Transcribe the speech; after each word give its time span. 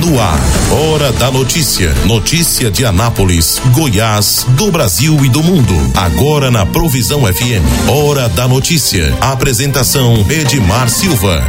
No 0.00 0.20
ar, 0.20 0.40
Hora 0.72 1.12
da 1.12 1.30
Notícia. 1.30 1.92
Notícia 2.06 2.68
de 2.68 2.84
Anápolis, 2.84 3.60
Goiás, 3.72 4.44
do 4.56 4.72
Brasil 4.72 5.24
e 5.24 5.28
do 5.28 5.40
mundo. 5.40 5.72
Agora 5.96 6.50
na 6.50 6.66
Provisão 6.66 7.20
FM. 7.20 7.62
Hora 7.88 8.28
da 8.28 8.48
Notícia. 8.48 9.14
Apresentação 9.20 10.26
Edmar 10.28 10.88
Silva. 10.88 11.44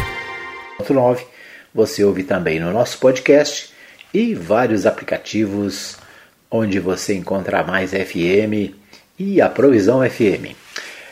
9. 0.88 1.26
Você 1.74 2.04
ouve 2.04 2.24
também 2.24 2.60
no 2.60 2.72
nosso 2.72 3.00
podcast 3.00 3.70
e 4.14 4.36
vários 4.36 4.86
aplicativos 4.86 5.98
onde 6.52 6.80
você 6.80 7.16
encontra 7.16 7.64
mais 7.64 7.92
FM 7.92 8.76
e 9.18 9.42
a 9.42 9.50
Provisão 9.50 10.08
FM. 10.08 10.54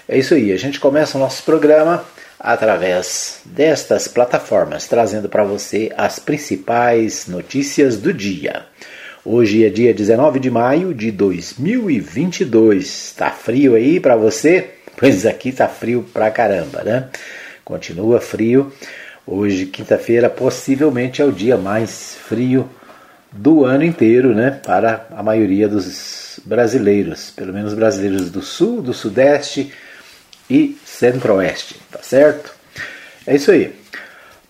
É 0.08 0.20
isso 0.20 0.36
aí, 0.36 0.52
a 0.52 0.58
gente 0.58 0.80
começa 0.80 1.18
o 1.18 1.22
nosso 1.22 1.42
programa 1.44 2.06
através 2.44 3.40
destas 3.46 4.06
plataformas, 4.06 4.86
trazendo 4.86 5.30
para 5.30 5.46
você 5.46 5.94
as 5.96 6.20
principais 6.20 7.26
notícias 7.26 7.96
do 7.96 8.14
dia. 8.14 8.66
Hoje 9.24 9.66
é 9.66 9.70
dia 9.70 9.94
19 9.94 10.40
de 10.42 10.52
maio 10.52 10.94
de 10.94 11.10
2022. 11.10 12.86
Está 12.86 13.30
frio 13.30 13.76
aí 13.76 13.98
para 13.98 14.18
você? 14.18 14.72
Pois 14.98 15.26
aqui 15.26 15.50
está 15.50 15.70
frio 15.70 16.06
pra 16.14 16.30
caramba, 16.30 16.84
né? 16.84 17.08
Continua 17.64 18.20
frio. 18.20 18.74
Hoje, 19.26 19.66
quinta-feira, 19.68 20.30
possivelmente 20.30 21.22
é 21.22 21.26
o 21.26 21.32
dia 21.32 21.56
mais 21.56 22.16
frio 22.28 22.70
do 23.32 23.64
ano 23.64 23.86
inteiro, 23.86 24.36
né? 24.36 24.52
Para 24.52 25.08
a 25.12 25.24
maioria 25.24 25.70
dos 25.70 26.42
brasileiros, 26.44 27.32
pelo 27.32 27.54
menos 27.54 27.74
brasileiros 27.74 28.30
do 28.30 28.42
sul, 28.42 28.82
do 28.82 28.94
sudeste 28.94 29.72
e 30.54 30.78
centro-oeste, 30.86 31.80
tá 31.92 31.98
certo? 32.04 32.54
É 33.26 33.36
isso 33.36 33.50
aí. 33.50 33.74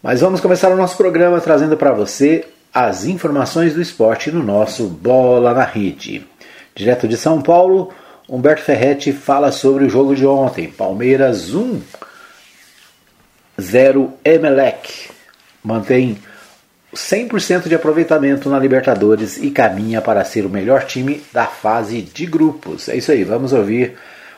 Mas 0.02 0.20
vamos 0.20 0.42
começar 0.42 0.70
o 0.70 0.76
nosso 0.76 0.98
programa 0.98 1.40
trazendo 1.40 1.78
para 1.78 1.94
você 1.94 2.44
as 2.74 3.06
informações 3.06 3.74
do 3.74 3.82
esporte 3.82 4.30
no 4.30 4.44
nosso 4.44 4.88
Bola 4.88 5.54
na 5.54 5.64
Rede. 5.64 6.28
Direto 6.76 7.08
de 7.08 7.16
São 7.16 7.42
Paulo, 7.42 7.94
Humberto 8.28 8.64
Ferretti 8.64 9.14
fala 9.14 9.50
sobre 9.50 9.86
o 9.86 9.90
jogo 9.90 10.14
de 10.14 10.26
ontem. 10.26 10.68
Palmeiras 10.68 11.54
1, 11.54 11.80
0 13.62 14.14
Emelec. 14.26 15.10
Mantém 15.64 16.18
100% 16.94 17.70
de 17.70 17.76
aproveitamento 17.76 18.50
na 18.50 18.60
Libertadores 18.60 19.38
e 19.38 19.52
caminha 19.52 20.02
para 20.02 20.26
ser 20.26 20.46
o 20.46 20.50
melhor 20.50 20.84
time 20.84 21.24
da 21.32 21.46
fase 21.46 22.02
de 22.02 22.26
grupos. 22.26 22.90
É 22.90 22.98
isso 22.98 23.10
aí, 23.10 23.24
vamos 23.24 23.54
ouvir 23.54 23.96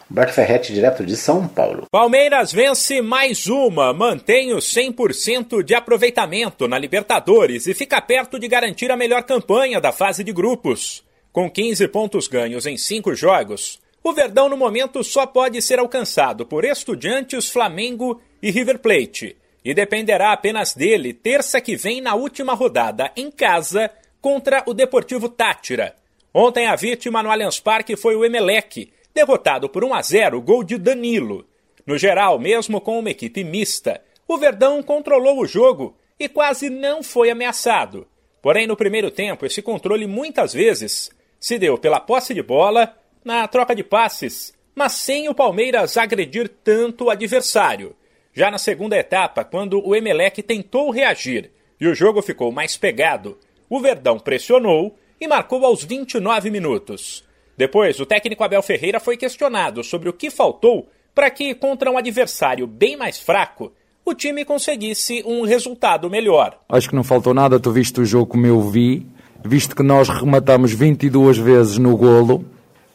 Humberto 0.10 0.34
Ferretti, 0.34 0.72
direto 0.72 1.04
de 1.04 1.18
São 1.18 1.48
Paulo. 1.48 1.88
Palmeiras 1.90 2.52
vence 2.52 3.02
mais 3.02 3.48
uma, 3.48 3.92
mantém 3.92 4.54
o 4.54 4.58
100% 4.58 5.64
de 5.64 5.74
aproveitamento 5.74 6.68
na 6.68 6.78
Libertadores 6.78 7.66
e 7.66 7.74
fica 7.74 8.00
perto 8.00 8.38
de 8.38 8.48
garantir 8.48 8.92
a 8.92 8.98
melhor 8.98 9.24
campanha 9.24 9.82
da 9.82 9.92
fase 9.92 10.24
de 10.24 10.32
grupos. 10.32 11.04
Com 11.32 11.50
15 11.50 11.88
pontos 11.88 12.28
ganhos 12.28 12.68
em 12.68 12.78
5 12.78 13.16
jogos, 13.16 13.80
o 14.04 14.14
Verdão 14.14 14.48
no 14.48 14.56
momento 14.56 15.04
só 15.04 15.26
pode 15.26 15.60
ser 15.64 15.80
alcançado 15.80 16.46
por 16.46 16.64
Estudiantes, 16.64 17.50
Flamengo 17.50 18.22
e 18.40 18.52
River 18.52 18.78
Plate, 18.78 19.36
e 19.64 19.74
dependerá 19.74 20.32
apenas 20.32 20.76
dele 20.76 21.12
terça 21.12 21.60
que 21.60 21.76
vem 21.76 22.00
na 22.00 22.14
última 22.14 22.54
rodada 22.54 23.12
em 23.18 23.32
casa 23.32 23.90
contra 24.22 24.64
o 24.68 24.74
Deportivo 24.76 25.28
Tátira. 25.28 25.96
Ontem 26.32 26.68
a 26.68 26.76
vítima 26.76 27.24
no 27.24 27.32
Allianz 27.32 27.60
Parque 27.60 27.96
foi 27.96 28.16
o 28.16 28.24
Emelec, 28.24 28.92
derrotado 29.16 29.70
por 29.70 29.86
1 29.86 29.94
a 29.94 30.02
0, 30.02 30.42
gol 30.42 30.62
de 30.62 30.78
Danilo. 30.78 31.48
No 31.88 31.98
geral, 31.98 32.38
mesmo 32.38 32.82
com 32.82 33.00
uma 33.00 33.10
equipe 33.10 33.46
mista, 33.46 34.02
o 34.28 34.38
Verdão 34.38 34.84
controlou 34.84 35.40
o 35.40 35.48
jogo 35.48 35.96
e 36.20 36.28
quase 36.28 36.70
não 36.70 37.02
foi 37.02 37.30
ameaçado. 37.30 38.06
Porém, 38.42 38.68
no 38.68 38.76
primeiro 38.76 39.10
tempo, 39.10 39.46
esse 39.46 39.62
controle 39.62 40.06
muitas 40.06 40.54
vezes 40.54 41.10
se 41.40 41.58
deu 41.58 41.78
pela 41.78 42.00
posse 42.00 42.34
de 42.34 42.44
bola, 42.44 42.94
na 43.24 43.48
troca 43.48 43.74
de 43.74 43.84
passes, 43.84 44.54
mas 44.76 44.94
sem 44.94 45.30
o 45.30 45.34
Palmeiras 45.34 45.96
agredir 45.96 46.50
tanto 46.64 47.06
o 47.06 47.10
adversário. 47.10 47.96
Já 48.34 48.52
na 48.52 48.58
segunda 48.58 48.98
etapa, 48.98 49.46
quando 49.46 49.82
o 49.88 49.96
Emelec 49.96 50.44
tentou 50.44 50.92
reagir 50.92 51.52
e 51.80 51.88
o 51.88 51.96
jogo 51.96 52.22
ficou 52.22 52.52
mais 52.52 52.76
pegado, 52.76 53.38
o 53.70 53.80
Verdão 53.80 54.20
pressionou 54.20 54.98
e 55.20 55.28
marcou 55.28 55.66
aos 55.66 55.84
29 55.84 56.52
minutos. 56.52 57.24
Depois, 57.58 58.00
o 58.00 58.06
técnico 58.06 58.44
Abel 58.44 58.62
Ferreira 58.62 59.00
foi 59.00 59.16
questionado 59.16 59.84
sobre 59.84 60.10
o 60.10 60.14
que 60.14 60.30
faltou 60.30 60.90
para 61.14 61.30
que, 61.30 61.56
contra 61.56 61.90
um 61.90 61.98
adversário 61.98 62.68
bem 62.68 62.98
mais 62.98 63.18
fraco, 63.18 63.72
o 64.06 64.14
time 64.14 64.44
conseguisse 64.44 65.24
um 65.26 65.44
resultado 65.44 66.10
melhor. 66.10 66.60
Acho 66.70 66.90
que 66.90 66.96
não 66.96 67.04
faltou 67.04 67.34
nada, 67.34 67.60
tu 67.60 67.72
viste 67.72 68.02
o 68.02 68.06
jogo 68.06 68.28
como 68.28 68.46
eu 68.46 68.62
vi, 68.62 69.06
visto 69.44 69.76
que 69.76 69.82
nós 69.82 70.10
rematamos 70.10 70.74
22 70.74 71.38
vezes 71.38 71.78
no 71.78 71.96
golo 71.96 72.46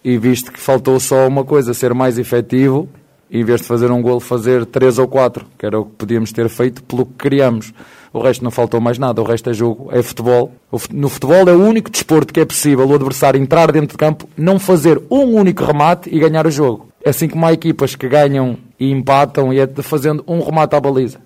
e 0.04 0.18
visto 0.18 0.52
que 0.52 0.60
faltou 0.60 1.00
só 1.00 1.26
uma 1.26 1.44
coisa, 1.44 1.74
ser 1.74 1.94
mais 1.94 2.18
efetivo, 2.18 2.88
em 3.30 3.44
vez 3.44 3.62
de 3.62 3.66
fazer 3.66 3.90
um 3.90 4.02
golo, 4.02 4.20
fazer 4.20 4.66
3 4.66 4.98
ou 4.98 5.08
4, 5.08 5.46
que 5.58 5.64
era 5.64 5.80
o 5.80 5.84
que 5.84 5.92
podíamos 5.92 6.32
ter 6.32 6.48
feito 6.48 6.82
pelo 6.82 7.06
que 7.06 7.14
queríamos. 7.14 7.72
O 8.12 8.20
resto 8.20 8.42
não 8.42 8.50
faltou 8.50 8.80
mais 8.80 8.98
nada, 8.98 9.22
o 9.22 9.24
resto 9.24 9.50
é 9.50 9.54
jogo, 9.54 9.88
é 9.92 10.02
futebol. 10.02 10.50
No 10.90 11.08
futebol 11.08 11.48
é 11.48 11.52
o 11.52 11.64
único 11.64 11.88
desporto 11.90 12.32
que 12.32 12.40
é 12.40 12.44
possível 12.44 12.86
o 12.88 12.94
adversário 12.94 13.40
entrar 13.40 13.70
dentro 13.70 13.90
de 13.90 13.96
campo, 13.96 14.28
não 14.36 14.58
fazer 14.58 15.00
um 15.08 15.36
único 15.36 15.64
remate 15.64 16.12
e 16.12 16.18
ganhar 16.18 16.46
o 16.46 16.50
jogo. 16.50 16.88
É 17.04 17.10
assim 17.10 17.28
como 17.28 17.46
há 17.46 17.52
equipas 17.52 17.94
que 17.94 18.08
ganham 18.08 18.58
e 18.78 18.90
empatam 18.90 19.52
e 19.52 19.60
é 19.60 19.66
fazendo 19.82 20.24
um 20.26 20.42
remate 20.42 20.74
à 20.74 20.80
baliza. 20.80 21.20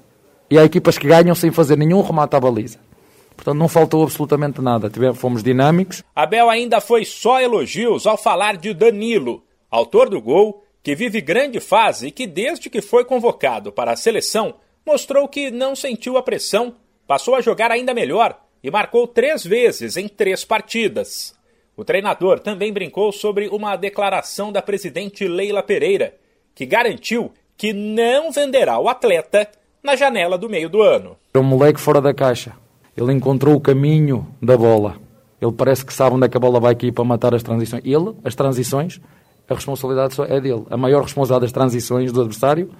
E 0.50 0.58
há 0.58 0.64
equipas 0.64 0.98
que 0.98 1.08
ganham 1.08 1.34
sem 1.34 1.50
fazer 1.50 1.76
nenhum 1.76 2.02
remate 2.02 2.36
à 2.36 2.40
baliza. 2.40 2.78
Portanto, 3.34 3.58
não 3.58 3.66
faltou 3.66 4.02
absolutamente 4.02 4.60
nada. 4.60 4.90
Tivemos, 4.90 5.18
fomos 5.18 5.42
dinâmicos. 5.42 6.02
Abel 6.14 6.48
ainda 6.50 6.80
foi 6.80 7.04
só 7.04 7.40
elogios 7.40 8.06
ao 8.06 8.16
falar 8.16 8.56
de 8.56 8.72
Danilo, 8.74 9.42
autor 9.70 10.08
do 10.08 10.20
gol, 10.20 10.62
que 10.82 10.94
vive 10.94 11.20
grande 11.20 11.60
fase 11.60 12.08
e 12.08 12.10
que, 12.10 12.26
desde 12.26 12.68
que 12.68 12.82
foi 12.82 13.04
convocado 13.04 13.72
para 13.72 13.92
a 13.92 13.96
seleção, 13.96 14.54
mostrou 14.86 15.26
que 15.28 15.50
não 15.50 15.74
sentiu 15.74 16.16
a 16.16 16.22
pressão, 16.22 16.74
passou 17.06 17.34
a 17.34 17.40
jogar 17.40 17.70
ainda 17.70 17.94
melhor 17.94 18.38
e 18.62 18.70
marcou 18.70 19.06
três 19.06 19.44
vezes 19.44 19.96
em 19.96 20.08
três 20.08 20.44
partidas. 20.44 21.34
O 21.76 21.84
treinador 21.84 22.38
também 22.38 22.72
brincou 22.72 23.10
sobre 23.10 23.48
uma 23.48 23.76
declaração 23.76 24.52
da 24.52 24.62
presidente 24.62 25.26
Leila 25.26 25.62
Pereira, 25.62 26.14
que 26.54 26.64
garantiu 26.64 27.32
que 27.56 27.72
não 27.72 28.30
venderá 28.30 28.78
o 28.78 28.88
atleta 28.88 29.48
na 29.82 29.96
janela 29.96 30.38
do 30.38 30.48
meio 30.48 30.68
do 30.68 30.80
ano. 30.80 31.16
É 31.34 31.38
um 31.38 31.42
moleque 31.42 31.80
fora 31.80 32.00
da 32.00 32.14
caixa. 32.14 32.52
Ele 32.96 33.12
encontrou 33.12 33.54
o 33.56 33.60
caminho 33.60 34.26
da 34.40 34.56
bola. 34.56 34.96
Ele 35.40 35.52
parece 35.52 35.84
que 35.84 35.92
sabe 35.92 36.14
onde 36.16 36.26
é 36.26 36.28
que 36.28 36.36
a 36.36 36.40
bola 36.40 36.60
vai 36.60 36.72
aqui 36.72 36.92
para 36.92 37.04
matar 37.04 37.34
as 37.34 37.42
transições. 37.42 37.82
Ele, 37.84 38.14
as 38.24 38.34
transições, 38.34 39.00
a 39.48 39.54
responsabilidade 39.54 40.14
é 40.22 40.40
dele. 40.40 40.64
A 40.70 40.76
maior 40.76 41.02
responsabilidade 41.02 41.42
das 41.42 41.52
transições 41.52 42.12
do 42.12 42.20
adversário 42.20 42.70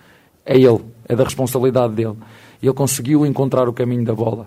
é 0.44 0.56
ele, 0.56 0.81
é 1.09 1.16
da 1.16 1.25
responsabilidade 1.25 1.94
dele. 1.94 2.16
E 2.62 2.66
ele 2.66 2.75
conseguiu 2.75 3.25
encontrar 3.27 3.69
o 3.69 3.72
caminho 3.72 4.05
da 4.05 4.15
bola. 4.15 4.47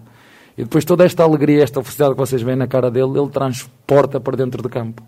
E 0.57 0.63
depois 0.63 0.83
toda 0.83 1.05
esta 1.05 1.23
alegria, 1.23 1.63
esta 1.63 1.81
felicidade 1.81 2.13
que 2.13 2.19
vocês 2.19 2.41
veem 2.41 2.57
na 2.57 2.67
cara 2.67 2.89
dele, 2.89 3.19
ele 3.19 3.29
transporta 3.29 4.19
para 4.19 4.35
dentro 4.35 4.61
do 4.61 4.69
campo. 4.69 5.03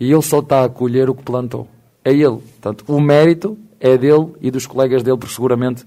E 0.00 0.10
ele 0.10 0.22
só 0.22 0.38
está 0.38 0.64
a 0.64 0.68
colher 0.68 1.10
o 1.10 1.14
que 1.14 1.22
plantou. 1.22 1.68
É 2.04 2.10
ele. 2.10 2.38
Portanto, 2.38 2.84
o 2.88 3.00
mérito 3.00 3.58
é 3.80 3.98
dele 3.98 4.32
e 4.40 4.50
dos 4.50 4.66
colegas 4.66 5.02
dele, 5.02 5.18
porque 5.18 5.34
seguramente 5.34 5.84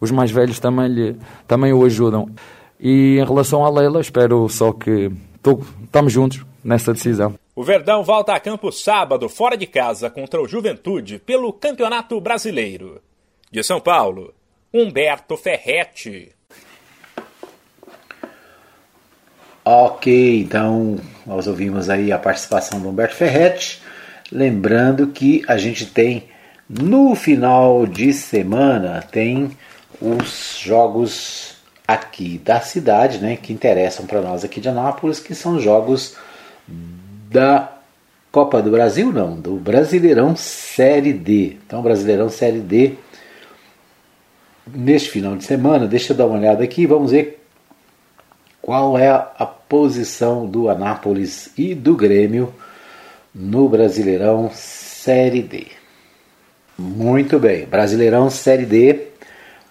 os 0.00 0.10
mais 0.10 0.30
velhos 0.30 0.60
também, 0.60 0.88
lhe, 0.88 1.16
também 1.48 1.72
o 1.72 1.84
ajudam. 1.84 2.28
E 2.78 3.18
em 3.18 3.24
relação 3.24 3.64
à 3.64 3.70
Leila, 3.70 4.00
espero 4.00 4.48
só 4.48 4.72
que 4.72 5.10
tô, 5.42 5.60
estamos 5.82 6.12
juntos 6.12 6.44
nessa 6.62 6.92
decisão. 6.92 7.34
O 7.56 7.62
Verdão 7.62 8.02
volta 8.02 8.34
a 8.34 8.40
campo 8.40 8.70
sábado, 8.72 9.28
fora 9.28 9.56
de 9.56 9.66
casa, 9.66 10.10
contra 10.10 10.42
o 10.42 10.48
Juventude, 10.48 11.18
pelo 11.18 11.52
Campeonato 11.52 12.20
Brasileiro. 12.20 13.00
De 13.54 13.62
São 13.62 13.78
Paulo, 13.78 14.34
Humberto 14.72 15.36
Ferretti. 15.36 16.32
Ok, 19.64 20.40
então 20.40 20.98
nós 21.24 21.46
ouvimos 21.46 21.88
aí 21.88 22.10
a 22.10 22.18
participação 22.18 22.80
do 22.80 22.88
Humberto 22.88 23.14
Ferretti. 23.14 23.80
Lembrando 24.32 25.06
que 25.06 25.44
a 25.46 25.56
gente 25.56 25.86
tem 25.86 26.24
no 26.68 27.14
final 27.14 27.86
de 27.86 28.12
semana 28.12 29.00
tem 29.00 29.56
os 30.00 30.58
jogos 30.60 31.54
aqui 31.86 32.38
da 32.38 32.60
cidade, 32.60 33.18
né, 33.18 33.36
que 33.36 33.52
interessam 33.52 34.04
para 34.04 34.20
nós 34.20 34.42
aqui 34.42 34.60
de 34.60 34.68
Anápolis, 34.68 35.20
que 35.20 35.32
são 35.32 35.60
jogos 35.60 36.16
da 37.30 37.72
Copa 38.32 38.60
do 38.60 38.72
Brasil, 38.72 39.12
não, 39.12 39.40
do 39.40 39.54
Brasileirão 39.54 40.34
Série 40.34 41.12
D. 41.12 41.56
Então, 41.64 41.80
Brasileirão 41.82 42.28
Série 42.28 42.58
D 42.58 42.96
neste 44.66 45.10
final 45.10 45.36
de 45.36 45.44
semana. 45.44 45.86
Deixa 45.86 46.12
eu 46.12 46.16
dar 46.16 46.26
uma 46.26 46.38
olhada 46.38 46.62
aqui, 46.62 46.86
vamos 46.86 47.10
ver 47.10 47.44
qual 48.60 48.96
é 48.98 49.08
a 49.08 49.46
posição 49.46 50.46
do 50.46 50.68
Anápolis 50.68 51.50
e 51.56 51.74
do 51.74 51.94
Grêmio 51.94 52.54
no 53.34 53.68
Brasileirão 53.68 54.50
Série 54.54 55.42
D. 55.42 55.66
Muito 56.78 57.38
bem, 57.38 57.66
Brasileirão 57.66 58.30
Série 58.30 58.64
D. 58.64 59.08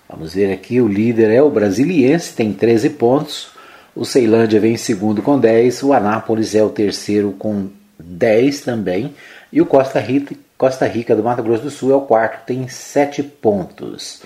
Vamos 0.07 0.33
ver 0.33 0.53
aqui, 0.53 0.79
o 0.79 0.87
líder 0.87 1.31
é 1.31 1.41
o 1.41 1.49
Brasiliense, 1.49 2.35
tem 2.35 2.53
13 2.53 2.91
pontos. 2.91 3.51
O 3.95 4.05
Ceilândia 4.05 4.59
vem 4.59 4.73
em 4.73 4.77
segundo 4.77 5.21
com 5.21 5.39
10, 5.39 5.83
o 5.83 5.93
Anápolis 5.93 6.53
é 6.53 6.63
o 6.63 6.69
terceiro 6.69 7.31
com 7.31 7.69
10 7.99 8.61
também, 8.61 9.13
e 9.51 9.61
o 9.61 9.65
Costa 9.65 9.99
Rica, 9.99 10.35
Costa 10.57 10.85
Rica 10.85 11.15
do 11.15 11.23
Mato 11.23 11.43
Grosso 11.43 11.63
do 11.63 11.69
Sul 11.69 11.91
é 11.91 11.95
o 11.95 12.01
quarto, 12.01 12.45
tem 12.45 12.67
7 12.67 13.23
pontos. 13.23 14.21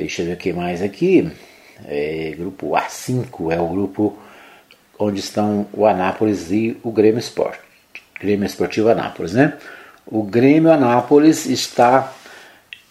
Deixa 0.00 0.22
eu 0.22 0.34
ver 0.34 0.52
o 0.52 0.56
mais 0.56 0.80
aqui. 0.80 1.30
É, 1.86 2.34
grupo 2.38 2.70
A5 2.70 3.52
é 3.52 3.60
o 3.60 3.68
grupo 3.68 4.18
onde 4.98 5.20
estão 5.20 5.66
o 5.74 5.84
Anápolis 5.84 6.50
e 6.50 6.78
o 6.82 6.90
Grêmio 6.90 7.18
Esporte. 7.18 7.60
Grêmio 8.18 8.46
Esportivo 8.46 8.88
Anápolis, 8.88 9.34
né? 9.34 9.58
O 10.06 10.22
Grêmio 10.22 10.72
Anápolis 10.72 11.44
está 11.44 12.14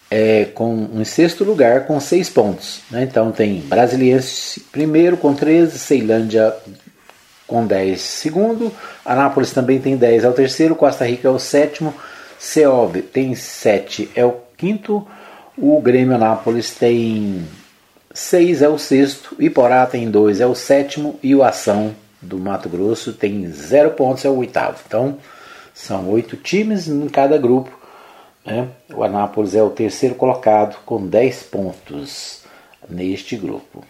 é, 0.08 0.44
com 0.54 0.72
um 0.72 1.04
sexto 1.04 1.42
lugar 1.42 1.84
com 1.84 1.98
seis 1.98 2.30
pontos. 2.30 2.80
Né? 2.92 3.02
Então 3.02 3.32
tem 3.32 3.60
Brasiliense 3.60 4.60
primeiro 4.70 5.16
com 5.16 5.34
13, 5.34 5.80
Ceilândia 5.80 6.54
com 7.44 7.66
10 7.66 8.00
segundo, 8.00 8.72
Anápolis 9.04 9.50
também 9.50 9.80
tem 9.80 9.96
10 9.96 10.22
é 10.22 10.28
o 10.28 10.32
terceiro, 10.32 10.76
Costa 10.76 11.04
Rica 11.04 11.26
é 11.26 11.30
o 11.32 11.40
sétimo, 11.40 11.92
Ceob 12.38 13.02
tem 13.02 13.34
7 13.34 14.10
é 14.14 14.24
o 14.24 14.36
quinto, 14.56 15.04
o 15.60 15.80
Grêmio 15.80 16.14
Anápolis 16.14 16.74
tem 16.74 17.46
6 18.12 18.62
é 18.62 18.68
o 18.68 18.78
sexto, 18.78 19.36
Iporá 19.38 19.86
tem 19.86 20.10
2 20.10 20.40
é 20.40 20.46
o 20.46 20.54
sétimo 20.54 21.18
e 21.22 21.34
o 21.34 21.42
Ação 21.42 21.94
do 22.20 22.38
Mato 22.38 22.68
Grosso 22.68 23.12
tem 23.12 23.46
0 23.50 23.90
pontos 23.90 24.24
é 24.24 24.28
o 24.28 24.36
oitavo. 24.36 24.78
Então 24.86 25.18
são 25.74 26.08
oito 26.10 26.36
times 26.36 26.88
em 26.88 27.08
cada 27.08 27.38
grupo 27.38 27.80
né? 28.44 28.68
O 28.94 29.02
Anápolis 29.02 29.54
é 29.54 29.62
o 29.62 29.70
terceiro 29.70 30.14
colocado 30.14 30.78
com 30.84 31.06
10 31.06 31.44
pontos 31.44 32.42
neste 32.88 33.36
grupo. 33.36 33.84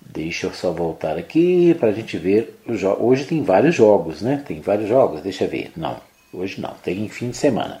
Deixa 0.00 0.46
eu 0.46 0.52
só 0.52 0.70
voltar 0.70 1.18
aqui 1.18 1.74
para 1.74 1.88
a 1.88 1.92
gente 1.92 2.16
ver. 2.16 2.58
Hoje 3.00 3.24
tem 3.24 3.42
vários 3.42 3.74
jogos, 3.74 4.22
né? 4.22 4.42
Tem 4.46 4.60
vários 4.60 4.88
jogos, 4.88 5.20
deixa 5.20 5.44
eu 5.44 5.48
ver. 5.48 5.72
Não, 5.76 5.96
hoje 6.32 6.60
não, 6.60 6.74
tem 6.82 7.08
fim 7.08 7.30
de 7.30 7.36
semana. 7.36 7.80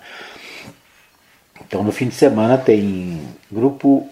Então 1.66 1.82
no 1.82 1.92
fim 1.92 2.08
de 2.08 2.14
semana 2.14 2.56
tem 2.56 3.20
grupo 3.50 4.08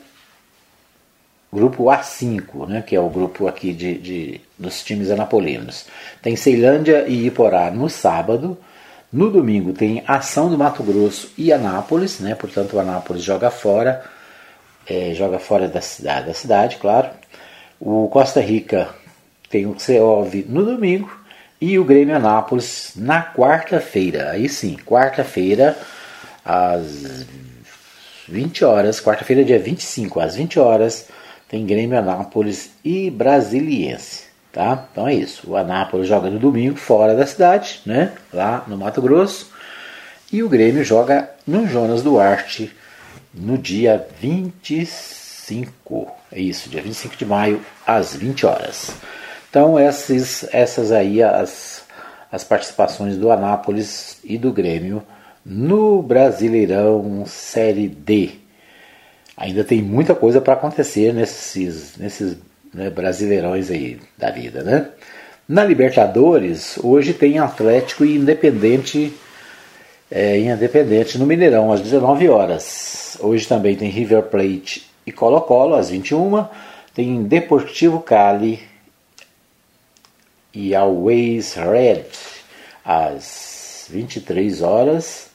grupo 1.53 1.85
A5, 1.85 2.67
né, 2.67 2.83
que 2.83 2.97
é 2.97 3.01
o 3.01 3.09
grupo 3.09 3.47
aqui 3.47 3.73
de, 3.73 3.97
de, 3.97 4.41
dos 4.59 4.83
times 4.83 5.09
anapolinos. 5.09 5.87
Tem 6.21 6.35
Ceilândia 6.35 7.07
e 7.07 7.27
Iporá 7.27 7.71
no 7.71 7.89
sábado, 7.89 8.59
no 9.13 9.31
domingo 9.31 9.73
tem 9.73 10.03
Ação 10.09 10.51
do 10.51 10.59
Mato 10.59 10.83
Grosso 10.83 11.31
e 11.39 11.53
Anápolis, 11.53 12.19
né? 12.19 12.35
portanto 12.35 12.75
o 12.75 12.81
Anápolis 12.81 13.23
joga 13.23 13.49
fora, 13.49 14.03
é, 14.85 15.15
joga 15.15 15.39
fora 15.39 15.69
da 15.69 15.81
cidade, 15.81 16.27
da 16.27 16.35
cidade, 16.35 16.77
claro. 16.79 17.11
O 17.79 18.09
Costa 18.09 18.41
Rica 18.41 18.89
tem 19.49 19.67
o 19.67 19.79
CEOV 19.79 20.47
no 20.49 20.65
domingo 20.65 21.09
e 21.61 21.79
o 21.79 21.85
Grêmio 21.85 22.17
Anápolis 22.17 22.93
na 22.97 23.23
quarta-feira. 23.23 24.31
Aí 24.31 24.49
sim, 24.49 24.77
quarta-feira 24.85 25.79
às 26.45 27.27
20 28.29 28.65
horas, 28.65 29.01
quarta-feira 29.01 29.45
dia 29.45 29.59
25 29.59 30.21
às 30.21 30.37
20 30.37 30.59
horas, 30.59 31.09
tem 31.49 31.65
Grêmio 31.65 31.99
Anápolis 31.99 32.71
e 32.85 33.11
Brasiliense. 33.11 34.25
Tá? 34.53 34.87
Então 34.91 35.09
é 35.09 35.15
isso. 35.15 35.51
O 35.51 35.57
Anápolis 35.57 36.07
joga 36.07 36.31
no 36.31 36.39
domingo 36.39 36.77
fora 36.77 37.15
da 37.15 37.27
cidade, 37.27 37.81
né? 37.85 38.13
lá 38.33 38.65
no 38.69 38.77
Mato 38.77 39.03
Grosso. 39.03 39.53
E 40.33 40.43
o 40.43 40.49
Grêmio 40.49 40.85
joga 40.85 41.31
no 41.47 41.67
Jonas 41.67 42.03
Duarte 42.03 42.73
no 43.33 43.59
dia 43.59 44.07
25. 44.21 46.13
É 46.31 46.41
isso, 46.41 46.69
dia 46.69 46.83
25 46.83 47.17
de 47.17 47.27
maio, 47.27 47.61
às 47.87 48.15
20 48.15 48.47
horas. 48.47 48.93
Então 49.51 49.79
essas, 49.79 50.47
essas 50.53 50.93
aí 50.93 51.23
as, 51.23 51.83
as 52.31 52.45
participações 52.45 53.17
do 53.17 53.31
Anápolis 53.31 54.19
e 54.25 54.39
do 54.39 54.53
Grêmio 54.53 55.03
no 55.45 56.03
Brasileirão 56.03 57.25
Série 57.27 57.89
D. 57.89 58.31
Ainda 59.37 59.65
tem 59.65 59.83
muita 59.83 60.15
coisa 60.15 60.41
para 60.41 60.55
acontecer 60.55 61.13
nesses, 61.13 61.97
nesses 61.97 62.37
né, 62.73 62.89
brasileirões 62.91 63.71
aí 63.71 64.01
da 64.17 64.31
vida, 64.31 64.63
né? 64.63 64.89
Na 65.47 65.63
Libertadores, 65.63 66.79
hoje 66.83 67.13
tem 67.13 67.39
Atlético 67.39 68.05
e 68.05 68.17
Independente 68.17 69.13
é, 70.11 70.39
Independente 70.39 71.19
no 71.19 71.27
Mineirão, 71.27 71.73
às 71.73 71.81
19 71.81 72.29
horas. 72.29 73.19
Hoje 73.21 73.47
também 73.49 73.75
tem 73.75 73.91
River 73.91 74.23
Plate 74.23 74.89
e 75.05 75.13
Colo-Colo, 75.13 75.75
às 75.75 75.91
21 75.91 76.47
Tem 76.95 77.25
Deportivo 77.25 78.01
Cali 78.01 78.61
e 80.53 80.75
Always 80.75 81.55
Red, 81.55 82.05
às 82.85 83.87
23 83.91 84.63
horas. 84.63 85.34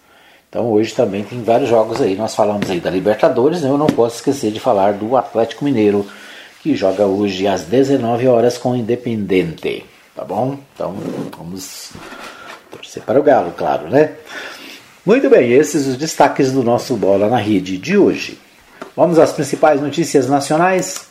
Então 0.49 0.71
hoje 0.71 0.95
também 0.95 1.23
tem 1.23 1.43
vários 1.43 1.69
jogos 1.69 2.01
aí. 2.01 2.15
Nós 2.15 2.33
falamos 2.33 2.69
aí 2.69 2.79
da 2.79 2.89
Libertadores, 2.89 3.61
né? 3.61 3.69
eu 3.69 3.77
não 3.77 3.87
posso 3.87 4.15
esquecer 4.15 4.51
de 4.51 4.59
falar 4.59 4.93
do 4.93 5.15
Atlético 5.15 5.63
Mineiro 5.63 6.05
que 6.63 6.75
joga 6.75 7.05
hoje 7.05 7.47
às 7.47 7.63
19 7.63 8.27
horas 8.27 8.57
com 8.57 8.71
o 8.71 8.75
Independente. 8.75 9.85
Tá 10.15 10.25
bom? 10.25 10.57
Então 10.73 10.95
vamos 11.37 11.91
torcer 12.71 13.03
para 13.03 13.19
o 13.19 13.23
Galo, 13.23 13.51
claro, 13.51 13.89
né? 13.89 14.13
Muito 15.05 15.29
bem, 15.29 15.51
esses 15.53 15.87
os 15.87 15.95
destaques 15.95 16.51
do 16.51 16.63
nosso 16.63 16.97
Bola 16.97 17.29
na 17.29 17.37
Rede 17.37 17.77
de 17.77 17.97
hoje. 17.97 18.37
Vamos 18.95 19.17
às 19.17 19.31
principais 19.31 19.79
notícias 19.79 20.27
nacionais. 20.27 21.07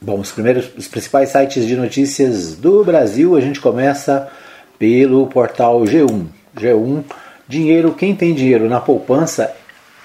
Bom, 0.00 0.20
os 0.20 0.30
primeiros, 0.30 0.70
os 0.76 0.86
principais 0.86 1.30
sites 1.30 1.66
de 1.66 1.74
notícias 1.74 2.54
do 2.54 2.84
Brasil, 2.84 3.34
a 3.34 3.40
gente 3.40 3.60
começa 3.60 4.30
pelo 4.78 5.26
portal 5.26 5.80
G1. 5.82 6.26
G1, 6.56 7.04
dinheiro, 7.48 7.94
quem 7.94 8.14
tem 8.14 8.34
dinheiro 8.34 8.68
na 8.68 8.80
poupança 8.80 9.54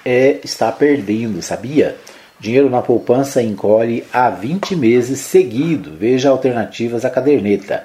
é 0.05 0.39
está 0.43 0.71
perdendo, 0.71 1.41
sabia? 1.41 1.97
Dinheiro 2.39 2.69
na 2.69 2.81
poupança 2.81 3.41
encolhe 3.41 4.05
há 4.13 4.29
20 4.29 4.73
meses 4.75 5.19
seguido. 5.19 5.93
Veja 5.97 6.29
alternativas 6.29 7.03
à 7.03 7.09
caderneta. 7.09 7.83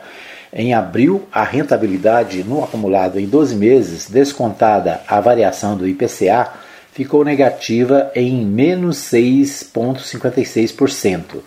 Em 0.53 0.75
abril, 0.75 1.27
a 1.33 1.43
rentabilidade 1.43 2.45
no 2.45 2.63
acumulado 2.63 3.19
em 3.19 3.27
12 3.27 3.57
meses, 3.57 4.11
descontada 4.11 5.01
a 5.09 5.19
variação 5.19 5.75
do 5.77 5.89
IPCA, 5.89 6.53
ficou 6.93 7.25
negativa 7.25 8.13
em 8.15 8.45
menos 8.45 8.99
6,56%. 8.99 11.39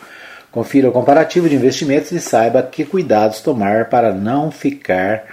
Confira 0.51 0.89
o 0.89 0.91
comparativo 0.91 1.47
de 1.47 1.55
investimentos 1.55 2.11
e 2.11 2.19
saiba 2.19 2.63
que 2.63 2.83
cuidados 2.83 3.41
tomar 3.41 3.89
para 3.89 4.11
não 4.11 4.49
ficar 4.49 5.25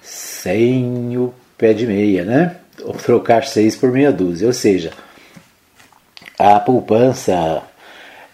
sem 0.00 1.18
o 1.18 1.34
pé 1.58 1.74
de 1.74 1.86
meia, 1.86 2.24
né? 2.24 2.56
Ou 2.82 2.94
trocar 2.94 3.44
6 3.44 3.76
por 3.76 3.90
meia 3.90 4.12
dúzia. 4.12 4.46
Ou 4.46 4.52
seja, 4.52 4.92
a 6.38 6.58
poupança 6.60 7.62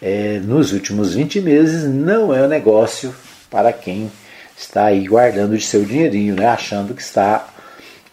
é, 0.01 0.39
nos 0.45 0.73
últimos 0.73 1.15
20 1.15 1.41
meses 1.41 1.85
não 1.85 2.35
é 2.35 2.43
um 2.43 2.49
negócio 2.49 3.15
para 3.51 3.73
quem 3.73 4.11
está 4.57 4.85
aí 4.87 5.07
guardando 5.07 5.57
de 5.57 5.65
seu 5.65 5.85
dinheirinho, 5.85 6.35
né, 6.35 6.47
achando 6.47 6.95
que 6.95 7.03
está 7.03 7.49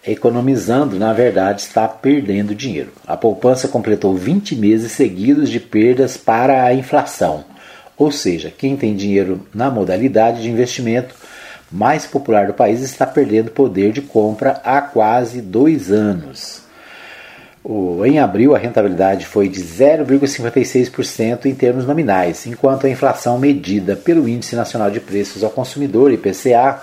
economizando, 0.08 0.98
na 0.98 1.14
verdade 1.14 1.62
está 1.62 1.88
perdendo 1.88 2.56
dinheiro. 2.56 2.92
A 3.06 3.16
poupança 3.16 3.68
completou 3.68 4.16
20 4.16 4.56
meses 4.56 4.94
seguidos 4.94 5.50
de 5.50 5.60
perdas 5.60 6.18
para 6.18 6.64
a 6.64 6.74
inflação. 6.74 7.44
Ou 7.98 8.12
seja, 8.12 8.52
quem 8.56 8.76
tem 8.76 8.96
dinheiro 8.96 9.46
na 9.54 9.70
modalidade 9.70 10.42
de 10.42 10.50
investimento 10.50 11.14
mais 11.72 12.06
popular 12.06 12.48
do 12.48 12.54
país 12.54 12.82
está 12.82 13.06
perdendo 13.06 13.52
poder 13.52 13.92
de 13.92 14.02
compra 14.02 14.60
há 14.64 14.82
quase 14.82 15.42
dois 15.42 15.92
anos. 15.92 16.62
Em 18.06 18.18
abril, 18.18 18.56
a 18.56 18.58
rentabilidade 18.58 19.28
foi 19.28 19.48
de 19.48 19.62
0,56% 19.62 21.46
em 21.46 21.54
termos 21.54 21.86
nominais, 21.86 22.48
enquanto 22.48 22.88
a 22.88 22.90
inflação 22.90 23.38
medida 23.38 23.96
pelo 23.96 24.28
Índice 24.28 24.56
Nacional 24.56 24.90
de 24.90 25.00
Preços 25.00 25.44
ao 25.44 25.52
Consumidor, 25.52 26.12
IPCA, 26.12 26.82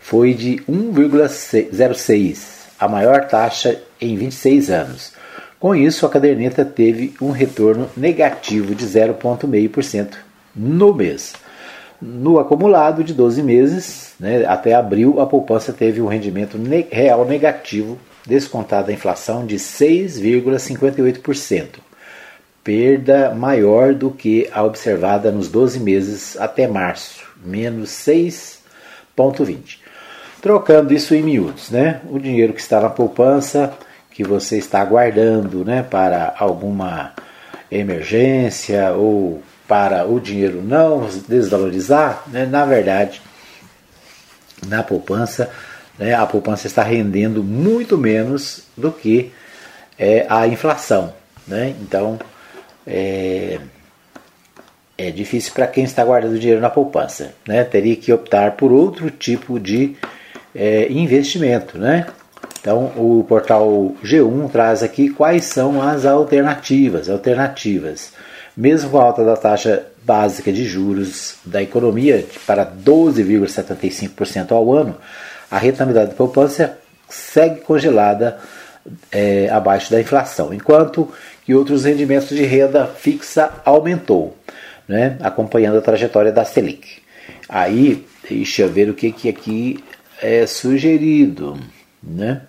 foi 0.00 0.32
de 0.32 0.62
1,06%, 0.70 2.38
a 2.78 2.86
maior 2.86 3.26
taxa 3.26 3.80
em 4.00 4.16
26 4.16 4.70
anos. 4.70 5.12
Com 5.58 5.74
isso, 5.74 6.06
a 6.06 6.10
caderneta 6.10 6.64
teve 6.64 7.14
um 7.20 7.30
retorno 7.30 7.90
negativo 7.96 8.74
de 8.74 8.86
0,5% 8.86 10.14
no 10.54 10.94
mês. 10.94 11.32
No 12.06 12.38
acumulado 12.38 13.02
de 13.02 13.14
12 13.14 13.42
meses, 13.42 14.12
né, 14.20 14.44
até 14.44 14.74
abril, 14.74 15.22
a 15.22 15.26
poupança 15.26 15.72
teve 15.72 16.02
um 16.02 16.06
rendimento 16.06 16.58
real 16.90 17.24
negativo 17.24 17.98
descontada 18.26 18.90
a 18.90 18.94
inflação 18.94 19.46
de 19.46 19.56
6,58%, 19.56 21.78
perda 22.62 23.34
maior 23.34 23.94
do 23.94 24.10
que 24.10 24.46
a 24.52 24.62
observada 24.62 25.32
nos 25.32 25.48
12 25.48 25.80
meses 25.80 26.38
até 26.38 26.68
março, 26.68 27.26
menos 27.42 27.88
6,20%. 27.88 29.78
Trocando 30.42 30.92
isso 30.92 31.14
em 31.14 31.22
miúdos, 31.22 31.70
né? 31.70 32.02
O 32.10 32.18
dinheiro 32.18 32.52
que 32.52 32.60
está 32.60 32.82
na 32.82 32.90
poupança, 32.90 33.72
que 34.10 34.22
você 34.22 34.58
está 34.58 34.84
guardando 34.84 35.64
né, 35.64 35.82
para 35.82 36.34
alguma 36.38 37.14
emergência 37.70 38.92
ou 38.92 39.40
para 39.66 40.06
o 40.06 40.20
dinheiro 40.20 40.62
não 40.62 41.08
desvalorizar, 41.28 42.22
né, 42.26 42.46
na 42.46 42.64
verdade, 42.64 43.20
na 44.66 44.82
poupança, 44.82 45.50
né, 45.98 46.14
a 46.14 46.26
poupança 46.26 46.66
está 46.66 46.82
rendendo 46.82 47.42
muito 47.42 47.96
menos 47.96 48.64
do 48.76 48.92
que 48.92 49.32
é, 49.98 50.26
a 50.28 50.46
inflação. 50.46 51.12
Né? 51.46 51.74
Então, 51.80 52.18
é, 52.86 53.58
é 54.96 55.10
difícil 55.10 55.52
para 55.52 55.66
quem 55.66 55.84
está 55.84 56.04
guardando 56.04 56.38
dinheiro 56.38 56.60
na 56.60 56.70
poupança. 56.70 57.34
Né? 57.46 57.64
Teria 57.64 57.96
que 57.96 58.12
optar 58.12 58.52
por 58.52 58.72
outro 58.72 59.10
tipo 59.10 59.58
de 59.58 59.96
é, 60.54 60.90
investimento. 60.90 61.78
Né? 61.78 62.06
Então, 62.60 62.92
o 62.96 63.24
portal 63.28 63.94
G1 64.02 64.50
traz 64.50 64.82
aqui 64.82 65.10
quais 65.10 65.44
são 65.44 65.82
as 65.82 66.04
alternativas. 66.04 67.08
Alternativas. 67.08 68.12
Mesmo 68.56 68.90
com 68.90 68.98
a 68.98 69.04
alta 69.04 69.24
da 69.24 69.36
taxa 69.36 69.84
básica 70.04 70.52
de 70.52 70.64
juros 70.64 71.36
da 71.44 71.62
economia 71.62 72.24
para 72.46 72.64
12,75% 72.64 74.52
ao 74.52 74.72
ano, 74.72 74.96
a 75.50 75.58
rentabilidade 75.58 76.10
da 76.10 76.16
poupança 76.16 76.78
segue 77.08 77.60
congelada 77.60 78.38
é, 79.10 79.48
abaixo 79.50 79.90
da 79.90 80.00
inflação, 80.00 80.52
enquanto 80.52 81.10
que 81.44 81.54
outros 81.54 81.84
rendimentos 81.84 82.28
de 82.28 82.44
renda 82.44 82.86
fixa 82.86 83.50
aumentou, 83.64 84.36
né, 84.86 85.16
acompanhando 85.20 85.78
a 85.78 85.82
trajetória 85.82 86.32
da 86.32 86.44
Selic. 86.44 87.02
Aí, 87.48 88.06
deixa 88.28 88.62
eu 88.62 88.68
ver 88.68 88.88
o 88.88 88.94
que, 88.94 89.12
que 89.12 89.28
aqui 89.28 89.82
é 90.22 90.46
sugerido. 90.46 91.58
Né? 92.02 92.42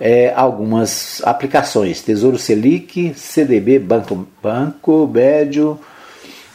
É, 0.00 0.32
algumas 0.34 1.20
aplicações, 1.24 2.02
Tesouro 2.02 2.38
Selic, 2.38 3.14
CDB, 3.16 3.80
Banco, 3.80 4.28
Banco 4.40 5.08
Médio, 5.08 5.78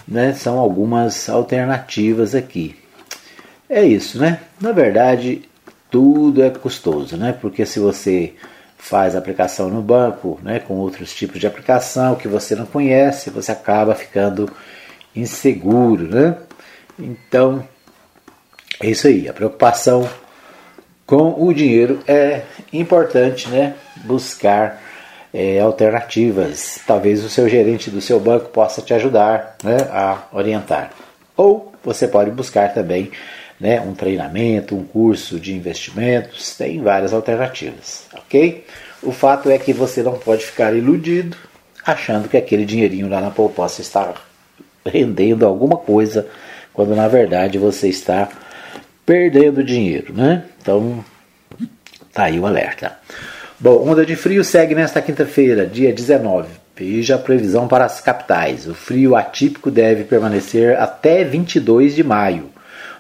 né, 0.08 0.34
são 0.34 0.58
algumas 0.58 1.28
alternativas 1.28 2.34
aqui. 2.36 2.76
É 3.70 3.84
isso, 3.84 4.20
né? 4.20 4.40
Na 4.62 4.72
verdade, 4.72 5.42
tudo 5.90 6.44
é 6.44 6.50
custoso, 6.50 7.18
né? 7.18 7.34
Porque 7.40 7.66
se 7.66 7.80
você 7.80 8.34
faz 8.78 9.16
aplicação 9.16 9.70
no 9.70 9.82
banco, 9.82 10.40
né, 10.44 10.60
com 10.60 10.76
outros 10.76 11.14
tipos 11.14 11.40
de 11.40 11.48
aplicação 11.48 12.16
que 12.16 12.28
você 12.28 12.56
não 12.56 12.66
conhece, 12.66 13.30
você 13.30 13.52
acaba 13.52 13.96
ficando 13.96 14.52
inseguro, 15.16 16.08
né? 16.08 16.36
Então, 17.00 17.68
é 18.80 18.90
isso 18.90 19.08
aí. 19.08 19.30
A 19.30 19.34
preocupação 19.34 20.08
com 21.06 21.46
o 21.46 21.54
dinheiro 21.54 22.00
é 22.08 22.42
importante, 22.72 23.50
né? 23.50 23.76
Buscar 24.04 24.82
é, 25.34 25.60
alternativas. 25.60 26.80
Talvez 26.86 27.24
o 27.24 27.30
seu 27.30 27.50
gerente 27.50 27.90
do 27.90 28.02
seu 28.02 28.20
banco 28.20 28.50
possa 28.50 28.82
te 28.82 28.94
ajudar 28.94 29.58
né, 29.64 29.78
a 29.92 30.24
orientar. 30.32 30.92
Ou 31.36 31.74
você 31.84 32.08
pode 32.08 32.32
buscar 32.32 32.74
também 32.74 33.12
né, 33.60 33.82
um 33.82 33.94
treinamento, 33.94 34.76
um 34.76 34.84
curso 34.84 35.40
de 35.40 35.54
investimentos, 35.54 36.56
tem 36.56 36.82
várias 36.82 37.14
alternativas, 37.14 38.06
ok? 38.14 38.66
O 39.02 39.12
fato 39.12 39.50
é 39.50 39.58
que 39.58 39.74
você 39.74 40.02
não 40.04 40.14
pode 40.14 40.46
ficar 40.46 40.74
iludido 40.74 41.36
achando 41.86 42.30
que 42.30 42.38
aquele 42.38 42.66
dinheirinho 42.66 43.10
lá 43.10 43.20
na 43.20 43.32
poupança 43.32 43.82
está 43.82 44.14
rendendo 44.86 45.46
alguma 45.46 45.78
coisa, 45.78 46.28
quando 46.74 46.96
na 46.96 47.08
verdade 47.08 47.58
você 47.58 47.90
está 47.90 48.30
perdendo 49.06 49.64
dinheiro, 49.64 50.14
né? 50.14 50.46
Então, 50.62 51.04
tá 52.14 52.24
aí 52.24 52.40
o 52.40 52.46
alerta. 52.46 52.98
Bom, 53.60 53.88
onda 53.88 54.06
de 54.06 54.16
frio 54.16 54.44
segue 54.44 54.76
nesta 54.76 55.02
quinta-feira, 55.02 55.66
dia 55.66 55.94
19. 55.94 56.48
Veja 56.76 57.16
a 57.16 57.20
previsão 57.20 57.68
para 57.68 57.86
as 57.86 58.02
capitais. 58.02 58.68
O 58.68 58.74
frio 58.74 59.16
atípico 59.16 59.70
deve 59.70 60.04
permanecer 60.04 60.80
até 60.80 61.24
22 61.24 61.96
de 61.96 62.04
maio. 62.04 62.50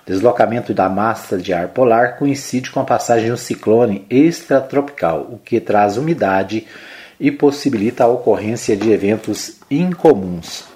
Deslocamento 0.05 0.73
da 0.73 0.89
massa 0.89 1.37
de 1.37 1.53
ar 1.53 1.69
polar 1.69 2.17
coincide 2.17 2.69
com 2.69 2.79
a 2.79 2.83
passagem 2.83 3.27
de 3.27 3.31
um 3.31 3.37
ciclone 3.37 4.05
extratropical, 4.09 5.27
o 5.31 5.37
que 5.37 5.59
traz 5.59 5.97
umidade 5.97 6.67
e 7.19 7.31
possibilita 7.31 8.03
a 8.03 8.07
ocorrência 8.07 8.75
de 8.75 8.91
eventos 8.91 9.59
incomuns. 9.71 10.72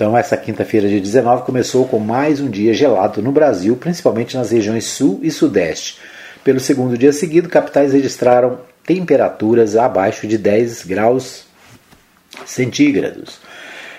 Então, 0.00 0.16
essa 0.16 0.34
quinta-feira, 0.34 0.88
dia 0.88 0.98
19, 0.98 1.42
começou 1.42 1.86
com 1.86 1.98
mais 1.98 2.40
um 2.40 2.48
dia 2.48 2.72
gelado 2.72 3.20
no 3.20 3.30
Brasil, 3.30 3.76
principalmente 3.76 4.34
nas 4.34 4.50
regiões 4.50 4.86
sul 4.86 5.20
e 5.22 5.30
sudeste. 5.30 5.98
Pelo 6.42 6.58
segundo 6.58 6.96
dia 6.96 7.12
seguido, 7.12 7.50
capitais 7.50 7.92
registraram 7.92 8.60
temperaturas 8.82 9.76
abaixo 9.76 10.26
de 10.26 10.38
10 10.38 10.86
graus 10.86 11.44
centígrados. 12.46 13.40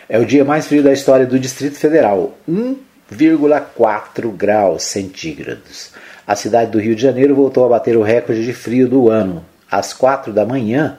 É 0.10 0.18
o 0.18 0.26
dia 0.26 0.44
mais 0.44 0.66
frio 0.66 0.82
da 0.82 0.92
história 0.92 1.28
do 1.28 1.38
Distrito 1.38 1.78
Federal, 1.78 2.36
1,4 2.50 4.32
graus 4.32 4.82
centígrados. 4.82 5.92
A 6.26 6.36
cidade 6.36 6.72
do 6.72 6.80
Rio 6.80 6.96
de 6.96 7.02
Janeiro 7.04 7.36
voltou 7.36 7.64
a 7.64 7.70
bater 7.70 7.96
o 7.96 8.02
recorde 8.02 8.44
de 8.44 8.54
frio 8.54 8.90
do 8.90 9.08
ano. 9.08 9.46
Às 9.70 9.94
4 9.94 10.34
da 10.34 10.48
manhã, 10.48 10.98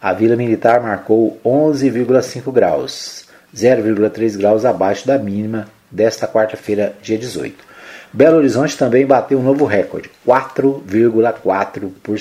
a 0.00 0.14
Vila 0.14 0.34
Militar 0.34 0.80
marcou 0.80 1.38
11,5 1.44 2.50
graus, 2.50 3.28
0,3 3.54 4.36
graus 4.36 4.64
abaixo 4.64 5.06
da 5.06 5.18
mínima 5.18 5.68
desta 5.90 6.26
quarta-feira, 6.26 6.94
dia 7.02 7.18
18. 7.18 7.70
Belo 8.12 8.38
Horizonte 8.38 8.76
também 8.76 9.06
bateu 9.06 9.38
um 9.38 9.42
novo 9.42 9.64
recorde, 9.64 10.10
4,4 10.26 11.90
por 12.02 12.18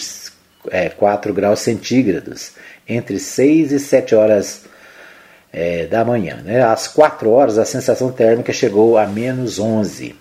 é, 0.71 0.89
4 0.89 1.33
graus 1.33 1.59
centígrados, 1.59 2.51
entre 2.87 3.19
6 3.19 3.71
e 3.71 3.79
7 3.79 4.15
horas 4.15 4.65
é, 5.51 5.85
da 5.87 6.05
manhã. 6.05 6.41
Né? 6.43 6.61
Às 6.63 6.87
4 6.87 7.29
horas, 7.29 7.57
a 7.57 7.65
sensação 7.65 8.11
térmica 8.11 8.53
chegou 8.53 8.97
a 8.97 9.07
menos 9.07 9.59
11. 9.59 10.15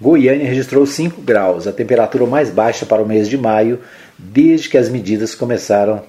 Goiânia 0.00 0.48
registrou 0.48 0.86
5 0.86 1.20
graus, 1.20 1.66
a 1.66 1.72
temperatura 1.72 2.24
mais 2.24 2.48
baixa 2.48 2.86
para 2.86 3.02
o 3.02 3.06
mês 3.06 3.28
de 3.28 3.36
maio, 3.36 3.80
desde 4.18 4.70
que 4.70 4.78
as 4.78 4.88
medidas 4.88 5.34
começaram 5.34 6.02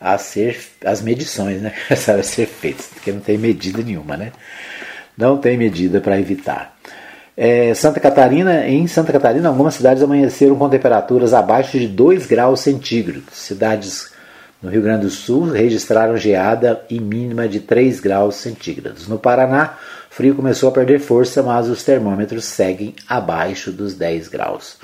a 0.00 0.16
ser, 0.18 0.58
as 0.84 1.02
medições 1.02 1.60
né? 1.60 1.72
começaram 1.88 2.20
a 2.20 2.24
ser 2.24 2.46
feitas, 2.46 2.86
porque 2.92 3.12
não 3.12 3.20
tem 3.20 3.38
medida 3.38 3.82
nenhuma, 3.82 4.16
né? 4.16 4.32
Não 5.16 5.36
tem 5.36 5.56
medida 5.56 6.00
para 6.00 6.18
evitar. 6.18 6.76
É, 7.36 7.72
Santa 7.74 8.00
Catarina, 8.00 8.66
em 8.66 8.86
Santa 8.86 9.12
Catarina, 9.12 9.48
algumas 9.48 9.74
cidades 9.74 10.02
amanheceram 10.02 10.56
com 10.56 10.68
temperaturas 10.68 11.32
abaixo 11.32 11.78
de 11.78 11.86
2 11.86 12.26
graus 12.26 12.60
centígrados. 12.60 13.32
Cidades 13.32 14.10
no 14.60 14.70
Rio 14.70 14.82
Grande 14.82 15.02
do 15.02 15.10
Sul 15.10 15.52
registraram 15.52 16.16
geada 16.16 16.82
e 16.90 16.98
mínima 16.98 17.48
de 17.48 17.60
3 17.60 18.00
graus 18.00 18.34
centígrados. 18.36 19.06
No 19.06 19.18
Paraná, 19.18 19.78
frio 20.10 20.34
começou 20.34 20.68
a 20.68 20.72
perder 20.72 20.98
força, 20.98 21.42
mas 21.42 21.68
os 21.68 21.84
termômetros 21.84 22.44
seguem 22.44 22.94
abaixo 23.08 23.70
dos 23.70 23.94
10 23.94 24.26
graus. 24.26 24.76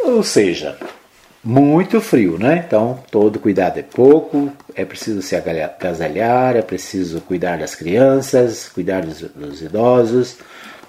Ou 0.00 0.22
seja, 0.22 0.74
muito 1.48 1.98
frio, 1.98 2.38
né? 2.38 2.62
Então, 2.66 3.02
todo 3.10 3.40
cuidado 3.40 3.78
é 3.78 3.82
pouco, 3.82 4.52
é 4.74 4.84
preciso 4.84 5.22
se 5.22 5.34
agasalhar, 5.34 6.54
é 6.54 6.60
preciso 6.60 7.22
cuidar 7.22 7.56
das 7.56 7.74
crianças, 7.74 8.68
cuidar 8.68 9.00
dos, 9.00 9.22
dos 9.22 9.62
idosos, 9.62 10.36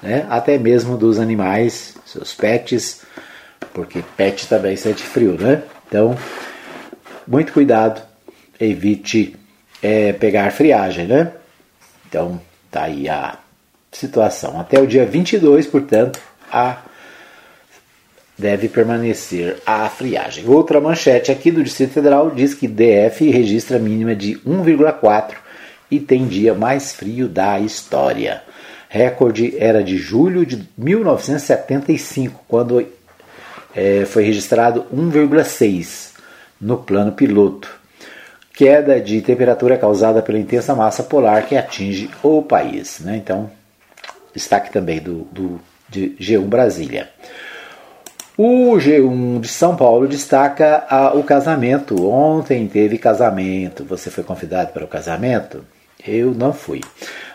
né? 0.03 0.27
até 0.29 0.57
mesmo 0.57 0.97
dos 0.97 1.17
animais, 1.17 1.95
seus 2.05 2.33
pets, 2.33 3.03
porque 3.73 4.03
pet 4.17 4.49
também 4.49 4.75
sente 4.75 5.01
frio, 5.01 5.37
né? 5.39 5.63
Então, 5.87 6.17
muito 7.25 7.53
cuidado, 7.53 8.01
evite 8.59 9.37
é, 9.81 10.11
pegar 10.11 10.51
friagem, 10.51 11.07
né? 11.07 11.31
Então, 12.09 12.41
tá 12.69 12.83
aí 12.83 13.07
a 13.07 13.37
situação. 13.93 14.59
Até 14.59 14.77
o 14.77 14.85
dia 14.85 15.05
22, 15.05 15.67
portanto, 15.67 16.19
a 16.51 16.79
deve 18.39 18.69
permanecer 18.69 19.57
a 19.65 19.87
friagem. 19.89 20.47
Outra 20.47 20.79
manchete 20.79 21.31
aqui 21.31 21.51
do 21.51 21.61
Distrito 21.61 21.91
Federal 21.91 22.31
diz 22.31 22.53
que 22.53 22.67
DF 22.67 23.29
registra 23.29 23.77
mínima 23.77 24.15
de 24.15 24.35
1,4 24.39 25.35
e 25.91 25.99
tem 25.99 26.25
dia 26.25 26.53
mais 26.53 26.93
frio 26.93 27.27
da 27.27 27.59
história. 27.59 28.41
Recorde 28.87 29.55
era 29.59 29.83
de 29.83 29.97
julho 29.97 30.45
de 30.45 30.67
1975, 30.77 32.43
quando 32.47 32.87
é, 33.75 34.05
foi 34.05 34.23
registrado 34.23 34.85
1,6 34.95 36.13
no 36.59 36.77
plano 36.77 37.11
piloto. 37.11 37.77
Queda 38.53 38.99
de 38.99 39.21
temperatura 39.21 39.77
causada 39.77 40.21
pela 40.21 40.39
intensa 40.39 40.73
massa 40.73 41.03
polar 41.03 41.45
que 41.45 41.55
atinge 41.55 42.09
o 42.23 42.41
país. 42.41 42.99
Né? 43.01 43.17
Então, 43.17 43.51
destaque 44.33 44.71
também 44.71 44.99
do, 44.99 45.27
do 45.31 45.61
de 45.89 46.15
G1 46.19 46.45
Brasília. 46.45 47.09
O 48.41 48.77
G1 48.77 49.41
de 49.41 49.49
São 49.49 49.75
Paulo 49.75 50.07
destaca 50.07 50.85
a, 50.89 51.13
o 51.13 51.21
casamento. 51.25 52.07
Ontem 52.07 52.69
teve 52.69 52.97
casamento. 52.97 53.83
Você 53.83 54.09
foi 54.09 54.23
convidado 54.23 54.71
para 54.71 54.85
o 54.85 54.87
casamento? 54.87 55.65
Eu 56.07 56.33
não 56.33 56.53
fui. 56.53 56.79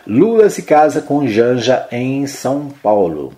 Lula 0.07 0.49
se 0.49 0.63
casa 0.63 1.01
com 1.01 1.27
Janja 1.27 1.87
em 1.91 2.25
São 2.25 2.73
Paulo. 2.81 3.33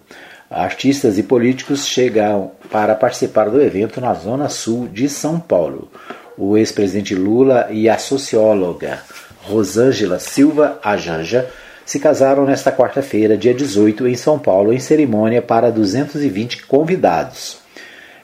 Artistas 0.50 1.17
e 1.17 1.24
políticos 1.24 1.86
chegam 1.86 2.51
para 2.71 2.95
participar 2.95 3.50
do 3.50 3.62
evento 3.62 4.00
na 4.00 4.13
zona 4.13 4.47
sul 4.47 4.88
de 4.88 5.09
São 5.09 5.38
Paulo. 5.38 5.91
O 6.38 6.55
ex-presidente 6.55 7.15
Lula 7.15 7.67
e 7.69 7.89
a 7.89 7.97
socióloga 7.97 9.00
Rosângela 9.41 10.19
Silva, 10.19 10.79
a 10.81 10.95
Janja, 10.95 11.50
se 11.88 12.01
casaram 12.01 12.46
nesta 12.46 12.70
quarta-feira, 12.70 13.38
dia 13.38 13.53
18, 13.53 14.10
em 14.10 14.15
São 14.15 14.38
Paulo, 14.38 14.74
em 14.74 14.79
cerimônia 14.79 15.41
para 15.41 15.72
220 15.72 16.67
convidados. 16.67 17.60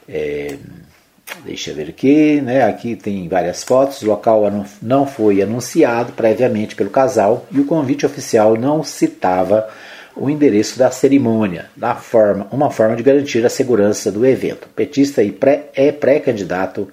É, 0.08 0.58
deixa 1.46 1.72
eu 1.72 1.76
ver 1.78 1.88
aqui, 1.88 2.42
né? 2.42 2.66
Aqui 2.66 2.98
tem 2.98 3.26
várias 3.30 3.64
fotos. 3.64 4.02
O 4.02 4.08
local 4.08 4.44
não 4.82 5.08
foi 5.08 5.42
anunciado 5.42 6.12
previamente 6.12 6.76
pelo 6.76 6.90
casal 6.90 7.48
e 7.50 7.62
o 7.62 7.66
convite 7.66 8.06
oficial 8.06 8.58
não 8.58 8.84
citava 8.84 9.70
o 10.14 10.30
endereço 10.30 10.78
da 10.78 10.92
cerimônia, 10.92 11.68
da 11.74 11.96
forma, 11.96 12.46
uma 12.52 12.70
forma 12.70 12.98
de 12.98 13.02
garantir 13.02 13.46
a 13.46 13.50
segurança 13.50 14.12
do 14.12 14.26
evento. 14.26 14.68
Petista 14.76 15.24
e 15.24 15.32
pré, 15.32 15.70
é 15.74 15.90
pré-candidato 15.90 16.90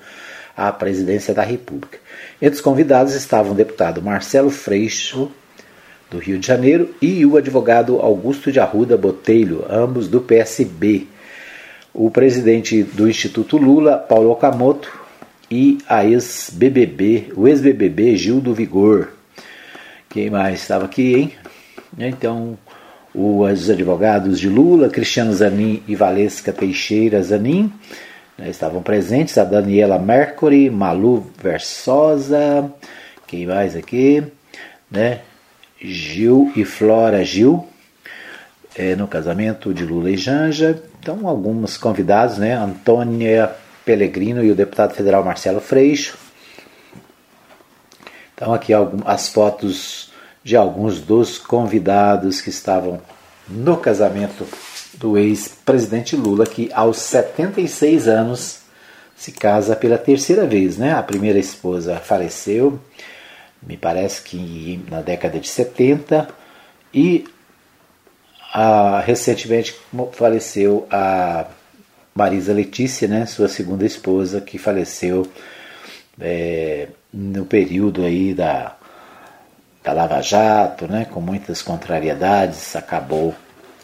à 0.57 0.71
presidência 0.71 1.35
da 1.35 1.43
República. 1.43 1.99
Entre 2.41 2.55
os 2.55 2.61
convidados 2.61 3.15
estavam 3.15 3.50
o 3.50 3.57
deputado 3.57 4.00
Marcelo 4.00 4.50
Freixo, 4.50 5.33
do 6.11 6.19
Rio 6.19 6.38
de 6.38 6.47
Janeiro, 6.47 6.95
e 7.00 7.25
o 7.25 7.37
advogado 7.37 8.00
Augusto 8.00 8.50
de 8.50 8.59
Arruda 8.59 8.97
Botelho, 8.97 9.64
ambos 9.71 10.09
do 10.09 10.21
PSB. 10.21 11.07
O 11.95 12.11
presidente 12.11 12.83
do 12.83 13.09
Instituto 13.09 13.57
Lula, 13.57 13.97
Paulo 13.97 14.31
Okamoto, 14.31 15.00
e 15.50 15.79
a 15.88 16.05
ex-BBB, 16.05 17.33
o 17.37 17.49
ex-BBB 17.49 18.17
Gil 18.17 18.40
do 18.40 18.55
Vigor. 18.55 19.09
Quem 20.09 20.31
mais 20.31 20.61
estava 20.61 20.85
aqui, 20.85 21.14
hein? 21.14 21.33
Então, 21.99 22.57
os 23.14 23.69
advogados 23.69 24.38
de 24.38 24.49
Lula, 24.49 24.88
Cristiano 24.88 25.33
Zanin 25.33 25.83
e 25.88 25.97
Valesca 25.97 26.52
Teixeira 26.52 27.23
Zanin, 27.23 27.73
né, 28.38 28.49
estavam 28.49 28.83
presentes, 28.83 29.37
a 29.37 29.45
Daniela 29.45 29.99
Mercury, 29.99 30.71
Malu 30.71 31.26
Versosa, 31.43 32.73
quem 33.26 33.47
mais 33.47 33.75
aqui? 33.76 34.23
Né? 34.90 35.21
Gil 35.81 36.53
e 36.55 36.65
Flora 36.65 37.25
Gil, 37.25 37.67
é, 38.77 38.95
no 38.95 39.09
casamento 39.09 39.73
de 39.73 39.85
Lula 39.85 40.11
e 40.11 40.17
Janja. 40.17 40.83
Então, 41.01 41.27
alguns 41.27 41.77
convidados, 41.77 42.39
né? 42.39 42.55
Antônia 42.55 43.51
Pellegrino 43.85 44.45
e 44.45 44.51
o 44.51 44.55
deputado 44.55 44.95
federal 44.95 45.25
Marcelo 45.25 45.61
Freixo. 45.61 46.19
Então, 48.35 48.53
aqui 48.53 48.73
as 49.05 49.29
fotos 49.29 50.11
de 50.43 50.57
alguns 50.57 51.01
dos 51.01 51.39
convidados 51.39 52.41
que 52.41 52.51
estavam 52.51 53.01
no 53.49 53.77
casamento 53.77 54.47
do 54.95 55.19
ex-presidente 55.19 56.17
Lula, 56.17 56.47
que 56.47 56.71
aos 56.73 56.99
76 56.99 58.09
anos 58.09 58.61
se 59.17 59.33
casa 59.33 59.77
pela 59.77 59.99
terceira 59.99 60.47
vez, 60.47 60.79
né? 60.79 60.95
A 60.95 61.03
primeira 61.03 61.39
esposa 61.39 61.97
faleceu 61.97 62.81
me 63.62 63.76
parece 63.76 64.23
que 64.23 64.85
na 64.90 65.00
década 65.00 65.38
de 65.38 65.49
70, 65.49 66.29
e 66.93 67.25
a, 68.52 69.00
recentemente 69.00 69.76
faleceu 70.12 70.87
a 70.90 71.47
Marisa 72.14 72.52
Letícia, 72.52 73.07
né, 73.07 73.26
sua 73.26 73.49
segunda 73.49 73.85
esposa, 73.85 74.40
que 74.40 74.59
faleceu 74.59 75.26
é, 76.21 76.88
no 77.12 77.45
período 77.45 78.05
aí 78.05 78.35
da, 78.35 78.76
da 79.83 79.93
Lava 79.93 80.21
Jato, 80.21 80.87
né, 80.88 81.05
com 81.05 81.21
muitas 81.21 81.62
contrariedades, 81.62 82.75
acabou 82.76 83.35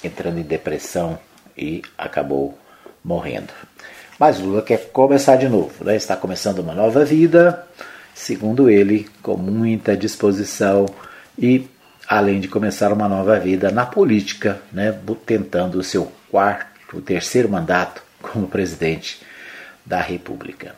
entrando 0.03 0.39
em 0.39 0.43
depressão 0.43 1.19
e 1.57 1.83
acabou 1.97 2.59
morrendo. 3.03 3.53
Mas 4.19 4.41
Lula 4.41 4.63
quer 4.63 4.91
começar 4.91 5.37
de 5.37 5.49
novo, 5.49 5.85
né? 5.85 5.95
está 5.97 6.17
começando 6.17 6.61
uma 6.61 6.75
nova 6.75 7.05
vida, 7.05 7.67
segundo 8.17 8.71
ele, 8.71 9.07
com 9.23 9.37
muita 9.37 9.95
disposição 9.95 10.87
e 11.39 11.69
além 12.09 12.41
de 12.41 12.49
começar 12.49 12.91
uma 12.91 13.07
nova 13.07 13.39
vida 13.39 13.71
na 13.71 13.85
política, 13.85 14.61
né, 14.73 14.99
tentando 15.27 15.79
o 15.79 15.85
seu 15.85 16.11
quarto, 16.31 16.97
o 16.97 17.01
terceiro 17.03 17.49
mandato 17.49 18.03
como 18.23 18.49
presidente 18.49 19.21
da 19.85 20.01
República. 20.01 20.75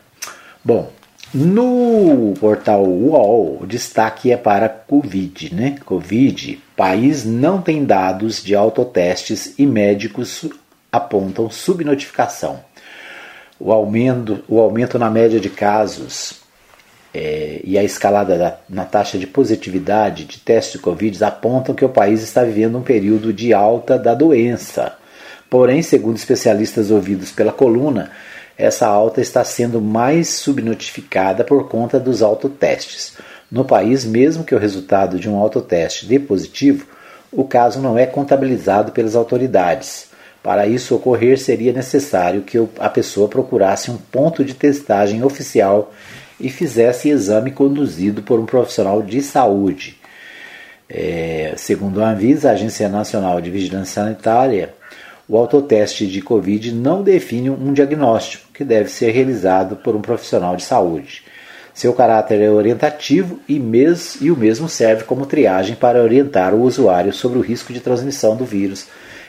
Bom, 0.63 0.91
no 1.33 2.33
portal 2.39 2.83
UOL, 2.83 3.61
o 3.61 3.65
destaque 3.65 4.31
é 4.31 4.37
para 4.37 4.67
Covid, 4.67 5.55
né? 5.55 5.77
Covid, 5.85 6.61
país 6.75 7.23
não 7.23 7.61
tem 7.61 7.85
dados 7.85 8.43
de 8.43 8.53
autotestes 8.53 9.53
e 9.57 9.65
médicos 9.65 10.45
apontam 10.91 11.49
subnotificação. 11.49 12.63
O 13.59 13.71
aumento, 13.71 14.43
o 14.47 14.59
aumento 14.59 14.99
na 14.99 15.09
média 15.09 15.39
de 15.39 15.49
casos 15.49 16.48
é, 17.13 17.61
e 17.63 17.77
a 17.77 17.83
escalada 17.83 18.37
da, 18.37 18.57
na 18.69 18.85
taxa 18.85 19.17
de 19.17 19.25
positividade 19.25 20.25
de 20.25 20.39
testes 20.39 20.73
de 20.73 20.79
Covid 20.79 21.23
apontam 21.23 21.73
que 21.73 21.85
o 21.85 21.89
país 21.89 22.21
está 22.21 22.43
vivendo 22.43 22.77
um 22.77 22.83
período 22.83 23.33
de 23.33 23.53
alta 23.53 23.97
da 23.97 24.13
doença. 24.13 24.93
Porém, 25.49 25.81
segundo 25.81 26.17
especialistas 26.17 26.91
ouvidos 26.91 27.31
pela 27.31 27.51
coluna, 27.51 28.11
essa 28.57 28.85
alta 28.85 29.21
está 29.21 29.43
sendo 29.43 29.81
mais 29.81 30.27
subnotificada 30.27 31.43
por 31.43 31.67
conta 31.67 31.99
dos 31.99 32.21
autotestes. 32.21 33.17
No 33.51 33.65
país, 33.65 34.05
mesmo 34.05 34.43
que 34.43 34.53
o 34.53 34.59
resultado 34.59 35.17
de 35.17 35.27
um 35.27 35.37
autoteste 35.37 36.05
dê 36.05 36.19
positivo, 36.19 36.85
o 37.31 37.43
caso 37.43 37.79
não 37.79 37.97
é 37.97 38.05
contabilizado 38.05 38.91
pelas 38.91 39.15
autoridades. 39.15 40.09
Para 40.43 40.67
isso 40.67 40.95
ocorrer, 40.95 41.39
seria 41.39 41.73
necessário 41.73 42.41
que 42.41 42.57
a 42.79 42.89
pessoa 42.89 43.27
procurasse 43.27 43.89
um 43.89 43.97
ponto 43.97 44.43
de 44.43 44.53
testagem 44.53 45.23
oficial 45.23 45.91
e 46.39 46.49
fizesse 46.49 47.09
exame 47.09 47.51
conduzido 47.51 48.21
por 48.21 48.39
um 48.39 48.45
profissional 48.45 49.01
de 49.01 49.21
saúde. 49.21 49.97
É, 50.89 51.53
segundo 51.57 52.01
a 52.01 52.11
Anvisa, 52.11 52.49
a 52.49 52.53
Agência 52.53 52.89
Nacional 52.89 53.39
de 53.39 53.51
Vigilância 53.51 54.03
Sanitária, 54.03 54.73
o 55.27 55.37
autoteste 55.37 56.07
de 56.07 56.21
Covid 56.21 56.71
não 56.71 57.03
define 57.03 57.51
um 57.51 57.71
diagnóstico 57.71 58.47
que 58.51 58.63
deve 58.63 58.89
ser 58.89 59.11
realizado 59.11 59.75
por 59.75 59.95
um 59.95 60.01
profissional 60.01 60.55
de 60.55 60.63
saúde. 60.63 61.23
Seu 61.73 61.93
caráter 61.93 62.41
é 62.41 62.49
orientativo 62.49 63.39
e, 63.47 63.59
mes, 63.59 64.17
e 64.19 64.31
o 64.31 64.35
mesmo 64.35 64.67
serve 64.67 65.03
como 65.03 65.27
triagem 65.27 65.75
para 65.75 66.01
orientar 66.01 66.53
o 66.53 66.63
usuário 66.63 67.13
sobre 67.13 67.37
o 67.37 67.41
risco 67.41 67.71
de 67.71 67.79
transmissão 67.79 68.35
do 68.35 68.43
vírus 68.43 68.87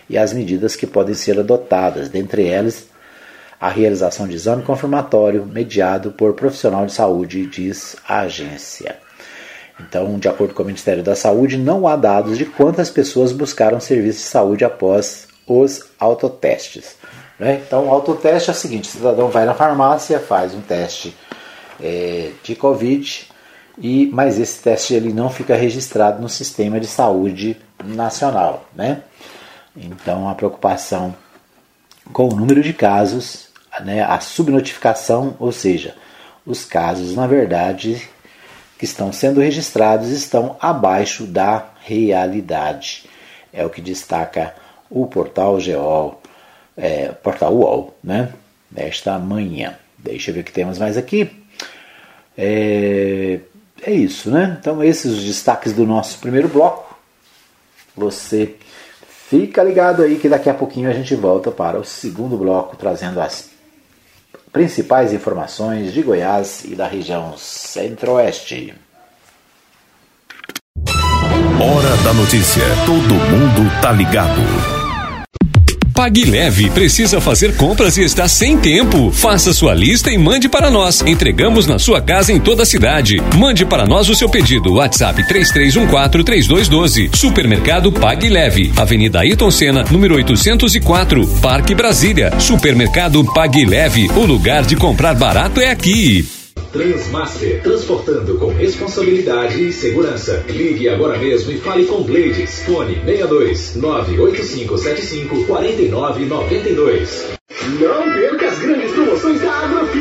e 0.08 0.18
as 0.18 0.32
medidas 0.32 0.74
que 0.74 0.86
podem 0.86 1.14
ser 1.14 1.38
adotadas, 1.38 2.08
dentre 2.08 2.46
elas 2.46 2.89
a 3.60 3.68
realização 3.68 4.26
de 4.26 4.34
exame 4.34 4.62
confirmatório 4.62 5.44
mediado 5.44 6.12
por 6.12 6.32
profissional 6.32 6.86
de 6.86 6.92
saúde, 6.92 7.46
diz 7.46 7.94
a 8.08 8.20
agência. 8.20 8.96
Então, 9.78 10.18
de 10.18 10.28
acordo 10.28 10.54
com 10.54 10.62
o 10.62 10.66
Ministério 10.66 11.02
da 11.02 11.14
Saúde, 11.14 11.58
não 11.58 11.86
há 11.86 11.94
dados 11.94 12.38
de 12.38 12.46
quantas 12.46 12.90
pessoas 12.90 13.32
buscaram 13.32 13.78
serviço 13.78 14.20
de 14.20 14.24
saúde 14.24 14.64
após 14.64 15.28
os 15.46 15.84
autotestes. 15.98 16.96
Né? 17.38 17.62
Então, 17.66 17.86
o 17.86 17.90
autoteste 17.90 18.48
é 18.50 18.52
o 18.52 18.56
seguinte: 18.56 18.88
o 18.88 18.92
cidadão 18.92 19.28
vai 19.28 19.44
na 19.44 19.54
farmácia, 19.54 20.18
faz 20.18 20.54
um 20.54 20.60
teste 20.60 21.14
é, 21.82 22.30
de 22.42 22.54
Covid, 22.54 23.28
e, 23.78 24.10
mas 24.12 24.38
esse 24.38 24.62
teste 24.62 24.94
ele 24.94 25.12
não 25.12 25.28
fica 25.28 25.54
registrado 25.54 26.20
no 26.20 26.28
sistema 26.28 26.80
de 26.80 26.86
saúde 26.86 27.56
nacional. 27.84 28.66
Né? 28.74 29.02
Então, 29.76 30.28
a 30.28 30.34
preocupação 30.34 31.14
com 32.12 32.28
o 32.28 32.34
número 32.34 32.62
de 32.62 32.72
casos 32.72 33.49
né, 33.84 34.02
a 34.02 34.20
subnotificação, 34.20 35.36
ou 35.38 35.52
seja, 35.52 35.94
os 36.46 36.64
casos, 36.64 37.14
na 37.14 37.26
verdade, 37.26 38.08
que 38.78 38.84
estão 38.84 39.12
sendo 39.12 39.40
registrados 39.40 40.08
estão 40.08 40.56
abaixo 40.60 41.24
da 41.24 41.66
realidade. 41.82 43.04
É 43.52 43.64
o 43.64 43.70
que 43.70 43.80
destaca 43.80 44.54
o 44.88 45.06
portal 45.06 45.60
Geol, 45.60 46.20
é, 46.76 47.08
portal 47.08 47.54
UOL, 47.54 47.94
né? 48.02 48.32
Nesta 48.72 49.18
manhã. 49.18 49.76
Deixa 49.98 50.30
eu 50.30 50.34
ver 50.34 50.40
o 50.40 50.44
que 50.44 50.52
temos 50.52 50.78
mais 50.78 50.96
aqui. 50.96 51.30
É, 52.38 53.40
é 53.82 53.92
isso, 53.92 54.30
né? 54.30 54.56
Então, 54.58 54.82
esses 54.82 55.12
os 55.12 55.24
destaques 55.24 55.72
do 55.74 55.84
nosso 55.84 56.18
primeiro 56.18 56.48
bloco. 56.48 56.98
Você 57.94 58.54
fica 59.28 59.62
ligado 59.62 60.02
aí 60.02 60.18
que 60.18 60.28
daqui 60.28 60.48
a 60.48 60.54
pouquinho 60.54 60.88
a 60.88 60.94
gente 60.94 61.14
volta 61.14 61.50
para 61.50 61.78
o 61.78 61.84
segundo 61.84 62.38
bloco, 62.38 62.76
trazendo 62.76 63.20
as 63.20 63.49
Principais 64.52 65.12
informações 65.12 65.92
de 65.92 66.02
Goiás 66.02 66.64
e 66.64 66.74
da 66.74 66.86
região 66.86 67.34
Centro-Oeste. 67.36 68.74
Hora 71.60 71.96
da 72.02 72.12
notícia. 72.14 72.64
Todo 72.84 73.14
mundo 73.14 73.80
tá 73.80 73.92
ligado. 73.92 74.79
Pague 76.00 76.24
Leve 76.24 76.70
precisa 76.70 77.20
fazer 77.20 77.54
compras 77.56 77.98
e 77.98 78.02
está 78.02 78.26
sem 78.26 78.56
tempo. 78.56 79.10
Faça 79.12 79.52
sua 79.52 79.74
lista 79.74 80.10
e 80.10 80.16
mande 80.16 80.48
para 80.48 80.70
nós. 80.70 81.02
Entregamos 81.02 81.66
na 81.66 81.78
sua 81.78 82.00
casa 82.00 82.32
em 82.32 82.40
toda 82.40 82.62
a 82.62 82.66
cidade. 82.66 83.20
Mande 83.36 83.66
para 83.66 83.84
nós 83.84 84.08
o 84.08 84.14
seu 84.14 84.26
pedido. 84.26 84.72
WhatsApp 84.76 85.22
33143212. 85.24 87.14
Supermercado 87.14 87.92
Pague 87.92 88.30
Leve. 88.30 88.72
Avenida 88.78 89.20
Ayrton 89.20 89.50
Senna, 89.50 89.84
número 89.90 90.14
804, 90.14 91.26
Parque 91.42 91.74
Brasília. 91.74 92.32
Supermercado 92.40 93.22
Pague 93.34 93.66
Leve. 93.66 94.08
O 94.16 94.24
lugar 94.24 94.64
de 94.64 94.76
comprar 94.76 95.14
barato 95.14 95.60
é 95.60 95.70
aqui. 95.70 96.39
Transmaster, 96.72 97.62
transportando 97.62 98.38
com 98.38 98.48
responsabilidade 98.48 99.66
e 99.66 99.72
segurança. 99.72 100.44
Ligue 100.48 100.88
agora 100.88 101.18
mesmo 101.18 101.50
e 101.52 101.58
fale 101.58 101.84
com 101.84 102.02
Blades. 102.02 102.62
Fone 102.64 102.94
62 103.04 103.76
98575 103.76 105.44
4992. 105.46 107.40
Não 107.80 108.12
perca 108.12 108.48
as 108.48 108.58
grandes 108.58 108.90
promoções 108.92 109.40
da 109.40 109.52
Agrofires. 109.52 109.99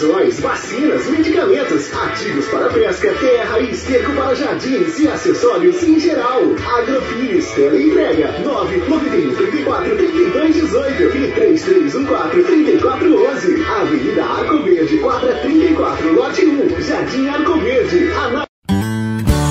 Rações, 0.00 0.40
vacinas, 0.40 1.06
medicamentos, 1.10 1.92
ativos 1.92 2.46
para 2.46 2.70
pesca, 2.70 3.12
terra 3.20 3.60
e 3.60 3.70
esterco 3.70 4.10
para 4.12 4.34
jardins 4.34 4.98
e 4.98 5.06
acessórios 5.06 5.82
em 5.82 6.00
geral. 6.00 6.40
Agrofires, 6.78 7.46
entrega 7.58 8.32
991 8.42 9.34
34 9.34 9.96
32 9.96 10.54
18 10.54 11.02
e 11.02 11.32
3314 11.32 12.42
3411. 12.44 13.62
Avenida 13.62 14.24
Arco 14.24 14.62
Verde, 14.62 14.96
quadra 15.00 15.34
34, 15.34 16.12
lote 16.14 16.46
1, 16.46 16.80
Jardim 16.80 17.28
Arco 17.28 17.58
Verde. 17.58 18.10
Ana... 18.12 18.46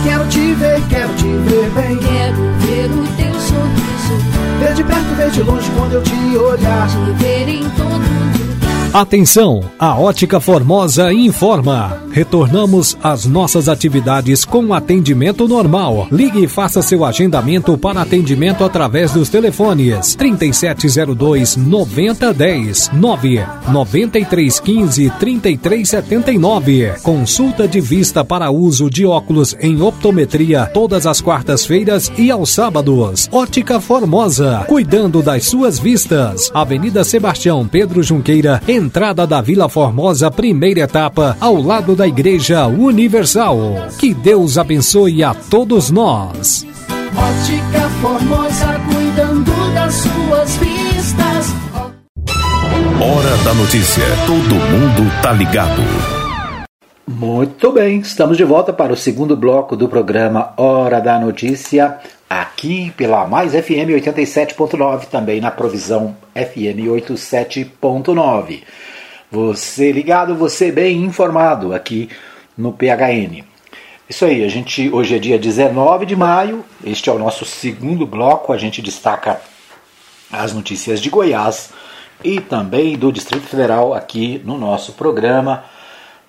Quero 0.03 0.27
te 0.29 0.53
ver, 0.55 0.81
quero 0.89 1.13
te 1.13 1.27
ver 1.47 1.69
bem. 1.75 1.97
Quero 1.99 2.37
ver 2.57 2.89
o 2.89 3.05
teu 3.17 3.33
sorriso. 3.39 4.17
Ver 4.59 4.73
de 4.73 4.83
perto, 4.83 5.15
ver 5.15 5.29
de 5.29 5.43
longe 5.43 5.69
quando 5.77 5.93
eu 5.93 6.01
te 6.01 6.37
olhar. 6.37 6.87
Te 6.87 7.23
ver 7.23 7.49
em 7.49 7.69
todo 7.69 7.93
lugar. 7.93 8.48
Atenção, 8.91 9.61
a 9.77 9.95
Ótica 9.99 10.39
Formosa 10.39 11.13
informa. 11.13 12.01
Retornamos 12.11 12.97
às 13.03 13.23
nossas 13.23 13.69
atividades 13.69 14.43
com 14.43 14.73
atendimento 14.73 15.47
normal. 15.47 16.07
Ligue 16.11 16.45
e 16.45 16.47
faça 16.47 16.81
seu 16.81 17.05
agendamento 17.05 17.77
para 17.77 18.01
atendimento 18.01 18.63
através 18.63 19.11
dos 19.11 19.29
telefones 19.29 20.15
3702 20.15 21.55
9010 21.55 22.89
9 22.91 23.45
9315 23.71 25.13
3379. 25.19 26.93
Consulta 27.03 27.67
de 27.67 27.79
vista 27.79 28.25
para 28.25 28.49
uso 28.49 28.89
de 28.89 29.05
óculos 29.05 29.55
em 29.59 29.83
optometria 29.83 30.65
todas 30.65 31.05
as 31.05 31.21
quartas-feiras 31.21 32.11
e 32.17 32.31
aos 32.31 32.49
sábados. 32.49 33.29
Ótica 33.31 33.79
Formosa, 33.79 34.65
cuidando 34.67 35.21
das 35.21 35.45
suas 35.45 35.77
vistas. 35.77 36.49
Avenida 36.55 37.03
Sebastião 37.03 37.67
Pedro 37.67 38.01
Junqueira, 38.01 38.59
entrada 38.79 39.27
da 39.27 39.41
Vila 39.41 39.67
Formosa, 39.67 40.31
primeira 40.31 40.81
etapa, 40.81 41.37
ao 41.39 41.61
lado 41.61 41.95
da 41.95 42.07
Igreja 42.07 42.65
Universal. 42.65 43.57
Que 43.99 44.13
Deus 44.13 44.57
abençoe 44.57 45.23
a 45.23 45.33
todos 45.33 45.91
nós. 45.91 46.65
Ótica 47.15 47.89
Formosa, 48.01 48.79
cuidando 48.91 49.51
das 49.73 49.93
suas 49.93 50.55
vistas. 50.57 51.53
Hora 53.01 53.37
da 53.43 53.53
notícia. 53.53 54.03
Todo 54.25 54.55
mundo 54.55 55.11
tá 55.21 55.33
ligado. 55.33 56.18
Muito 57.11 57.71
bem, 57.71 58.01
estamos 58.01 58.37
de 58.37 58.43
volta 58.43 58.71
para 58.71 58.93
o 58.93 58.95
segundo 58.95 59.35
bloco 59.35 59.75
do 59.75 59.89
programa 59.89 60.53
Hora 60.55 61.01
da 61.01 61.19
Notícia, 61.19 61.97
aqui 62.29 62.91
pela 62.91 63.25
Mais 63.25 63.53
FM 63.53 63.89
87.9, 63.97 65.05
também 65.05 65.41
na 65.41 65.49
provisão 65.49 66.15
FM 66.35 66.85
87.9. 66.87 68.61
Você 69.31 69.91
ligado, 69.91 70.35
você 70.35 70.71
bem 70.71 71.03
informado 71.03 71.73
aqui 71.73 72.09
no 72.55 72.71
PHN. 72.71 73.43
Isso 74.07 74.23
aí, 74.25 74.43
a 74.43 74.47
gente 74.47 74.87
hoje 74.91 75.15
é 75.15 75.19
dia 75.19 75.39
19 75.39 76.05
de 76.05 76.15
maio, 76.15 76.63
este 76.85 77.09
é 77.09 77.11
o 77.11 77.17
nosso 77.17 77.43
segundo 77.43 78.05
bloco, 78.05 78.53
a 78.53 78.57
gente 78.57 78.83
destaca 78.83 79.41
as 80.31 80.53
notícias 80.53 81.01
de 81.01 81.09
Goiás 81.09 81.71
e 82.23 82.39
também 82.39 82.95
do 82.95 83.11
Distrito 83.11 83.47
Federal 83.47 83.95
aqui 83.95 84.39
no 84.45 84.59
nosso 84.59 84.93
programa, 84.93 85.63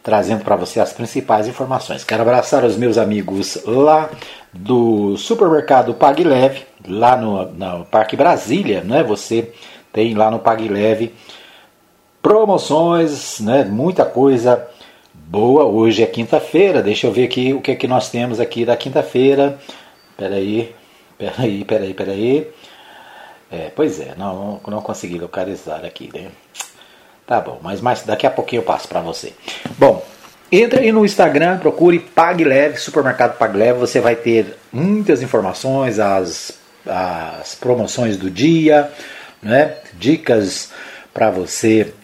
trazendo 0.03 0.45
para 0.45 0.57
você 0.57 0.81
as 0.81 0.93
principais 0.93 1.47
informações. 1.47 2.05
Quero 2.05 2.23
abraçar 2.23 2.65
os 2.65 2.77
meus 2.77 2.97
amigos 2.97 3.59
lá 3.65 4.11
do 4.53 5.17
supermercado 5.17 5.95
Pague 5.95 6.25
Leve, 6.25 6.65
lá 6.87 7.17
no, 7.17 7.45
no 7.53 7.85
Parque 7.85 8.17
Brasília, 8.17 8.83
né? 8.83 9.03
Você 9.03 9.53
tem 9.93 10.15
lá 10.15 10.31
no 10.31 10.39
Pague 10.39 10.69
Leve 10.69 11.15
promoções, 12.23 13.41
né? 13.41 13.65
Muita 13.65 14.05
coisa 14.05 14.67
boa. 15.15 15.65
Hoje 15.65 16.03
é 16.03 16.07
quinta-feira. 16.07 16.83
Deixa 16.83 17.07
eu 17.07 17.13
ver 17.13 17.25
aqui 17.25 17.53
o 17.53 17.61
que 17.61 17.73
é 17.73 17.77
que 17.77 17.89
nós 17.89 18.11
temos 18.11 18.41
aqui 18.41 18.65
da 18.65 18.77
quinta-feira. 18.77 19.59
Peraí, 20.17 20.75
peraí, 21.19 21.65
peraí, 21.65 21.95
peraí. 21.95 22.51
É, 23.51 23.71
pois 23.75 23.99
é, 23.99 24.15
não, 24.17 24.61
não 24.67 24.81
consegui 24.81 25.19
localizar 25.19 25.85
aqui, 25.85 26.09
né? 26.15 26.31
Tá 27.31 27.41
bom, 27.41 27.61
mas 27.63 27.81
mais, 27.81 28.03
daqui 28.03 28.27
a 28.27 28.31
pouquinho 28.31 28.59
eu 28.59 28.65
passo 28.65 28.89
para 28.89 29.01
você. 29.01 29.33
Bom, 29.79 30.05
entre 30.51 30.81
aí 30.81 30.91
no 30.91 31.05
Instagram, 31.05 31.59
procure 31.59 32.01
Pague 32.01 32.43
Leve, 32.43 32.77
Supermercado 32.77 33.39
Pague 33.39 33.57
Leve. 33.57 33.79
Você 33.79 34.01
vai 34.01 34.17
ter 34.17 34.59
muitas 34.73 35.23
informações, 35.23 36.01
as, 36.01 36.59
as 36.85 37.55
promoções 37.55 38.17
do 38.17 38.29
dia, 38.29 38.91
né? 39.41 39.77
dicas 39.93 40.73
para 41.15 41.31
você 41.31 41.95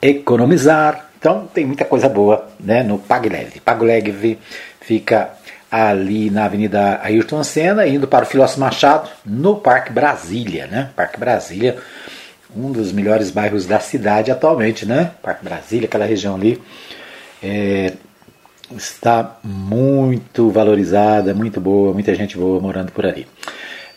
economizar. 0.00 1.10
Então 1.18 1.48
tem 1.52 1.66
muita 1.66 1.84
coisa 1.84 2.08
boa 2.08 2.48
né, 2.60 2.84
no 2.84 2.96
PagLeve. 2.96 3.58
PagLeve 3.58 4.38
fica 4.80 5.30
ali 5.68 6.30
na 6.30 6.44
Avenida 6.44 7.00
Ayrton 7.02 7.42
Senna, 7.42 7.88
indo 7.88 8.06
para 8.06 8.24
o 8.24 8.28
Filósofo 8.28 8.60
Machado, 8.60 9.10
no 9.26 9.56
Parque 9.56 9.92
Brasília, 9.92 10.68
né? 10.68 10.90
Parque 10.94 11.18
Brasília, 11.18 11.76
um 12.56 12.72
dos 12.72 12.92
melhores 12.92 13.30
bairros 13.30 13.66
da 13.66 13.80
cidade 13.80 14.30
atualmente, 14.30 14.86
né? 14.86 15.12
Parque 15.22 15.44
Brasília, 15.44 15.86
aquela 15.86 16.04
região 16.04 16.34
ali, 16.34 16.60
é, 17.42 17.92
está 18.76 19.38
muito 19.42 20.50
valorizada, 20.50 21.34
muito 21.34 21.60
boa, 21.60 21.92
muita 21.92 22.14
gente 22.14 22.36
boa 22.36 22.60
morando 22.60 22.92
por 22.92 23.06
ali. 23.06 23.26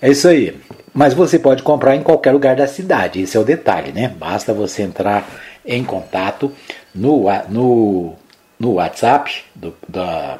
É 0.01 0.09
isso 0.09 0.27
aí. 0.27 0.55
Mas 0.93 1.13
você 1.13 1.39
pode 1.39 1.63
comprar 1.63 1.95
em 1.95 2.03
qualquer 2.03 2.31
lugar 2.31 2.55
da 2.55 2.67
cidade, 2.67 3.21
esse 3.21 3.35
é 3.35 3.39
o 3.39 3.43
detalhe, 3.43 3.91
né? 3.91 4.13
Basta 4.15 4.53
você 4.53 4.83
entrar 4.83 5.27
em 5.65 5.83
contato 5.83 6.51
no, 6.93 7.25
no, 7.49 8.13
no 8.59 8.73
WhatsApp 8.73 9.43
do, 9.55 9.73
da, 9.87 10.39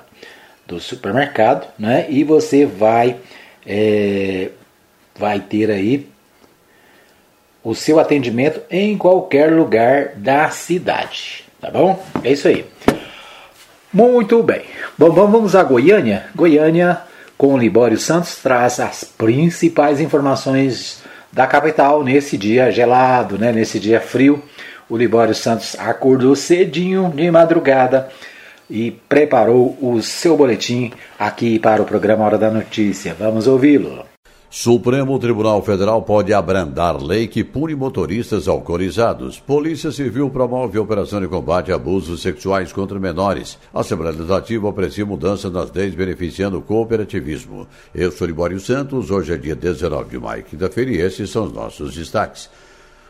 do 0.67 0.79
supermercado, 0.79 1.67
né? 1.77 2.05
E 2.09 2.23
você 2.23 2.65
vai, 2.65 3.17
é, 3.65 4.49
vai 5.17 5.39
ter 5.39 5.71
aí 5.71 6.07
o 7.63 7.73
seu 7.73 7.99
atendimento 7.99 8.61
em 8.69 8.97
qualquer 8.97 9.51
lugar 9.51 10.13
da 10.15 10.49
cidade, 10.49 11.45
tá 11.61 11.71
bom? 11.71 12.03
É 12.23 12.31
isso 12.31 12.47
aí. 12.47 12.65
Muito 13.91 14.41
bem. 14.43 14.63
Bom, 14.97 15.11
vamos 15.11 15.55
a 15.55 15.63
Goiânia. 15.63 16.25
Goiânia, 16.35 17.01
com 17.37 17.53
o 17.53 17.57
Libório 17.57 17.97
Santos, 17.97 18.35
traz 18.37 18.79
as 18.79 19.03
principais 19.03 19.99
informações 20.01 21.01
da 21.31 21.47
capital 21.47 22.03
nesse 22.03 22.37
dia 22.37 22.71
gelado, 22.71 23.37
né? 23.37 23.51
Nesse 23.51 23.79
dia 23.79 24.01
frio 24.01 24.43
o 24.89 24.97
Libório 24.97 25.33
Santos 25.33 25.75
acordou 25.79 26.35
cedinho 26.35 27.11
de 27.15 27.29
madrugada 27.31 28.09
e 28.69 28.91
preparou 28.91 29.77
o 29.81 30.01
seu 30.01 30.37
boletim 30.37 30.91
aqui 31.17 31.57
para 31.57 31.81
o 31.81 31.85
programa 31.85 32.25
Hora 32.25 32.37
da 32.37 32.51
Notícia. 32.51 33.15
Vamos 33.17 33.47
ouvi-lo. 33.47 34.12
Supremo 34.55 35.17
Tribunal 35.17 35.63
Federal 35.63 36.03
pode 36.03 36.31
abrandar 36.31 37.01
lei 37.01 37.27
que 37.27 37.43
pune 37.43 37.73
motoristas 37.73 38.47
alcoolizados. 38.47 39.39
Polícia 39.39 39.91
Civil 39.91 40.29
promove 40.29 40.77
operação 40.77 41.19
de 41.19 41.27
combate 41.27 41.71
a 41.71 41.75
abusos 41.75 42.21
sexuais 42.21 42.71
contra 42.71 42.99
menores. 42.99 43.57
Assembleia 43.73 44.11
Legislativa 44.11 44.69
aprecia 44.69 45.07
mudanças 45.07 45.51
nas 45.51 45.71
leis 45.71 45.95
beneficiando 45.95 46.59
o 46.59 46.61
cooperativismo. 46.61 47.67
Eu 47.95 48.11
sou 48.11 48.27
Libório 48.27 48.59
Santos, 48.59 49.09
hoje 49.09 49.33
é 49.33 49.37
dia 49.37 49.55
19 49.55 50.11
de 50.11 50.19
maio, 50.19 50.43
quinta-feira, 50.43 50.91
e 50.91 50.97
esses 50.97 51.31
são 51.31 51.45
os 51.45 51.51
nossos 51.51 51.95
destaques. 51.95 52.47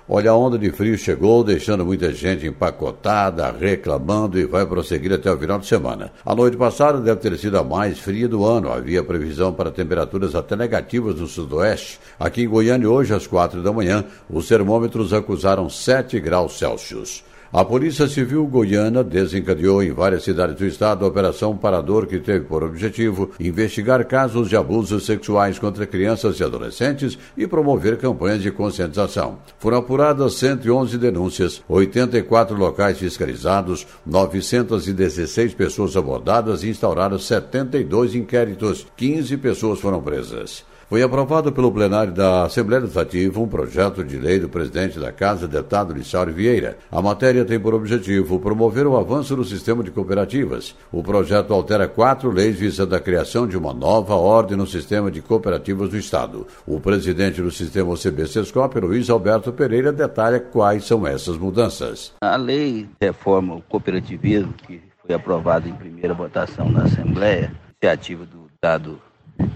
Olha, 0.08 0.32
a 0.32 0.36
onda 0.36 0.60
de 0.60 0.70
frio 0.70 0.98
chegou, 0.98 1.46
deixando 1.46 1.86
muita 1.86 2.12
gente 2.12 2.46
empacotada, 2.46 3.50
reclamando 3.52 4.38
e 4.38 4.44
vai 4.44 4.66
prosseguir 4.66 5.13
até 5.13 5.32
o 5.32 5.38
final 5.38 5.58
de 5.58 5.66
semana. 5.66 6.12
A 6.26 6.36
noite 6.36 6.58
passada 6.58 7.00
deve 7.00 7.22
ter 7.22 7.38
sido 7.38 7.58
a 7.58 7.63
mais 7.63 8.00
fria 8.00 8.28
do 8.28 8.44
ano. 8.44 8.70
Havia 8.70 9.02
previsão 9.02 9.54
para 9.54 9.72
temperaturas 9.72 10.36
até 10.36 10.58
negativas 10.58 11.16
no 11.22 11.26
sudoeste. 11.26 12.02
Aqui 12.20 12.44
em 12.44 12.50
Goiânia, 12.50 12.89
hoje 12.89 13.13
às 13.13 13.26
quatro 13.26 13.63
da 13.63 13.72
manhã, 13.72 14.04
os 14.30 14.46
termômetros 14.46 15.13
acusaram 15.13 15.70
7 15.70 16.20
graus 16.20 16.60
Celsius. 16.60 17.24
A 17.56 17.63
Polícia 17.63 18.08
Civil 18.08 18.48
Goiana 18.48 19.04
desencadeou 19.04 19.84
em 19.84 19.92
várias 19.92 20.24
cidades 20.24 20.56
do 20.56 20.66
estado 20.66 21.06
a 21.06 21.08
Operação 21.08 21.56
Parador, 21.56 22.08
que 22.08 22.18
teve 22.18 22.46
por 22.46 22.63
objetivo 22.63 23.30
investigar 23.39 24.04
casos 24.08 24.50
de 24.50 24.58
abusos 24.58 25.06
sexuais 25.06 25.60
contra 25.60 25.86
crianças 25.86 26.39
e 26.39 26.44
adolescentes 26.44 27.16
e 27.38 27.46
promover 27.46 28.00
campanhas 28.00 28.42
de 28.42 28.50
conscientização. 28.50 29.38
Foram 29.60 29.78
apuradas 29.78 30.34
111 30.34 30.98
denúncias, 30.98 31.62
84 31.70 32.58
locais 32.58 32.98
fiscalizados, 32.98 33.86
916 34.04 35.54
pessoas 35.54 35.96
abordadas 35.96 36.63
e 36.63 36.70
instaurados 36.70 37.28
72 37.28 38.16
inquéritos. 38.16 38.88
15 38.98 39.38
pessoas 39.38 39.80
foram 39.80 40.02
presas. 40.02 40.66
Foi 40.94 41.02
aprovado 41.02 41.52
pelo 41.52 41.72
plenário 41.72 42.14
da 42.14 42.44
Assembleia 42.44 42.82
Legislativa 42.82 43.40
um 43.40 43.48
projeto 43.48 44.04
de 44.04 44.16
lei 44.16 44.40
do 44.40 44.48
presidente 44.48 45.00
da 45.00 45.12
Casa, 45.12 45.48
deputado 45.48 45.92
Lissário 45.92 46.32
Vieira. 46.32 46.78
A 46.92 47.02
matéria 47.02 47.44
tem 47.44 47.60
por 47.60 47.74
objetivo 47.74 48.40
promover 48.40 48.86
o 48.86 48.96
avanço 48.96 49.36
no 49.36 49.44
sistema 49.44 49.84
de 49.84 49.90
cooperativas. 49.90 50.76
O 50.92 51.02
projeto 51.02 51.52
altera 51.52 51.88
quatro 51.88 52.30
leis 52.30 52.60
visando 52.60 52.96
a 52.96 53.00
criação 53.00 53.48
de 53.48 53.58
uma 53.58 53.74
nova 53.74 54.14
ordem 54.14 54.56
no 54.56 54.68
sistema 54.68 55.10
de 55.10 55.20
cooperativas 55.20 55.90
do 55.90 55.98
Estado. 55.98 56.46
O 56.64 56.80
presidente 56.80 57.42
do 57.42 57.50
sistema 57.50 57.90
OCB 57.90 58.28
Sescop, 58.28 58.80
Luiz 58.80 59.10
Alberto 59.10 59.52
Pereira, 59.52 59.92
detalha 59.92 60.40
quais 60.40 60.86
são 60.86 61.08
essas 61.08 61.40
mudanças. 61.40 62.14
A 62.22 62.36
lei 62.36 62.88
reforma 63.02 63.56
o 63.56 63.64
cooperativismo, 63.64 64.54
que 64.54 64.80
foi 65.04 65.16
aprovada 65.16 65.68
em 65.68 65.74
primeira 65.74 66.14
votação 66.14 66.70
na 66.70 66.84
Assembleia, 66.84 67.52
iniciativa 67.82 68.28
do 68.28 68.44
deputado 68.44 69.02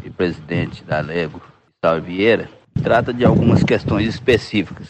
e 0.03 0.09
presidente 0.09 0.83
da 0.83 0.99
Lego, 0.99 1.41
Saulo 1.83 2.01
Vieira, 2.01 2.49
trata 2.81 3.13
de 3.13 3.25
algumas 3.25 3.63
questões 3.63 4.07
específicas. 4.07 4.89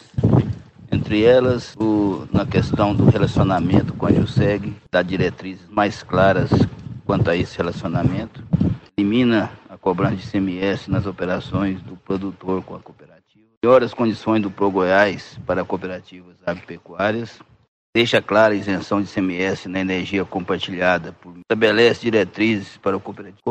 Entre 0.91 1.23
elas, 1.23 1.75
o, 1.77 2.27
na 2.31 2.45
questão 2.45 2.95
do 2.95 3.05
relacionamento 3.05 3.93
com 3.93 4.05
a 4.05 4.11
JUSEG, 4.11 4.73
dá 4.91 5.01
diretrizes 5.01 5.67
mais 5.69 6.01
claras 6.01 6.49
quanto 7.05 7.29
a 7.29 7.35
esse 7.35 7.57
relacionamento, 7.57 8.43
elimina 8.97 9.49
a 9.69 9.77
cobrança 9.77 10.17
de 10.17 10.27
CMS 10.27 10.87
nas 10.87 11.05
operações 11.05 11.81
do 11.81 11.95
produtor 11.95 12.61
com 12.63 12.75
a 12.75 12.79
cooperativa, 12.79 13.45
melhora 13.63 13.85
as 13.85 13.93
condições 13.93 14.41
do 14.41 14.51
Pro 14.51 14.69
Goiás 14.69 15.39
para 15.45 15.63
cooperativas 15.63 16.35
agropecuárias, 16.45 17.39
deixa 17.95 18.21
clara 18.21 18.53
a 18.53 18.57
isenção 18.57 19.01
de 19.01 19.07
CMS 19.07 19.67
na 19.67 19.79
energia 19.79 20.25
compartilhada, 20.25 21.13
por, 21.13 21.33
estabelece 21.37 22.01
diretrizes 22.01 22.77
para 22.77 22.97
o 22.97 22.99
cooperativo 22.99 23.41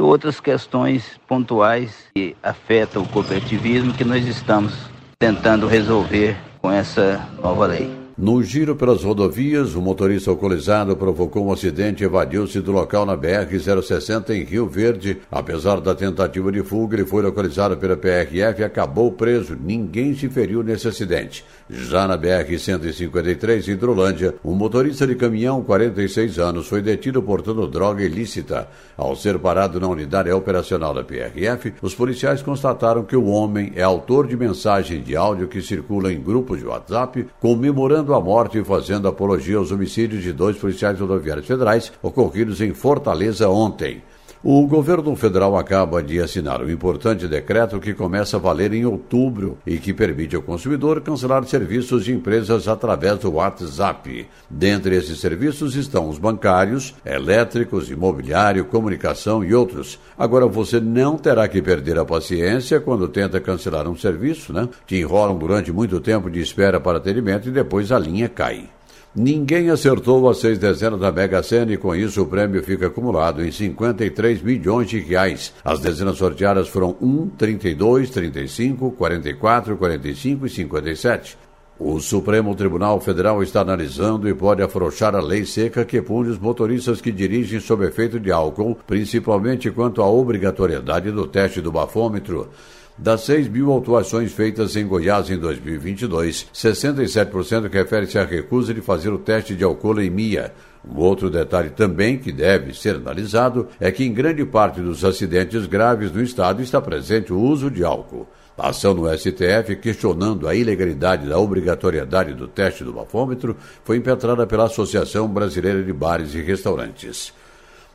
outras 0.00 0.40
questões 0.40 1.20
pontuais 1.28 2.06
que 2.14 2.36
afetam 2.42 3.02
o 3.02 3.08
cooperativismo 3.08 3.92
que 3.92 4.04
nós 4.04 4.26
estamos 4.26 4.74
tentando 5.18 5.66
resolver 5.66 6.36
com 6.60 6.70
essa 6.70 7.20
nova 7.42 7.66
lei. 7.66 7.99
No 8.18 8.42
giro 8.42 8.76
pelas 8.76 9.02
rodovias, 9.02 9.74
o 9.74 9.80
motorista 9.80 10.30
alcoolizado 10.30 10.96
provocou 10.96 11.46
um 11.46 11.52
acidente 11.52 12.02
e 12.02 12.06
evadiu-se 12.06 12.60
do 12.60 12.72
local 12.72 13.06
na 13.06 13.16
BR-060 13.16 14.30
em 14.30 14.44
Rio 14.44 14.66
Verde. 14.66 15.18
Apesar 15.30 15.80
da 15.80 15.94
tentativa 15.94 16.50
de 16.52 16.62
fuga, 16.62 16.96
ele 16.96 17.06
foi 17.06 17.22
localizado 17.22 17.76
pela 17.76 17.96
PRF 17.96 18.60
e 18.60 18.64
acabou 18.64 19.12
preso. 19.12 19.56
Ninguém 19.58 20.14
se 20.14 20.28
feriu 20.28 20.62
nesse 20.62 20.88
acidente. 20.88 21.44
Já 21.68 22.06
na 22.06 22.18
BR-153, 22.18 23.68
em 23.68 23.72
Hidrolândia, 23.72 24.34
um 24.44 24.54
motorista 24.54 25.06
de 25.06 25.14
caminhão, 25.14 25.62
46 25.62 26.38
anos, 26.38 26.66
foi 26.66 26.82
detido 26.82 27.22
portando 27.22 27.66
droga 27.68 28.02
ilícita. 28.02 28.68
Ao 28.96 29.14
ser 29.14 29.38
parado 29.38 29.80
na 29.80 29.88
unidade 29.88 30.30
operacional 30.30 30.92
da 30.92 31.04
PRF, 31.04 31.74
os 31.80 31.94
policiais 31.94 32.42
constataram 32.42 33.04
que 33.04 33.16
o 33.16 33.26
homem 33.26 33.72
é 33.76 33.82
autor 33.82 34.26
de 34.26 34.36
mensagem 34.36 35.00
de 35.00 35.16
áudio 35.16 35.48
que 35.48 35.62
circula 35.62 36.12
em 36.12 36.20
grupos 36.20 36.58
de 36.58 36.66
WhatsApp 36.66 37.26
comemorando 37.40 38.09
a 38.14 38.20
morte 38.20 38.58
e 38.58 38.64
fazendo 38.64 39.08
apologia 39.08 39.56
aos 39.56 39.70
homicídios 39.70 40.22
de 40.22 40.32
dois 40.32 40.56
policiais 40.56 40.98
rodoviários 40.98 41.46
federais 41.46 41.92
ocorridos 42.02 42.60
em 42.60 42.72
Fortaleza 42.72 43.48
ontem. 43.48 44.02
O 44.42 44.66
governo 44.66 45.14
federal 45.14 45.54
acaba 45.54 46.02
de 46.02 46.18
assinar 46.18 46.62
um 46.62 46.70
importante 46.70 47.28
decreto 47.28 47.78
que 47.78 47.92
começa 47.92 48.38
a 48.38 48.40
valer 48.40 48.72
em 48.72 48.86
outubro 48.86 49.58
e 49.66 49.76
que 49.76 49.92
permite 49.92 50.34
ao 50.34 50.40
consumidor 50.40 51.02
cancelar 51.02 51.44
serviços 51.44 52.06
de 52.06 52.14
empresas 52.14 52.66
através 52.66 53.18
do 53.18 53.32
WhatsApp. 53.34 54.26
Dentre 54.48 54.96
esses 54.96 55.20
serviços 55.20 55.76
estão 55.76 56.08
os 56.08 56.16
bancários, 56.16 56.94
elétricos, 57.04 57.90
imobiliário, 57.90 58.64
comunicação 58.64 59.44
e 59.44 59.54
outros. 59.54 59.98
Agora 60.16 60.46
você 60.46 60.80
não 60.80 61.18
terá 61.18 61.46
que 61.46 61.60
perder 61.60 61.98
a 61.98 62.04
paciência 62.06 62.80
quando 62.80 63.08
tenta 63.08 63.42
cancelar 63.42 63.86
um 63.86 63.96
serviço, 63.96 64.54
né? 64.54 64.66
Te 64.86 64.96
enrolam 64.96 65.36
durante 65.36 65.70
muito 65.70 66.00
tempo 66.00 66.30
de 66.30 66.40
espera 66.40 66.80
para 66.80 66.96
atendimento 66.96 67.46
e 67.46 67.52
depois 67.52 67.92
a 67.92 67.98
linha 67.98 68.26
cai. 68.26 68.70
Ninguém 69.14 69.70
acertou 69.70 70.28
as 70.30 70.38
seis 70.38 70.56
dezenas 70.56 71.00
da 71.00 71.10
Mega 71.10 71.42
Sena 71.42 71.72
e 71.72 71.76
com 71.76 71.96
isso 71.96 72.22
o 72.22 72.26
prêmio 72.26 72.62
fica 72.62 72.86
acumulado 72.86 73.44
em 73.44 73.50
53 73.50 74.40
milhões 74.40 74.88
de 74.88 75.00
reais. 75.00 75.52
As 75.64 75.80
dezenas 75.80 76.16
sorteadas 76.16 76.68
foram 76.68 76.96
1, 77.00 77.30
32, 77.30 78.08
35, 78.08 78.92
44, 78.92 79.76
45 79.76 80.46
e 80.46 80.48
57. 80.48 81.38
O 81.76 81.98
Supremo 81.98 82.54
Tribunal 82.54 83.00
Federal 83.00 83.42
está 83.42 83.62
analisando 83.62 84.28
e 84.28 84.34
pode 84.34 84.62
afrouxar 84.62 85.16
a 85.16 85.20
lei 85.20 85.44
seca 85.44 85.84
que 85.84 86.00
pune 86.00 86.28
os 86.28 86.38
motoristas 86.38 87.00
que 87.00 87.10
dirigem 87.10 87.58
sob 87.58 87.84
efeito 87.84 88.20
de 88.20 88.30
álcool, 88.30 88.78
principalmente 88.86 89.70
quanto 89.70 90.02
à 90.02 90.08
obrigatoriedade 90.08 91.10
do 91.10 91.26
teste 91.26 91.60
do 91.60 91.72
bafômetro. 91.72 92.50
Das 92.98 93.22
6 93.22 93.48
mil 93.48 93.70
autuações 93.70 94.32
feitas 94.32 94.76
em 94.76 94.86
Goiás 94.86 95.30
em 95.30 95.38
2022, 95.38 96.48
67% 96.52 97.70
refere-se 97.70 98.18
à 98.18 98.24
recusa 98.24 98.74
de 98.74 98.82
fazer 98.82 99.10
o 99.10 99.18
teste 99.18 99.54
de 99.54 99.64
alcoolemia. 99.64 100.52
Um 100.86 100.98
outro 100.98 101.30
detalhe 101.30 101.70
também 101.70 102.18
que 102.18 102.32
deve 102.32 102.74
ser 102.74 102.96
analisado 102.96 103.68
é 103.78 103.90
que 103.90 104.04
em 104.04 104.12
grande 104.12 104.44
parte 104.44 104.80
dos 104.80 105.04
acidentes 105.04 105.66
graves 105.66 106.12
no 106.12 106.22
estado 106.22 106.62
está 106.62 106.80
presente 106.80 107.32
o 107.32 107.38
uso 107.38 107.70
de 107.70 107.84
álcool. 107.84 108.26
A 108.56 108.68
ação 108.68 108.92
no 108.92 109.08
STF 109.08 109.76
questionando 109.76 110.46
a 110.46 110.54
ilegalidade 110.54 111.26
da 111.26 111.38
obrigatoriedade 111.38 112.34
do 112.34 112.46
teste 112.46 112.84
do 112.84 112.92
bafômetro 112.92 113.56
foi 113.82 113.96
impetrada 113.96 114.46
pela 114.46 114.64
Associação 114.64 115.26
Brasileira 115.26 115.82
de 115.82 115.92
Bares 115.92 116.34
e 116.34 116.42
Restaurantes. 116.42 117.32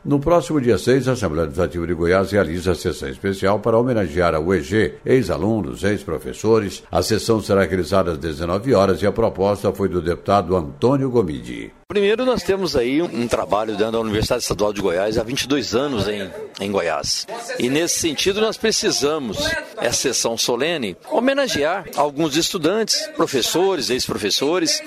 No 0.05 0.19
próximo 0.19 0.61
dia 0.61 0.77
6, 0.77 1.07
a 1.07 1.13
Assembleia 1.13 1.45
Legislativa 1.45 1.87
de 1.87 1.93
Goiás 1.95 2.31
realiza 2.31 2.73
a 2.73 2.75
sessão 2.75 3.09
especial 3.09 3.59
para 3.59 3.75
homenagear 3.75 4.35
a 4.35 4.39
UEG, 4.39 4.99
ex-alunos, 5.03 5.83
ex-professores. 5.83 6.83
A 6.91 7.01
sessão 7.01 7.41
será 7.41 7.63
realizada 7.63 8.11
às 8.11 8.19
19 8.19 8.75
horas 8.75 9.01
e 9.01 9.07
a 9.07 9.11
proposta 9.11 9.73
foi 9.73 9.89
do 9.89 10.03
deputado 10.03 10.55
Antônio 10.55 11.09
Gomidi. 11.09 11.71
Primeiro, 11.87 12.25
nós 12.25 12.41
temos 12.41 12.75
aí 12.75 12.99
um 12.99 13.27
trabalho 13.27 13.77
dentro 13.77 13.91
da 13.91 13.99
Universidade 13.99 14.41
Estadual 14.41 14.73
de 14.73 14.81
Goiás 14.81 15.19
há 15.19 15.23
22 15.23 15.75
anos 15.75 16.07
em, 16.07 16.31
em 16.59 16.71
Goiás. 16.71 17.27
E 17.59 17.69
nesse 17.69 17.99
sentido, 17.99 18.41
nós 18.41 18.57
precisamos, 18.57 19.37
essa 19.77 19.93
sessão 19.93 20.35
solene, 20.35 20.97
homenagear 21.11 21.85
alguns 21.95 22.35
estudantes, 22.37 23.07
professores, 23.15 23.91
ex-professores, 23.91 24.81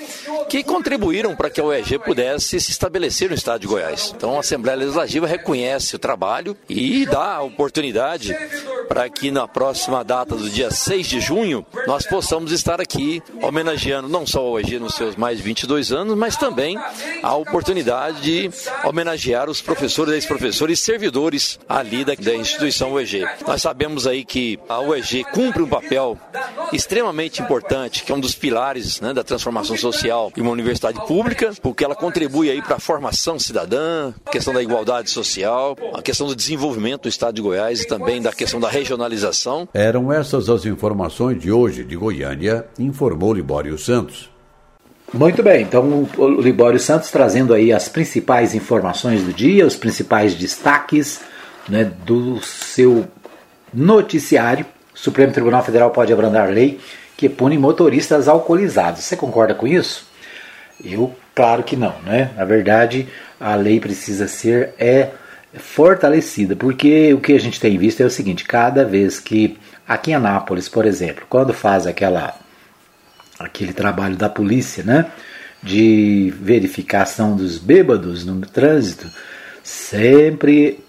que 0.49 0.61
contribuíram 0.61 1.37
para 1.37 1.49
que 1.49 1.61
a 1.61 1.63
UEG 1.63 1.99
pudesse 1.99 2.59
se 2.59 2.69
estabelecer 2.71 3.29
no 3.29 3.35
estado 3.35 3.61
de 3.61 3.67
Goiás. 3.67 4.13
Então, 4.13 4.35
a 4.35 4.41
Assembleia 4.41 4.79
Legislativa 4.79 5.25
reconhece 5.25 5.95
o 5.95 5.99
trabalho 5.99 6.57
e 6.67 7.05
dá 7.05 7.35
a 7.35 7.41
oportunidade 7.41 8.35
para 8.89 9.07
que 9.07 9.29
na 9.29 9.47
próxima 9.47 10.03
data 10.03 10.35
do 10.35 10.49
dia 10.49 10.71
6 10.71 11.07
de 11.07 11.19
junho 11.21 11.63
nós 11.85 12.07
possamos 12.07 12.51
estar 12.51 12.81
aqui 12.81 13.21
homenageando 13.41 14.09
não 14.09 14.25
só 14.25 14.39
a 14.39 14.51
UEG 14.53 14.79
nos 14.79 14.95
seus 14.95 15.15
mais 15.15 15.37
de 15.37 15.43
22 15.43 15.91
anos, 15.91 16.17
mas 16.17 16.35
também 16.35 16.75
a 17.21 17.35
oportunidade 17.35 18.21
de 18.21 18.49
homenagear 18.83 19.47
os 19.47 19.61
professores, 19.61 20.15
ex-professores 20.15 20.79
e 20.79 20.81
servidores 20.81 21.59
ali 21.69 22.03
da, 22.03 22.15
da 22.15 22.33
instituição 22.33 22.93
UEG. 22.93 23.23
Nós 23.45 23.61
sabemos 23.61 24.07
aí 24.07 24.25
que 24.25 24.59
a 24.67 24.79
UEG 24.79 25.23
cumpre 25.25 25.61
um 25.61 25.69
papel 25.69 26.17
extremamente 26.73 27.41
importante, 27.41 28.03
que 28.03 28.11
é 28.11 28.15
um 28.15 28.19
dos 28.19 28.33
pilares 28.33 28.99
né, 29.01 29.13
da 29.13 29.23
transformação 29.23 29.77
social 29.77 30.31
em 30.35 30.41
uma 30.41 30.51
universidade 30.51 30.99
pública, 31.05 31.53
porque 31.61 31.83
ela 31.83 31.95
contribui 31.95 32.49
aí 32.49 32.61
para 32.61 32.77
a 32.77 32.79
formação 32.79 33.37
cidadã, 33.37 34.13
a 34.25 34.29
questão 34.31 34.53
da 34.53 34.63
igualdade 34.63 35.11
social, 35.11 35.77
a 35.93 36.01
questão 36.01 36.25
do 36.25 36.35
desenvolvimento 36.35 37.03
do 37.03 37.09
estado 37.09 37.35
de 37.35 37.41
Goiás 37.41 37.81
e 37.81 37.87
também 37.87 38.21
da 38.21 38.33
questão 38.33 38.59
da 38.59 38.69
regionalização. 38.79 39.67
Eram 39.73 40.11
essas 40.11 40.49
as 40.49 40.65
informações 40.65 41.39
de 41.39 41.51
hoje 41.51 41.83
de 41.83 41.95
Goiânia, 41.95 42.65
informou 42.79 43.33
Libório 43.33 43.77
Santos. 43.77 44.29
Muito 45.13 45.41
bem, 45.41 45.63
então 45.63 46.07
o 46.17 46.27
Libório 46.41 46.79
Santos 46.79 47.09
trazendo 47.09 47.53
aí 47.53 47.73
as 47.73 47.89
principais 47.89 48.53
informações 48.53 49.23
do 49.23 49.33
dia, 49.33 49.65
os 49.65 49.75
principais 49.75 50.35
destaques 50.35 51.19
né, 51.67 51.91
do 52.05 52.39
seu 52.41 53.07
noticiário. 53.73 54.65
O 54.93 54.97
Supremo 54.97 55.33
Tribunal 55.33 55.63
Federal 55.63 55.89
pode 55.91 56.13
abrandar 56.13 56.49
lei 56.49 56.79
que 57.17 57.27
pune 57.27 57.57
motoristas 57.57 58.27
alcoolizados. 58.27 59.03
Você 59.03 59.15
concorda 59.17 59.53
com 59.53 59.67
isso? 59.67 60.07
Eu, 60.83 61.13
claro 61.35 61.63
que 61.63 61.75
não, 61.75 61.95
né? 62.05 62.31
Na 62.37 62.45
verdade, 62.45 63.07
a 63.39 63.55
lei 63.55 63.79
precisa 63.79 64.27
ser 64.27 64.73
é 64.77 65.09
fortalecida, 65.53 66.55
porque 66.55 67.13
o 67.13 67.19
que 67.19 67.33
a 67.33 67.39
gente 67.39 67.59
tem 67.59 67.77
visto 67.77 68.01
é 68.01 68.05
o 68.05 68.09
seguinte: 68.09 68.43
cada 68.43 68.85
vez 68.85 69.19
que 69.19 69.57
aqui 69.87 70.11
em 70.11 70.15
Anápolis, 70.15 70.69
por 70.69 70.85
exemplo, 70.85 71.25
quando 71.29 71.53
faz 71.53 71.87
aquela 71.87 72.35
aquele 73.39 73.73
trabalho 73.73 74.15
da 74.15 74.29
polícia, 74.29 74.83
né, 74.83 75.05
de 75.63 76.33
verificação 76.39 77.35
dos 77.35 77.57
bêbados 77.57 78.25
no 78.25 78.41
trânsito, 78.41 79.09
sempre 79.63 80.83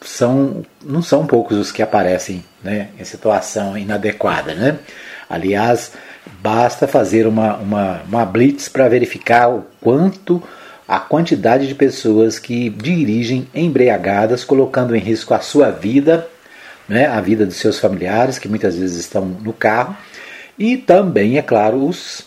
são 0.00 0.64
não 0.84 1.02
são 1.02 1.26
poucos 1.26 1.56
os 1.56 1.72
que 1.72 1.82
aparecem, 1.82 2.44
né, 2.62 2.88
em 2.98 3.04
situação 3.04 3.76
inadequada, 3.78 4.54
né? 4.54 4.78
Aliás, 5.30 5.92
basta 6.40 6.86
fazer 6.86 7.26
uma, 7.26 7.56
uma, 7.56 8.02
uma 8.08 8.24
blitz 8.24 8.68
para 8.68 8.88
verificar 8.88 9.48
o 9.48 9.66
quanto 9.80 10.42
a 10.88 10.98
quantidade 10.98 11.68
de 11.68 11.74
pessoas 11.74 12.38
que 12.38 12.70
dirigem 12.70 13.46
embriagadas, 13.54 14.42
colocando 14.42 14.96
em 14.96 15.00
risco 15.00 15.34
a 15.34 15.40
sua 15.40 15.70
vida 15.70 16.26
né, 16.88 17.06
a 17.06 17.20
vida 17.20 17.44
dos 17.44 17.56
seus 17.56 17.78
familiares, 17.78 18.38
que 18.38 18.48
muitas 18.48 18.76
vezes 18.76 18.96
estão 18.96 19.26
no 19.26 19.52
carro, 19.52 19.96
e 20.58 20.76
também, 20.76 21.36
é 21.36 21.42
claro, 21.42 21.86
os 21.86 22.26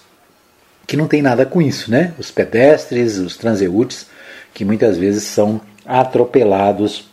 que 0.85 0.95
não 0.95 1.07
tem 1.07 1.21
nada 1.21 1.45
com 1.45 1.61
isso, 1.61 1.89
né? 1.89 2.13
Os 2.17 2.31
pedestres, 2.31 3.17
os 3.17 3.37
transeúntes, 3.37 4.07
que 4.53 4.65
muitas 4.65 4.97
vezes 4.97 5.23
são 5.23 5.61
atropelados 5.85 7.09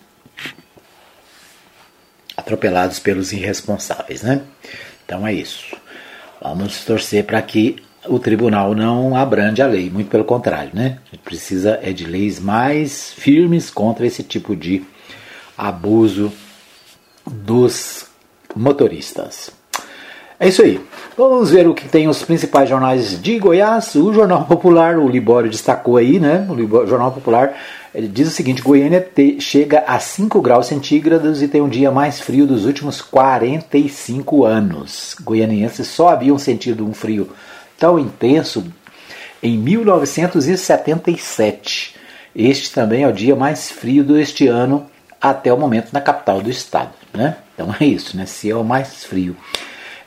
atropelados 2.37 2.99
pelos 2.99 3.33
irresponsáveis, 3.33 4.23
né? 4.23 4.43
Então 5.05 5.27
é 5.27 5.33
isso. 5.33 5.77
Vamos 6.41 6.85
torcer 6.85 7.25
para 7.25 7.41
que 7.43 7.83
o 8.07 8.19
tribunal 8.19 8.75
não 8.75 9.17
abrande 9.17 9.63
a 9.63 9.67
lei, 9.67 9.91
muito 9.91 10.09
pelo 10.09 10.25
contrário, 10.25 10.71
né? 10.73 10.99
A 11.07 11.15
gente 11.15 11.25
precisa 11.25 11.79
é 11.83 11.93
de 11.93 12.05
leis 12.05 12.39
mais 12.39 13.13
firmes 13.13 13.71
contra 13.71 14.07
esse 14.07 14.23
tipo 14.23 14.55
de 14.55 14.83
abuso 15.57 16.33
dos 17.27 18.07
motoristas. 18.55 19.51
É 20.41 20.47
isso 20.47 20.63
aí. 20.63 20.81
Vamos 21.17 21.51
ver 21.51 21.67
o 21.67 21.75
que 21.75 21.89
tem 21.89 22.07
os 22.07 22.23
principais 22.23 22.69
jornais 22.69 23.21
de 23.21 23.39
Goiás. 23.41 23.97
O 23.97 24.13
Jornal 24.13 24.45
Popular, 24.45 24.97
o 24.97 25.09
Libório 25.09 25.51
destacou 25.51 25.97
aí, 25.97 26.21
né? 26.21 26.47
O 26.49 26.87
Jornal 26.87 27.11
Popular 27.11 27.57
ele 27.93 28.07
diz 28.07 28.29
o 28.29 28.31
seguinte: 28.31 28.63
Goiânia 28.63 29.01
te, 29.01 29.41
chega 29.41 29.81
a 29.81 29.99
5 29.99 30.41
graus 30.41 30.67
centígrados 30.67 31.43
e 31.43 31.49
tem 31.49 31.61
um 31.61 31.69
dia 31.69 31.91
mais 31.91 32.21
frio 32.21 32.47
dos 32.47 32.65
últimos 32.65 33.03
45 33.03 34.45
anos. 34.45 35.17
Goianienses 35.21 35.89
só 35.89 36.11
haviam 36.11 36.39
sentido 36.39 36.87
um 36.87 36.95
frio 36.95 37.31
tão 37.79 37.99
intenso 37.99 38.71
em 39.43 39.57
1977. 39.57 41.97
Este 42.35 42.71
também 42.73 43.05
é 43.05 43.09
o 43.09 43.13
dia 43.13 43.35
mais 43.35 43.71
frio 43.71 44.05
deste 44.05 44.47
ano 44.47 44.87
até 45.21 45.53
o 45.53 45.59
momento 45.59 45.93
na 45.93 46.01
capital 46.01 46.41
do 46.41 46.49
estado. 46.51 46.93
Né? 47.15 47.37
Então 47.55 47.75
é 47.81 47.85
isso, 47.85 48.17
né? 48.17 48.27
se 48.27 48.51
é 48.51 48.57
o 48.57 48.65
mais 48.65 49.05
frio 49.05 49.37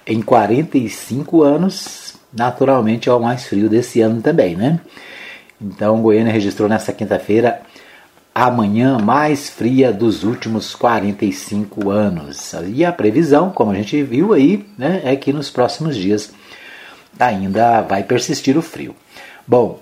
em 0.05 0.21
45 0.21 1.41
anos, 1.43 2.15
naturalmente 2.33 3.09
é 3.09 3.13
o 3.13 3.19
mais 3.19 3.45
frio 3.45 3.69
desse 3.69 4.01
ano 4.01 4.21
também. 4.21 4.55
Né? 4.55 4.79
Então 5.59 6.01
Goiânia 6.01 6.33
registrou 6.33 6.69
nesta 6.69 6.93
quinta-feira 6.93 7.61
a 8.33 8.49
manhã 8.49 8.97
mais 8.97 9.49
fria 9.49 9.91
dos 9.91 10.23
últimos 10.23 10.73
45 10.73 11.89
anos. 11.89 12.53
E 12.73 12.85
a 12.85 12.91
previsão, 12.91 13.49
como 13.49 13.71
a 13.71 13.75
gente 13.75 14.01
viu 14.03 14.33
aí, 14.33 14.65
né, 14.77 15.01
é 15.03 15.17
que 15.17 15.33
nos 15.33 15.49
próximos 15.49 15.97
dias 15.97 16.33
ainda 17.19 17.81
vai 17.81 18.03
persistir 18.03 18.57
o 18.57 18.61
frio. 18.61 18.95
Bom, 19.47 19.79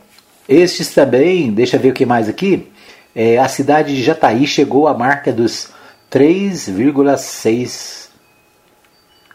estes 0.48 0.94
também, 0.94 1.52
deixa 1.52 1.78
eu 1.78 1.80
ver 1.80 1.92
o 1.92 1.94
que 1.94 2.06
mais 2.06 2.28
aqui. 2.28 2.68
É, 3.16 3.38
a 3.38 3.48
cidade 3.48 3.96
de 3.96 4.04
Jataí 4.04 4.48
chegou 4.48 4.88
à 4.88 4.94
marca 4.94 5.32
dos 5.32 5.70
3,6 6.12 8.10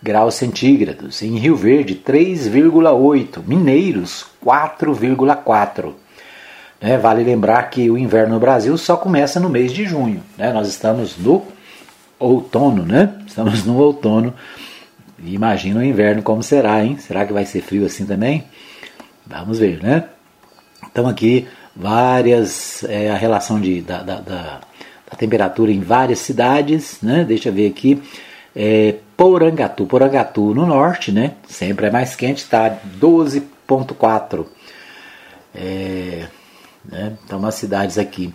graus 0.02 0.34
centígrados. 0.34 1.22
Em 1.22 1.38
Rio 1.38 1.56
Verde, 1.56 1.94
3,8. 1.94 3.42
Mineiros, 3.46 4.26
4,4. 4.44 5.94
Né, 6.80 6.98
vale 6.98 7.24
lembrar 7.24 7.70
que 7.70 7.88
o 7.90 7.96
inverno 7.96 8.34
no 8.34 8.40
Brasil 8.40 8.76
só 8.76 8.96
começa 8.96 9.40
no 9.40 9.48
mês 9.48 9.72
de 9.72 9.86
junho. 9.86 10.22
Né? 10.36 10.52
Nós 10.52 10.68
estamos 10.68 11.16
no 11.16 11.42
outono, 12.18 12.84
né? 12.84 13.14
Estamos 13.26 13.64
no 13.64 13.78
outono. 13.78 14.34
Imagina 15.22 15.80
o 15.80 15.84
inverno 15.84 16.22
como 16.22 16.42
será, 16.42 16.84
hein? 16.84 16.98
Será 16.98 17.24
que 17.24 17.32
vai 17.32 17.44
ser 17.44 17.60
frio 17.62 17.86
assim 17.86 18.04
também? 18.04 18.44
Vamos 19.26 19.58
ver, 19.58 19.82
né? 19.82 20.04
Então 20.90 21.06
aqui 21.08 21.46
várias 21.74 22.84
é, 22.84 23.10
a 23.10 23.16
relação 23.16 23.60
de, 23.60 23.80
da, 23.80 24.02
da, 24.02 24.20
da, 24.20 24.60
da, 25.10 25.16
temperatura 25.16 25.72
em 25.72 25.80
várias 25.80 26.18
cidades, 26.18 26.98
né? 27.02 27.24
Deixa 27.24 27.48
eu 27.48 27.52
ver 27.52 27.68
aqui. 27.70 28.02
É, 28.54 28.96
Porangatu, 29.16 29.86
Porangatu 29.86 30.54
no 30.54 30.66
norte, 30.66 31.10
né? 31.12 31.32
Sempre 31.48 31.86
é 31.86 31.90
mais 31.90 32.14
quente, 32.14 32.38
está 32.38 32.78
12.4. 33.00 34.46
É, 35.54 36.26
né? 36.84 37.16
Então 37.24 37.38
umas 37.38 37.54
cidades 37.54 37.98
aqui. 37.98 38.32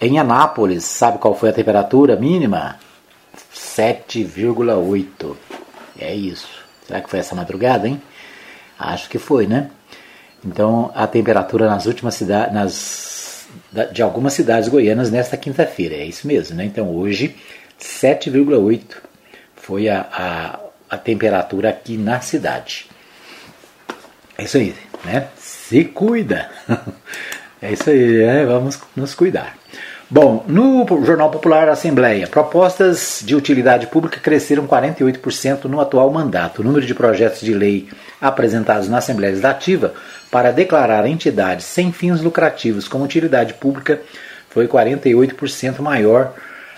Em 0.00 0.18
Anápolis, 0.18 0.84
sabe 0.84 1.18
qual 1.18 1.34
foi 1.34 1.50
a 1.50 1.52
temperatura 1.52 2.16
mínima? 2.16 2.76
7,8. 3.54 5.36
É 5.98 6.14
isso. 6.14 6.48
Será 6.86 7.00
que 7.00 7.10
foi 7.10 7.18
essa 7.18 7.34
madrugada, 7.34 7.86
hein? 7.86 8.00
Acho 8.78 9.08
que 9.08 9.18
foi, 9.18 9.46
né? 9.46 9.70
Então, 10.44 10.90
a 10.94 11.06
temperatura 11.06 11.68
nas 11.68 11.86
últimas 11.86 12.14
cidades, 12.14 13.46
de 13.92 14.02
algumas 14.02 14.32
cidades 14.32 14.68
goianas 14.68 15.10
nesta 15.10 15.36
quinta-feira, 15.36 15.94
é 15.94 16.04
isso 16.04 16.26
mesmo, 16.26 16.56
né? 16.56 16.64
Então, 16.64 16.94
hoje, 16.94 17.36
7,8 17.80 18.96
foi 19.54 19.88
a, 19.88 20.00
a, 20.12 20.60
a 20.94 20.98
temperatura 20.98 21.68
aqui 21.68 21.96
na 21.96 22.20
cidade. 22.20 22.86
É 24.36 24.44
isso 24.44 24.56
aí, 24.56 24.74
né? 25.04 25.28
Se 25.36 25.84
cuida! 25.84 26.50
É 27.64 27.74
isso 27.74 27.90
aí, 27.90 28.22
é, 28.22 28.44
vamos 28.44 28.76
nos 28.96 29.14
cuidar. 29.14 29.56
Bom, 30.14 30.44
no 30.46 30.86
Jornal 31.06 31.30
Popular 31.30 31.70
Assembleia, 31.70 32.26
propostas 32.26 33.22
de 33.24 33.34
utilidade 33.34 33.86
pública 33.86 34.20
cresceram 34.20 34.66
48% 34.66 35.64
no 35.64 35.80
atual 35.80 36.12
mandato. 36.12 36.60
O 36.60 36.62
número 36.62 36.84
de 36.84 36.94
projetos 36.94 37.40
de 37.40 37.54
lei 37.54 37.88
apresentados 38.20 38.90
na 38.90 38.98
Assembleia 38.98 39.30
Legislativa 39.30 39.94
para 40.30 40.52
declarar 40.52 41.06
entidades 41.06 41.64
sem 41.64 41.92
fins 41.92 42.20
lucrativos 42.20 42.86
como 42.86 43.04
utilidade 43.04 43.54
pública 43.54 44.02
foi 44.50 44.68
48% 44.68 45.80
maior 45.80 46.34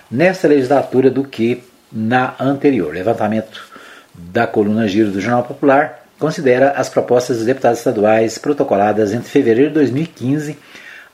nesta 0.09 0.47
legislatura 0.47 1.11
do 1.11 1.25
que 1.25 1.65
na 1.91 2.37
anterior. 2.39 2.95
Levantamento 2.95 3.61
da 4.15 4.47
coluna 4.47 4.87
Giro 4.87 5.11
do 5.11 5.21
Jornal 5.21 5.43
Popular 5.43 6.05
considera 6.21 6.71
as 6.77 6.89
propostas 6.89 7.39
dos 7.39 7.47
deputados 7.47 7.81
estaduais 7.81 8.39
protocoladas 8.39 9.13
entre 9.13 9.29
fevereiro 9.29 9.71
de 9.71 9.75
2015 9.75 10.57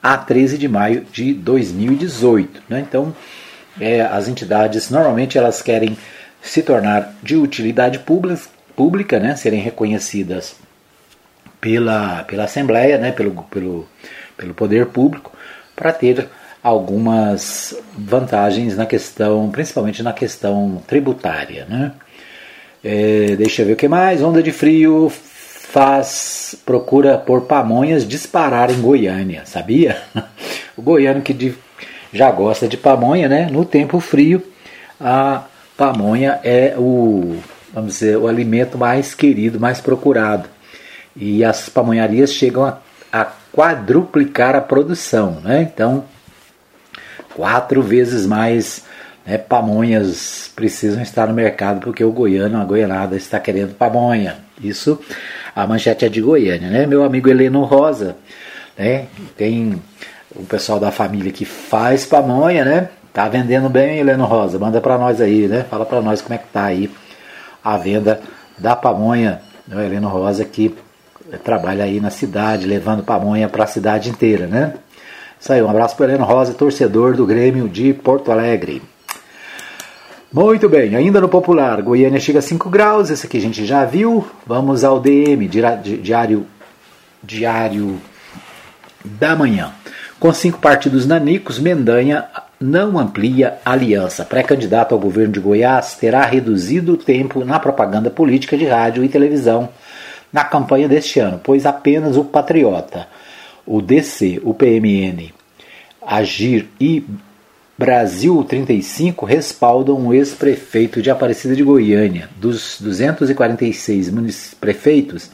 a 0.02 0.16
13 0.16 0.58
de 0.58 0.68
maio 0.68 1.04
de 1.12 1.32
2018. 1.34 2.62
Né? 2.68 2.80
Então, 2.80 3.14
é, 3.80 4.00
as 4.00 4.28
entidades 4.28 4.90
normalmente 4.90 5.36
elas 5.36 5.62
querem 5.62 5.96
se 6.42 6.62
tornar 6.62 7.14
de 7.22 7.36
utilidade 7.36 7.98
pública, 7.98 8.42
pública 8.74 9.18
né? 9.18 9.36
serem 9.36 9.60
reconhecidas 9.60 10.56
pela, 11.60 12.24
pela 12.24 12.44
Assembleia, 12.44 12.98
né? 12.98 13.12
pelo, 13.12 13.42
pelo, 13.44 13.86
pelo 14.36 14.54
poder 14.54 14.86
público, 14.86 15.32
para 15.76 15.92
ter 15.92 16.28
algumas 16.62 17.74
vantagens 17.96 18.76
na 18.76 18.86
questão, 18.86 19.50
principalmente 19.50 20.02
na 20.02 20.12
questão 20.12 20.82
tributária. 20.86 21.66
Né? 21.68 21.92
É, 22.82 23.36
deixa 23.36 23.62
eu 23.62 23.66
ver 23.66 23.72
o 23.74 23.76
que 23.76 23.88
mais. 23.88 24.22
Onda 24.22 24.42
de 24.42 24.52
frio 24.52 25.12
faz 25.70 26.56
procura 26.66 27.16
por 27.16 27.42
pamonhas 27.42 28.06
disparar 28.06 28.70
em 28.70 28.80
Goiânia, 28.80 29.42
sabia? 29.44 29.96
O 30.76 30.82
goiano 30.82 31.20
que 31.20 31.34
de, 31.34 31.54
já 32.10 32.30
gosta 32.30 32.66
de 32.66 32.74
pamonha, 32.78 33.28
né? 33.28 33.50
No 33.52 33.66
tempo 33.66 34.00
frio, 34.00 34.42
a 34.98 35.42
pamonha 35.76 36.40
é 36.42 36.74
o, 36.78 37.36
vamos 37.74 37.94
dizer, 37.94 38.16
o 38.16 38.26
alimento 38.26 38.78
mais 38.78 39.14
querido, 39.14 39.60
mais 39.60 39.78
procurado. 39.78 40.48
E 41.14 41.44
as 41.44 41.68
pamonharias 41.68 42.32
chegam 42.32 42.64
a, 42.64 42.78
a 43.12 43.26
quadruplicar 43.52 44.56
a 44.56 44.62
produção, 44.62 45.40
né? 45.44 45.68
Então, 45.70 46.04
quatro 47.34 47.82
vezes 47.82 48.24
mais 48.24 48.84
né, 49.26 49.36
pamonhas 49.36 50.50
precisam 50.56 51.02
estar 51.02 51.26
no 51.26 51.34
mercado 51.34 51.80
porque 51.80 52.02
o 52.02 52.12
goiano, 52.12 52.58
a 52.58 52.64
goianada 52.64 53.16
está 53.16 53.38
querendo 53.38 53.74
pamonha. 53.74 54.38
Isso, 54.62 54.98
a 55.54 55.66
manchete 55.66 56.04
é 56.04 56.08
de 56.08 56.20
Goiânia, 56.20 56.68
né? 56.68 56.86
Meu 56.86 57.02
amigo 57.04 57.28
Heleno 57.28 57.64
Rosa, 57.64 58.16
né? 58.78 59.06
Tem 59.36 59.80
o 60.34 60.44
pessoal 60.44 60.78
da 60.78 60.90
família 60.90 61.32
que 61.32 61.44
faz 61.44 62.06
pamonha, 62.06 62.64
né? 62.64 62.88
Tá 63.12 63.28
vendendo 63.28 63.68
bem, 63.68 63.98
Heleno 63.98 64.24
Rosa? 64.24 64.58
Manda 64.58 64.80
para 64.80 64.96
nós 64.96 65.20
aí, 65.20 65.48
né? 65.48 65.64
Fala 65.68 65.84
para 65.84 66.00
nós 66.00 66.22
como 66.22 66.34
é 66.34 66.38
que 66.38 66.48
tá 66.48 66.64
aí 66.64 66.90
a 67.62 67.76
venda 67.76 68.20
da 68.56 68.76
pamonha. 68.76 69.40
O 69.70 69.78
Heleno 69.78 70.08
Rosa 70.08 70.44
que 70.44 70.74
trabalha 71.44 71.84
aí 71.84 72.00
na 72.00 72.10
cidade, 72.10 72.66
levando 72.66 73.02
pamonha 73.02 73.48
para 73.48 73.64
a 73.64 73.66
cidade 73.66 74.10
inteira, 74.10 74.46
né? 74.46 74.74
Isso 75.40 75.52
aí, 75.52 75.62
um 75.62 75.70
abraço 75.70 75.96
para 75.96 76.06
Heleno 76.06 76.24
Rosa, 76.24 76.52
torcedor 76.52 77.16
do 77.16 77.24
Grêmio 77.24 77.68
de 77.68 77.92
Porto 77.94 78.30
Alegre. 78.30 78.82
Muito 80.32 80.68
bem, 80.68 80.94
ainda 80.94 81.20
no 81.20 81.28
popular, 81.28 81.82
Goiânia 81.82 82.20
chega 82.20 82.38
a 82.38 82.42
5 82.42 82.70
graus, 82.70 83.10
esse 83.10 83.26
aqui 83.26 83.36
a 83.36 83.40
gente 83.40 83.66
já 83.66 83.84
viu. 83.84 84.24
Vamos 84.46 84.84
ao 84.84 85.00
DM, 85.00 85.48
diário, 85.48 86.46
diário 87.20 88.00
da 89.04 89.34
manhã. 89.34 89.72
Com 90.20 90.32
cinco 90.32 90.58
partidos 90.58 91.04
nanicos, 91.04 91.58
Mendanha 91.58 92.26
não 92.60 92.96
amplia 92.96 93.58
aliança. 93.64 94.24
Pré-candidato 94.24 94.94
ao 94.94 95.00
governo 95.00 95.32
de 95.32 95.40
Goiás 95.40 95.96
terá 95.96 96.24
reduzido 96.24 96.92
o 96.92 96.96
tempo 96.96 97.44
na 97.44 97.58
propaganda 97.58 98.08
política 98.08 98.56
de 98.56 98.66
rádio 98.66 99.02
e 99.02 99.08
televisão 99.08 99.68
na 100.32 100.44
campanha 100.44 100.86
deste 100.86 101.18
ano, 101.18 101.40
pois 101.42 101.66
apenas 101.66 102.16
o 102.16 102.24
Patriota, 102.24 103.08
o 103.66 103.82
DC, 103.82 104.40
o 104.44 104.54
PMN, 104.54 105.32
Agir 106.06 106.68
e 106.80 107.04
Brasil 107.80 108.44
35 108.44 109.24
respaldam 109.24 110.06
o 110.06 110.12
ex-prefeito 110.12 111.00
de 111.00 111.10
Aparecida 111.10 111.56
de 111.56 111.62
Goiânia. 111.62 112.28
Dos 112.36 112.76
246 112.78 114.54
prefeitos, 114.60 115.30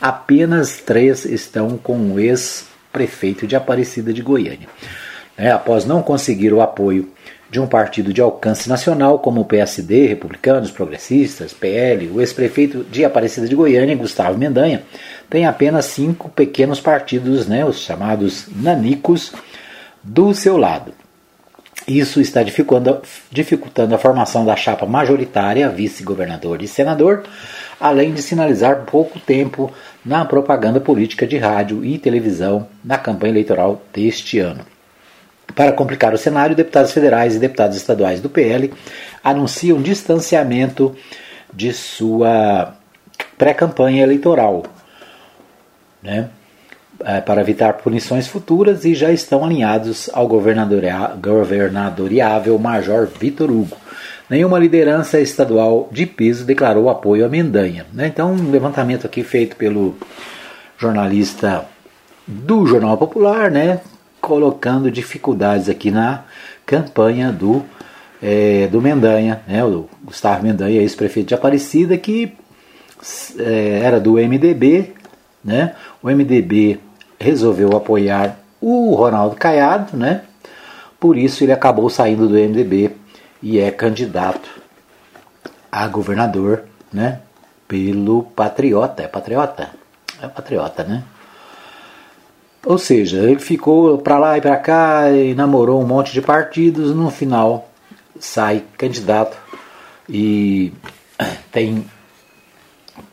apenas 0.00 0.78
três 0.78 1.26
estão 1.26 1.76
com 1.76 1.98
o 1.98 2.18
ex-prefeito 2.18 3.46
de 3.46 3.54
Aparecida 3.54 4.10
de 4.10 4.22
Goiânia. 4.22 4.68
É, 5.36 5.50
após 5.50 5.84
não 5.84 6.00
conseguir 6.00 6.54
o 6.54 6.62
apoio 6.62 7.10
de 7.50 7.60
um 7.60 7.66
partido 7.66 8.10
de 8.10 8.22
alcance 8.22 8.70
nacional, 8.70 9.18
como 9.18 9.42
o 9.42 9.44
PSD, 9.44 10.06
Republicanos, 10.06 10.70
Progressistas, 10.70 11.52
PL, 11.52 12.08
o 12.08 12.22
ex-prefeito 12.22 12.84
de 12.84 13.04
Aparecida 13.04 13.46
de 13.46 13.54
Goiânia, 13.54 13.94
Gustavo 13.94 14.38
Mendanha, 14.38 14.82
tem 15.28 15.44
apenas 15.44 15.84
cinco 15.84 16.30
pequenos 16.30 16.80
partidos, 16.80 17.46
né, 17.46 17.66
os 17.66 17.80
chamados 17.80 18.46
nanicos, 18.56 19.30
do 20.02 20.32
seu 20.32 20.56
lado. 20.56 21.01
Isso 21.86 22.20
está 22.20 22.42
dificultando, 22.42 23.94
a 23.94 23.98
formação 23.98 24.44
da 24.44 24.54
chapa 24.54 24.86
majoritária, 24.86 25.68
vice-governador 25.68 26.62
e 26.62 26.68
senador, 26.68 27.24
além 27.80 28.12
de 28.14 28.22
sinalizar 28.22 28.84
pouco 28.84 29.18
tempo 29.18 29.72
na 30.04 30.24
propaganda 30.24 30.80
política 30.80 31.26
de 31.26 31.36
rádio 31.38 31.84
e 31.84 31.98
televisão 31.98 32.68
na 32.84 32.98
campanha 32.98 33.32
eleitoral 33.32 33.82
deste 33.92 34.38
ano. 34.38 34.64
Para 35.54 35.72
complicar 35.72 36.14
o 36.14 36.18
cenário, 36.18 36.56
deputados 36.56 36.92
federais 36.92 37.34
e 37.34 37.38
deputados 37.38 37.76
estaduais 37.76 38.20
do 38.20 38.30
PL 38.30 38.72
anunciam 39.22 39.82
distanciamento 39.82 40.96
de 41.52 41.72
sua 41.72 42.74
pré-campanha 43.36 44.02
eleitoral. 44.02 44.62
Né? 46.02 46.28
É, 47.04 47.20
para 47.20 47.40
evitar 47.40 47.74
punições 47.74 48.26
futuras 48.26 48.84
e 48.84 48.94
já 48.94 49.12
estão 49.12 49.44
alinhados 49.44 50.10
ao 50.12 50.26
governadoriável 50.26 52.58
Major 52.58 53.06
Vitor 53.06 53.50
Hugo. 53.50 53.76
Nenhuma 54.28 54.58
liderança 54.58 55.20
estadual 55.20 55.88
de 55.92 56.06
piso 56.06 56.44
declarou 56.44 56.88
apoio 56.88 57.26
à 57.26 57.28
Mendanha. 57.28 57.86
Né? 57.92 58.06
Então, 58.06 58.32
um 58.32 58.50
levantamento 58.50 59.06
aqui 59.06 59.22
feito 59.22 59.56
pelo 59.56 59.94
jornalista 60.78 61.66
do 62.26 62.66
Jornal 62.66 62.96
Popular, 62.96 63.50
né? 63.50 63.80
colocando 64.20 64.90
dificuldades 64.90 65.68
aqui 65.68 65.90
na 65.90 66.24
campanha 66.64 67.30
do, 67.30 67.62
é, 68.22 68.68
do 68.68 68.80
Mendanha, 68.80 69.42
né? 69.46 69.62
o 69.64 69.88
Gustavo 70.02 70.44
Mendanha, 70.44 70.80
ex-prefeito 70.80 71.28
de 71.28 71.34
Aparecida, 71.34 71.98
que 71.98 72.32
é, 73.38 73.80
era 73.82 74.00
do 74.00 74.14
MDB, 74.14 74.94
né? 75.44 75.74
O 76.02 76.08
MDB 76.08 76.78
resolveu 77.22 77.76
apoiar 77.76 78.38
o 78.60 78.94
Ronaldo 78.94 79.36
Caiado, 79.36 79.96
né? 79.96 80.22
Por 81.00 81.16
isso 81.16 81.42
ele 81.42 81.52
acabou 81.52 81.88
saindo 81.88 82.28
do 82.28 82.34
MDB 82.34 82.94
e 83.42 83.58
é 83.58 83.70
candidato 83.70 84.48
a 85.70 85.88
governador, 85.88 86.64
né? 86.92 87.20
Pelo 87.66 88.24
Patriota. 88.24 89.02
É 89.02 89.08
Patriota? 89.08 89.70
É 90.20 90.28
Patriota, 90.28 90.84
né? 90.84 91.02
Ou 92.64 92.78
seja, 92.78 93.18
ele 93.18 93.40
ficou 93.40 93.98
para 93.98 94.18
lá 94.18 94.38
e 94.38 94.40
para 94.40 94.56
cá 94.56 95.10
e 95.10 95.34
namorou 95.34 95.82
um 95.82 95.86
monte 95.86 96.12
de 96.12 96.20
partidos, 96.20 96.94
no 96.94 97.10
final 97.10 97.68
sai 98.22 98.62
candidato 98.78 99.36
e 100.08 100.72
tem 101.50 101.84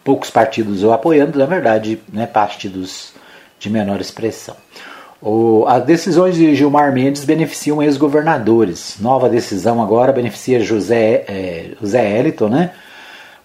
poucos 0.04 0.30
partidos 0.30 0.84
o 0.84 0.92
apoiando, 0.92 1.40
na 1.40 1.46
verdade, 1.46 2.00
né, 2.14 2.28
partidos 2.28 3.14
de 3.60 3.70
menor 3.70 4.00
expressão. 4.02 4.56
O, 5.22 5.66
as 5.68 5.84
decisões 5.84 6.36
de 6.36 6.56
Gilmar 6.56 6.94
Mendes 6.94 7.26
beneficiam 7.26 7.84
ex-governadores. 7.84 8.96
Nova 9.00 9.28
decisão 9.28 9.82
agora 9.82 10.14
beneficia 10.14 10.62
José, 10.62 11.26
é, 11.28 11.72
José 11.80 12.18
Eliton, 12.18 12.48
né? 12.48 12.72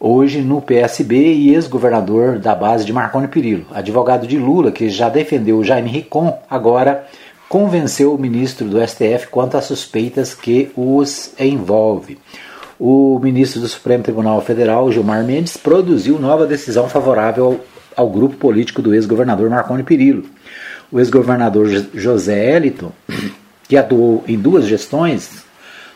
hoje 0.06 0.42
no 0.42 0.60
PSB 0.60 1.16
e 1.16 1.54
ex-governador 1.54 2.38
da 2.38 2.54
base 2.54 2.84
de 2.84 2.92
Marconi 2.92 3.26
Perillo. 3.26 3.66
Advogado 3.72 4.26
de 4.26 4.38
Lula, 4.38 4.70
que 4.70 4.90
já 4.90 5.08
defendeu 5.08 5.64
Jaime 5.64 5.88
Ricon, 5.88 6.38
agora 6.48 7.06
convenceu 7.48 8.14
o 8.14 8.18
ministro 8.18 8.68
do 8.68 8.86
STF 8.86 9.28
quanto 9.30 9.56
às 9.56 9.64
suspeitas 9.64 10.34
que 10.34 10.70
os 10.76 11.32
envolve. 11.40 12.18
O 12.78 13.18
ministro 13.22 13.62
do 13.62 13.68
Supremo 13.68 14.02
Tribunal 14.02 14.40
Federal, 14.42 14.92
Gilmar 14.92 15.24
Mendes, 15.24 15.56
produziu 15.56 16.18
nova 16.18 16.46
decisão 16.46 16.86
favorável 16.86 17.60
ao 17.96 18.08
grupo 18.08 18.36
político 18.36 18.82
do 18.82 18.94
ex-governador 18.94 19.48
Marconi 19.50 19.82
Perillo. 19.82 20.24
O 20.90 20.98
ex-governador 20.98 21.68
José 21.94 22.56
Elito, 22.56 22.92
que 23.68 23.76
atuou 23.76 24.24
em 24.26 24.38
duas 24.38 24.66
gestões 24.66 25.44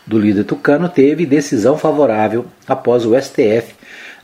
do 0.05 0.17
líder 0.17 0.43
tucano, 0.43 0.89
teve 0.89 1.25
decisão 1.25 1.77
favorável 1.77 2.45
após 2.67 3.05
o 3.05 3.19
STF, 3.19 3.75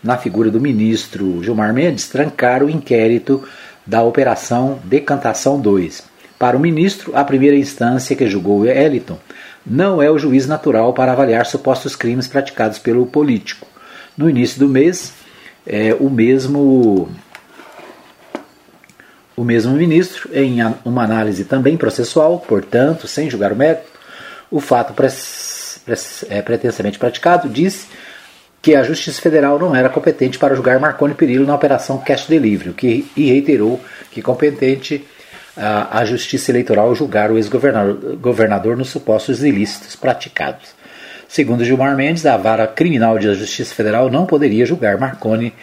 na 0.04 0.18
figura 0.18 0.52
do 0.52 0.62
ministro 0.62 1.44
Gilmar 1.44 1.74
Mendes, 1.74 2.08
trancar 2.08 2.64
o 2.64 2.70
inquérito 2.70 3.44
da 3.86 4.04
Operação 4.04 4.80
Decantação 4.84 5.60
2. 5.60 6.04
Para 6.38 6.58
o 6.58 6.60
ministro, 6.60 7.12
a 7.16 7.24
primeira 7.24 7.56
instância 7.56 8.16
que 8.16 8.28
julgou 8.28 8.66
Eliton 8.66 9.18
não 9.66 10.02
é 10.02 10.12
o 10.12 10.20
juiz 10.20 10.46
natural 10.46 10.94
para 10.94 11.12
avaliar 11.12 11.46
supostos 11.46 11.96
crimes 11.96 12.28
praticados 12.28 12.78
pelo 12.78 13.06
político. 13.06 13.66
No 14.18 14.30
início 14.30 14.60
do 14.60 14.68
mês, 14.68 15.14
é, 15.66 15.96
o 16.00 16.10
mesmo 16.10 17.10
o 19.36 19.44
mesmo 19.44 19.74
ministro, 19.74 20.30
em 20.34 20.60
uma 20.84 21.04
análise 21.04 21.44
também 21.44 21.76
processual, 21.76 22.40
portanto, 22.40 23.08
sem 23.08 23.30
julgar 23.30 23.52
o 23.52 23.56
mérito, 23.56 23.88
o 24.50 24.60
fato 24.60 24.94
é, 26.30 26.42
pretensamente 26.42 26.98
praticado, 26.98 27.50
disse 27.50 27.88
que 28.62 28.76
a 28.76 28.84
Justiça 28.84 29.22
Federal 29.22 29.60
não 29.60 29.76
era 29.76 29.90
competente 29.90 30.40
para 30.40 30.56
julgar 30.56 30.80
Marconi 30.80 31.14
Perillo 31.14 31.46
na 31.46 31.54
operação 31.54 31.98
Cash 32.00 32.28
Delivery, 32.28 32.74
que, 32.74 33.12
e 33.16 33.30
reiterou 33.30 33.80
que 34.10 34.22
competente 34.22 35.06
a, 35.56 36.00
a 36.00 36.06
Justiça 36.06 36.52
Eleitoral 36.52 36.96
julgar 36.96 37.30
o 37.30 37.38
ex-governador 37.38 38.76
nos 38.78 38.90
supostos 38.90 39.44
ilícitos 39.44 39.96
praticados. 39.96 40.74
Segundo 41.28 41.66
Gilmar 41.66 41.96
Mendes, 41.96 42.26
a 42.26 42.38
vara 42.38 42.66
criminal 42.66 43.16
da 43.16 43.34
Justiça 43.34 43.76
Federal 43.76 44.10
não 44.10 44.26
poderia 44.26 44.66
julgar 44.66 44.98
Marconi 44.98 45.54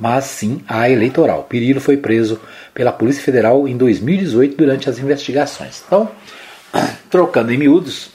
mas 0.00 0.24
sim 0.24 0.62
a 0.66 0.88
eleitoral. 0.88 1.44
Pirillo 1.44 1.78
foi 1.78 1.98
preso 1.98 2.40
pela 2.74 2.92
Polícia 2.92 3.22
Federal 3.22 3.66
em 3.66 3.76
2018 3.76 4.56
durante 4.56 4.88
as 4.88 4.98
investigações. 4.98 5.82
Então, 5.86 6.10
trocando 7.10 7.52
em 7.52 7.58
miúdos, 7.58 8.10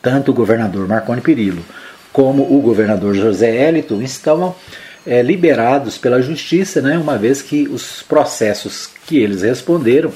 tanto 0.00 0.30
o 0.30 0.34
governador 0.34 0.86
Marconi 0.88 1.20
Pirillo 1.20 1.64
como 2.12 2.42
o 2.42 2.60
governador 2.60 3.14
José 3.14 3.56
Hélito 3.56 4.02
estão 4.02 4.54
é, 5.06 5.22
liberados 5.22 5.96
pela 5.96 6.20
justiça, 6.20 6.82
né, 6.82 6.98
uma 6.98 7.16
vez 7.16 7.40
que 7.40 7.66
os 7.68 8.02
processos 8.02 8.88
que 9.06 9.16
eles 9.16 9.42
responderam, 9.42 10.12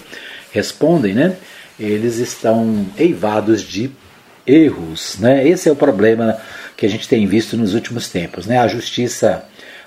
respondem, 0.53 1.15
né, 1.15 1.37
eles 1.81 2.19
estão 2.19 2.87
eivados 2.99 3.63
de 3.63 3.91
erros. 4.47 5.17
Né? 5.19 5.49
Esse 5.49 5.69
é 5.69 5.73
o 5.73 5.77
problema 5.77 6.39
que 6.77 6.87
a 6.87 6.89
gente 6.89 7.09
tem 7.09 7.27
visto 7.27 7.57
nos 7.57 7.75
últimos 7.75 8.09
tempos. 8.09 8.47
Né? 8.47 8.59
A 8.59 8.69
justiça 8.69 9.45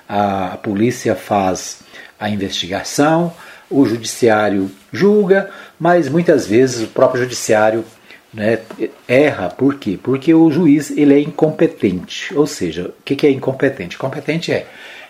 a 0.08 0.58
polícia 0.58 1.14
faz 1.16 1.82
a 2.20 2.30
investigação, 2.30 3.34
o 3.70 3.86
judiciário 3.86 4.70
julga, 4.92 5.50
mas 5.80 6.10
muitas 6.10 6.46
vezes 6.46 6.84
o 6.84 6.88
próprio 6.88 7.24
judiciário 7.24 7.86
né, 8.34 8.60
erra. 9.08 9.50
Por 9.50 9.76
quê? 9.76 9.98
Porque 10.02 10.34
o 10.34 10.52
juiz 10.52 10.92
ele 10.92 11.14
é 11.14 11.20
incompetente. 11.20 12.34
Ou 12.36 12.46
seja, 12.46 12.94
o 13.00 13.04
que 13.04 13.26
é 13.26 13.32
incompetente? 13.32 13.98
Competente 13.98 14.52
é 14.52 14.68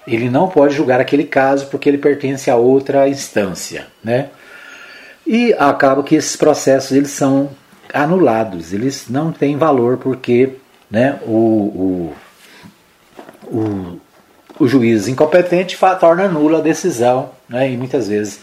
ele 0.08 0.30
não 0.30 0.48
pode 0.48 0.74
julgar 0.74 1.00
aquele 1.00 1.24
caso 1.24 1.68
porque 1.68 1.88
ele 1.88 1.98
pertence 1.98 2.50
a 2.50 2.56
outra 2.56 3.08
instância, 3.08 3.88
né? 4.04 4.30
E 5.26 5.54
acaba 5.54 6.04
que 6.04 6.16
esses 6.16 6.36
processos 6.36 6.92
eles 6.92 7.12
são 7.12 7.52
anulados, 7.94 8.74
eles 8.74 9.08
não 9.08 9.32
têm 9.32 9.58
valor 9.58 9.98
porque, 9.98 10.54
né, 10.90 11.20
o, 11.26 12.14
o, 13.46 13.56
o 13.56 14.00
o 14.60 14.68
juiz 14.68 15.08
incompetente 15.08 15.78
torna 16.00 16.28
nula 16.28 16.60
a 16.60 16.62
decisão, 16.62 17.30
né? 17.48 17.72
e 17.72 17.78
muitas 17.78 18.08
vezes 18.08 18.42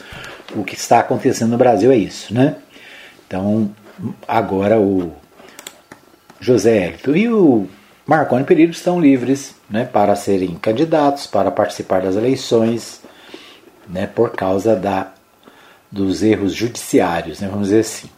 o 0.55 0.65
que 0.65 0.75
está 0.75 1.01
acontecendo 1.01 1.51
no 1.51 1.59
Brasil 1.59 1.93
é 1.93 1.97
isso. 1.97 2.33
Né? 2.33 2.57
Então, 3.27 3.71
agora 4.27 4.79
o 4.81 5.13
José 6.41 6.79
Hélito 6.79 7.17
e 7.17 7.29
o 7.29 7.69
Marconi 8.07 8.45
Perillo 8.45 8.71
estão 8.71 9.01
livres 9.01 9.55
né, 9.69 9.85
para 9.85 10.17
serem 10.17 10.55
candidatos, 10.55 11.27
para 11.27 11.51
participar 11.51 12.03
das 12.03 12.17
eleições, 12.17 13.03
né, 13.89 14.07
por 14.07 14.31
causa 14.31 14.75
da, 14.75 15.13
dos 15.91 16.23
erros 16.23 16.55
judiciários, 16.55 17.41
né, 17.41 17.49
vamos 17.49 17.69
dizer 17.69 17.81
assim. 17.81 18.09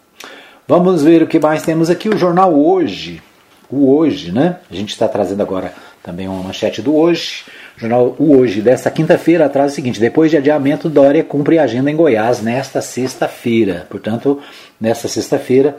Vamos 0.69 1.03
ver 1.03 1.23
o 1.23 1.27
que 1.27 1.41
mais 1.41 1.63
temos 1.63 1.89
aqui. 1.89 2.11
O 2.11 2.19
jornal 2.19 2.55
Hoje, 2.55 3.23
o 3.71 3.91
Hoje, 3.91 4.31
né? 4.31 4.59
A 4.71 4.75
gente 4.75 4.91
está 4.91 5.09
trazendo 5.09 5.41
agora 5.41 5.73
também 6.09 6.27
uma 6.27 6.43
manchete 6.43 6.81
do 6.81 6.97
Hoje. 6.97 7.45
O 7.77 7.81
jornal 7.81 8.17
O 8.19 8.39
Hoje, 8.39 8.63
desta 8.63 8.91
quinta-feira, 8.91 9.47
traz 9.49 9.73
o 9.73 9.75
seguinte: 9.75 10.01
depois 10.01 10.31
de 10.31 10.39
adiamento, 10.39 10.89
Dória 10.89 11.23
cumpre 11.23 11.59
agenda 11.59 11.91
em 11.91 11.97
Goiás 11.97 12.41
nesta 12.41 12.81
sexta-feira. 12.81 13.87
Portanto, 13.91 14.41
nesta 14.81 15.07
sexta-feira, 15.07 15.77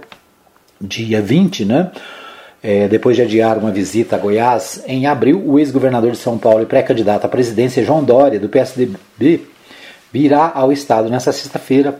dia 0.80 1.19
20, 1.19 1.65
né? 1.65 1.91
É, 2.61 2.88
depois 2.88 3.15
de 3.15 3.23
adiar 3.23 3.57
uma 3.57 3.71
visita 3.71 4.17
a 4.17 4.19
Goiás, 4.19 4.84
em 4.86 5.07
abril, 5.07 5.41
o 5.43 5.57
ex-governador 5.57 6.11
de 6.11 6.17
São 6.17 6.38
Paulo 6.38 6.61
e 6.61 6.65
pré-candidato 6.65 7.25
à 7.25 7.30
presidência, 7.30 7.84
João 7.84 8.03
Dória, 8.03 8.39
do 8.39 8.49
PSDB, 8.49 9.47
virá 10.11 10.51
ao 10.53 10.71
Estado 10.71 11.09
nesta 11.09 11.32
sexta-feira. 11.32 11.99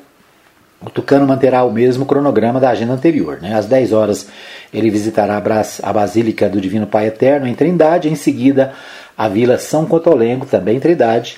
O 0.82 0.89
Tucano 0.89 1.27
manterá 1.27 1.63
o 1.63 1.71
mesmo 1.71 2.05
cronograma 2.05 2.59
da 2.59 2.69
agenda 2.69 2.93
anterior. 2.93 3.39
Né? 3.41 3.53
Às 3.53 3.65
10 3.65 3.91
horas, 3.91 4.27
ele 4.73 4.89
visitará 4.89 5.41
a 5.84 5.93
Basílica 5.93 6.47
do 6.47 6.61
Divino 6.61 6.88
Pai 6.88 7.07
Eterno, 7.07 7.47
em 7.47 7.53
Trindade. 7.53 8.07
Em 8.07 8.15
seguida, 8.15 8.73
a 9.17 9.27
Vila 9.27 9.57
São 9.57 9.86
Cotolengo, 9.86 10.45
também 10.45 10.77
em 10.77 10.80
Trindade. 10.80 11.38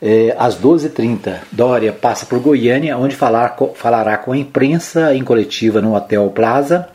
É, 0.00 0.36
às 0.38 0.56
12h30, 0.56 1.38
Dória 1.50 1.92
passa 1.92 2.26
por 2.26 2.38
Goiânia, 2.38 2.96
onde 2.96 3.16
falar, 3.16 3.56
falará 3.74 4.18
com 4.18 4.32
a 4.32 4.36
imprensa 4.36 5.14
em 5.14 5.24
coletiva 5.24 5.80
no 5.80 5.94
Hotel 5.94 6.28
Plaza. 6.30 6.88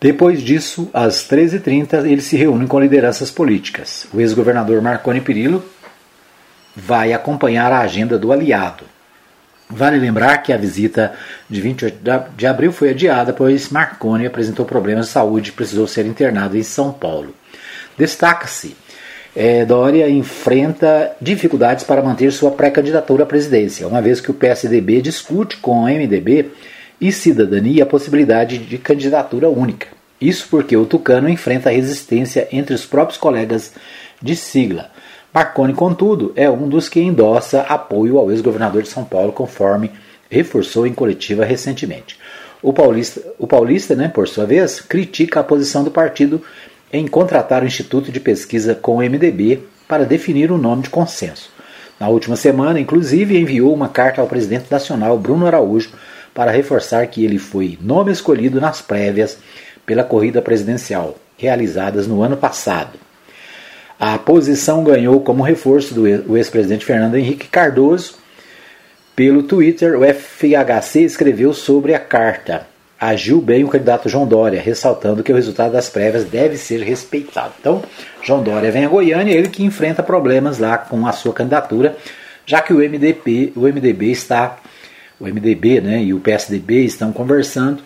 Depois 0.00 0.42
disso, 0.42 0.90
às 0.92 1.28
13h30, 1.28 2.06
ele 2.06 2.20
se 2.20 2.36
reúne 2.36 2.66
com 2.66 2.80
lideranças 2.80 3.30
políticas. 3.30 4.06
O 4.12 4.20
ex-governador 4.20 4.82
Marconi 4.82 5.20
Perillo 5.20 5.64
vai 6.74 7.12
acompanhar 7.12 7.70
a 7.70 7.80
agenda 7.80 8.18
do 8.18 8.32
aliado. 8.32 8.84
Vale 9.70 9.98
lembrar 9.98 10.38
que 10.38 10.52
a 10.52 10.56
visita 10.56 11.12
de 11.48 11.60
28 11.60 11.98
de 12.36 12.46
abril 12.46 12.72
foi 12.72 12.90
adiada, 12.90 13.32
pois 13.32 13.68
Marconi 13.68 14.26
apresentou 14.26 14.66
problemas 14.66 15.06
de 15.06 15.12
saúde 15.12 15.50
e 15.50 15.52
precisou 15.52 15.86
ser 15.86 16.06
internado 16.06 16.56
em 16.56 16.62
São 16.62 16.92
Paulo. 16.92 17.34
Destaca-se 17.96 18.76
é, 19.34 19.64
Dória 19.64 20.08
enfrenta 20.10 21.12
dificuldades 21.20 21.84
para 21.84 22.02
manter 22.02 22.32
sua 22.32 22.50
pré-candidatura 22.50 23.22
à 23.22 23.26
presidência, 23.26 23.86
uma 23.86 24.02
vez 24.02 24.20
que 24.20 24.30
o 24.30 24.34
PSDB 24.34 25.00
discute 25.00 25.56
com 25.58 25.84
o 25.84 25.84
MDB 25.84 26.50
e 27.00 27.12
Cidadania 27.12 27.84
a 27.84 27.86
possibilidade 27.86 28.58
de 28.58 28.76
candidatura 28.76 29.48
única. 29.48 29.86
Isso 30.20 30.48
porque 30.50 30.76
o 30.76 30.84
Tucano 30.84 31.28
enfrenta 31.28 31.70
resistência 31.70 32.48
entre 32.52 32.74
os 32.74 32.84
próprios 32.84 33.18
colegas 33.18 33.72
de 34.20 34.34
sigla. 34.34 34.90
Marconi, 35.32 35.72
contudo, 35.72 36.32
é 36.34 36.50
um 36.50 36.68
dos 36.68 36.88
que 36.88 37.00
endossa 37.00 37.60
apoio 37.62 38.18
ao 38.18 38.32
ex-governador 38.32 38.82
de 38.82 38.88
São 38.88 39.04
Paulo, 39.04 39.32
conforme 39.32 39.92
reforçou 40.28 40.88
em 40.88 40.92
coletiva 40.92 41.44
recentemente. 41.44 42.18
O 42.60 42.72
paulista, 42.72 43.22
o 43.38 43.46
paulista 43.46 43.94
né, 43.94 44.08
por 44.08 44.26
sua 44.26 44.44
vez, 44.44 44.80
critica 44.80 45.38
a 45.38 45.44
posição 45.44 45.84
do 45.84 45.90
partido 45.90 46.42
em 46.92 47.06
contratar 47.06 47.62
o 47.62 47.66
Instituto 47.66 48.10
de 48.10 48.18
Pesquisa 48.18 48.74
com 48.74 48.96
o 48.96 48.98
MDB 48.98 49.60
para 49.86 50.04
definir 50.04 50.50
um 50.50 50.58
nome 50.58 50.82
de 50.82 50.90
consenso. 50.90 51.50
Na 51.98 52.08
última 52.08 52.34
semana, 52.34 52.80
inclusive, 52.80 53.38
enviou 53.38 53.72
uma 53.72 53.88
carta 53.88 54.20
ao 54.20 54.26
presidente 54.26 54.66
nacional, 54.68 55.16
Bruno 55.16 55.46
Araújo, 55.46 55.92
para 56.34 56.50
reforçar 56.50 57.06
que 57.06 57.24
ele 57.24 57.38
foi 57.38 57.78
nome 57.80 58.10
escolhido 58.10 58.60
nas 58.60 58.82
prévias 58.82 59.38
pela 59.86 60.02
corrida 60.02 60.42
presidencial, 60.42 61.16
realizadas 61.36 62.06
no 62.06 62.20
ano 62.20 62.36
passado. 62.36 62.98
A 64.00 64.18
posição 64.18 64.82
ganhou 64.82 65.20
como 65.20 65.42
reforço 65.42 65.92
do 65.92 66.36
ex-presidente 66.36 66.86
Fernando 66.86 67.16
Henrique 67.16 67.46
Cardoso. 67.46 68.14
Pelo 69.14 69.42
Twitter, 69.42 69.96
o 69.98 70.02
FHC 70.02 71.02
escreveu 71.02 71.52
sobre 71.52 71.94
a 71.94 72.00
carta 72.00 72.66
agiu 73.00 73.40
bem 73.40 73.64
o 73.64 73.68
candidato 73.68 74.10
João 74.10 74.26
Dória, 74.26 74.60
ressaltando 74.60 75.22
que 75.22 75.32
o 75.32 75.34
resultado 75.34 75.72
das 75.72 75.88
prévias 75.88 76.24
deve 76.24 76.58
ser 76.58 76.82
respeitado. 76.82 77.54
Então, 77.58 77.82
João 78.22 78.42
Dória 78.42 78.70
vem 78.70 78.84
a 78.84 78.88
Goiânia, 78.88 79.32
ele 79.32 79.48
que 79.48 79.64
enfrenta 79.64 80.02
problemas 80.02 80.58
lá 80.58 80.76
com 80.76 81.06
a 81.06 81.12
sua 81.12 81.32
candidatura, 81.32 81.96
já 82.44 82.60
que 82.60 82.74
o 82.74 82.76
MDB, 82.76 83.54
o 83.56 83.62
MDB 83.62 84.10
está, 84.10 84.58
o 85.18 85.24
MDB, 85.24 85.80
né, 85.80 86.02
e 86.02 86.12
o 86.12 86.20
PSDB 86.20 86.84
estão 86.84 87.10
conversando 87.10 87.82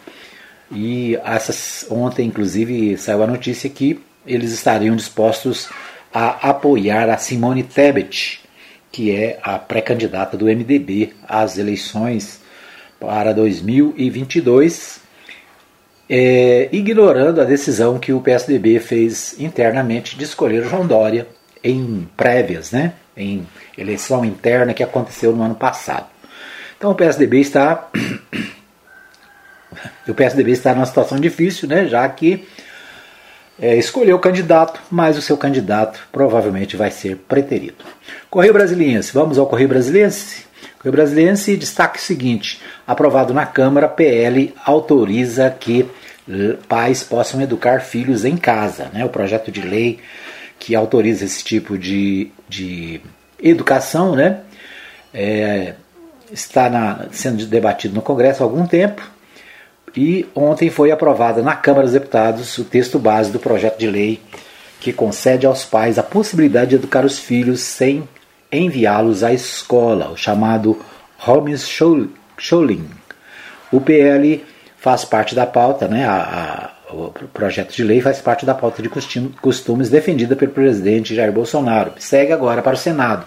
e 0.73 1.17
essas, 1.25 1.87
ontem, 1.89 2.27
inclusive, 2.27 2.97
saiu 2.97 3.23
a 3.23 3.27
notícia 3.27 3.71
que 3.71 4.01
eles 4.27 4.53
estariam 4.53 4.97
dispostos 4.97 5.69
a 6.15 6.51
apoiar 6.51 7.11
a 7.11 7.19
Simone 7.19 7.65
Tebet, 7.65 8.41
que 8.93 9.11
é 9.11 9.41
a 9.43 9.59
pré-candidata 9.59 10.37
do 10.37 10.47
MDB 10.47 11.13
às 11.29 11.59
eleições 11.59 12.41
para 13.01 13.35
2022 13.35 15.03
é, 16.09 16.69
ignorando 16.71 17.41
a 17.41 17.45
decisão 17.45 17.99
que 17.99 18.13
o 18.13 18.21
PSDB 18.21 18.79
fez 18.79 19.35
internamente 19.39 20.17
de 20.17 20.25
escolher 20.25 20.65
João 20.65 20.87
Dória 20.87 21.27
em 21.63 22.07
prévias, 22.17 22.71
né, 22.71 22.93
em 23.17 23.47
eleição 23.77 24.25
interna 24.25 24.75
que 24.75 24.83
aconteceu 24.83 25.35
no 25.35 25.43
ano 25.43 25.55
passado. 25.55 26.07
Então 26.77 26.91
o 26.91 26.95
PSDB 26.95 27.41
está 27.41 27.89
o 30.07 30.15
PSDB 30.15 30.53
está 30.53 30.75
numa 30.75 30.87
situação 30.87 31.19
difícil, 31.19 31.69
né, 31.69 31.87
já 31.87 32.07
que 32.09 32.47
é, 33.59 33.77
escolheu 33.77 34.17
o 34.17 34.21
candidato, 34.21 34.81
mas 34.91 35.17
o 35.17 35.23
seu 35.23 35.37
candidato 35.37 36.01
provavelmente 36.11 36.77
vai 36.77 36.91
ser 36.91 37.17
preterido. 37.29 37.85
Correio 38.29 38.53
Brasiliense, 38.53 39.13
vamos 39.13 39.39
ao 39.39 39.47
Correio 39.47 39.69
Brasiliense? 39.69 40.45
Correio 40.79 40.97
Brasiliense 40.97 41.57
destaque 41.57 41.99
o 41.99 42.03
seguinte: 42.03 42.61
aprovado 42.87 43.33
na 43.33 43.47
Câmara, 43.47 43.89
PL 43.89 44.53
autoriza 44.65 45.51
que 45.51 45.89
eh, 46.29 46.57
pais 46.69 47.03
possam 47.05 47.41
educar 47.41 47.81
filhos 47.81 48.25
em 48.25 48.37
casa. 48.37 48.91
Né? 48.93 49.05
O 49.05 49.09
projeto 49.09 49.53
de 49.53 49.61
lei 49.61 50.01
que 50.59 50.75
autoriza 50.75 51.25
esse 51.25 51.45
tipo 51.45 51.79
de, 51.79 52.31
de 52.49 53.01
educação 53.41 54.17
né? 54.17 54.41
É, 55.13 55.75
está 56.33 56.69
na, 56.69 57.07
sendo 57.13 57.47
debatido 57.47 57.95
no 57.95 58.03
Congresso 58.03 58.43
há 58.43 58.47
algum 58.47 58.67
tempo 58.67 59.14
e 59.97 60.27
ontem 60.35 60.71
foi 60.71 60.91
aprovado 60.91 61.43
na 61.43 61.55
Câmara 61.55 61.85
dos 61.85 61.93
Deputados 61.93 62.59
o 62.59 62.65
texto 62.65 62.99
base 62.99 63.31
do 63.31 63.39
projeto 63.39 63.79
de 63.79 63.87
lei 63.87 64.21
que 64.81 64.93
concede 64.93 65.47
aos 65.47 65.65
pais 65.65 65.99
a 65.99 66.03
possibilidade 66.03 66.71
de 66.71 66.77
educar 66.77 67.05
os 67.05 67.19
filhos 67.19 67.61
sem 67.61 68.07
enviá-los 68.53 69.25
à 69.25 69.33
escola, 69.33 70.11
o 70.11 70.17
chamado 70.17 70.79
homeschooling. 71.27 72.85
O 73.73 73.81
PL 73.81 74.45
faz 74.77 75.05
parte 75.05 75.35
da 75.35 75.47
pauta, 75.47 75.89
né, 75.89 76.05
a, 76.07 76.75
a, 76.91 76.95
o 76.95 77.11
projeto 77.33 77.75
de 77.75 77.83
lei 77.83 78.01
faz 78.01 78.21
parte 78.21 78.45
da 78.45 78.55
pauta 78.55 78.83
de 78.83 78.91
costumes 79.41 79.89
defendida 79.89 80.37
pelo 80.37 80.53
presidente 80.53 81.15
Jair 81.15 81.33
Bolsonaro. 81.33 81.93
Segue 81.99 82.33
agora 82.33 82.61
para 82.61 82.75
o 82.75 82.79
Senado. 82.79 83.25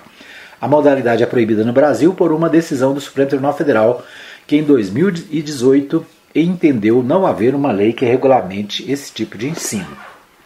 A 0.61 0.67
modalidade 0.67 1.23
é 1.23 1.25
proibida 1.25 1.63
no 1.63 1.73
Brasil 1.73 2.13
por 2.13 2.31
uma 2.31 2.49
decisão 2.49 2.93
do 2.93 3.01
Supremo 3.01 3.29
Tribunal 3.29 3.55
Federal 3.55 4.03
que 4.45 4.55
em 4.55 4.63
2018 4.63 6.05
entendeu 6.43 7.01
não 7.01 7.25
haver 7.25 7.55
uma 7.55 7.71
lei 7.71 7.93
que 7.93 8.05
regulamente 8.05 8.89
esse 8.89 9.11
tipo 9.11 9.37
de 9.37 9.47
ensino. 9.47 9.97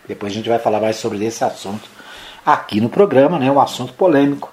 Depois 0.08 0.32
a 0.32 0.36
gente 0.36 0.50
vai 0.50 0.60
falar 0.60 0.80
mais 0.80 0.96
sobre 0.96 1.24
esse 1.26 1.44
assunto 1.44 1.90
aqui 2.46 2.82
no 2.82 2.90
programa, 2.90 3.38
né, 3.38 3.52
um 3.52 3.62
assunto 3.62 3.94
polêmico 3.94 4.52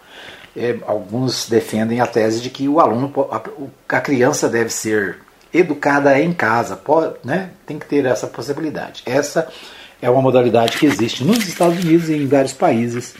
é, 0.59 0.76
alguns 0.86 1.49
defendem 1.49 2.01
a 2.01 2.07
tese 2.07 2.41
de 2.41 2.51
que 2.51 2.68
o 2.68 2.80
aluno, 2.80 3.12
a, 3.30 3.97
a 3.97 4.01
criança 4.01 4.49
deve 4.49 4.70
ser 4.70 5.18
educada 5.55 6.20
em 6.20 6.32
casa, 6.32 6.76
pode, 6.76 7.14
né? 7.24 7.51
tem 7.64 7.78
que 7.78 7.86
ter 7.86 8.05
essa 8.05 8.26
possibilidade. 8.26 9.03
Essa 9.07 9.49
é 10.03 10.11
uma 10.11 10.20
modalidade 10.20 10.76
que 10.76 10.86
existe 10.86 11.24
nos 11.24 11.47
Estados 11.47 11.82
Unidos 11.82 12.09
e 12.09 12.14
em 12.14 12.26
vários 12.26 12.53
países 12.53 13.14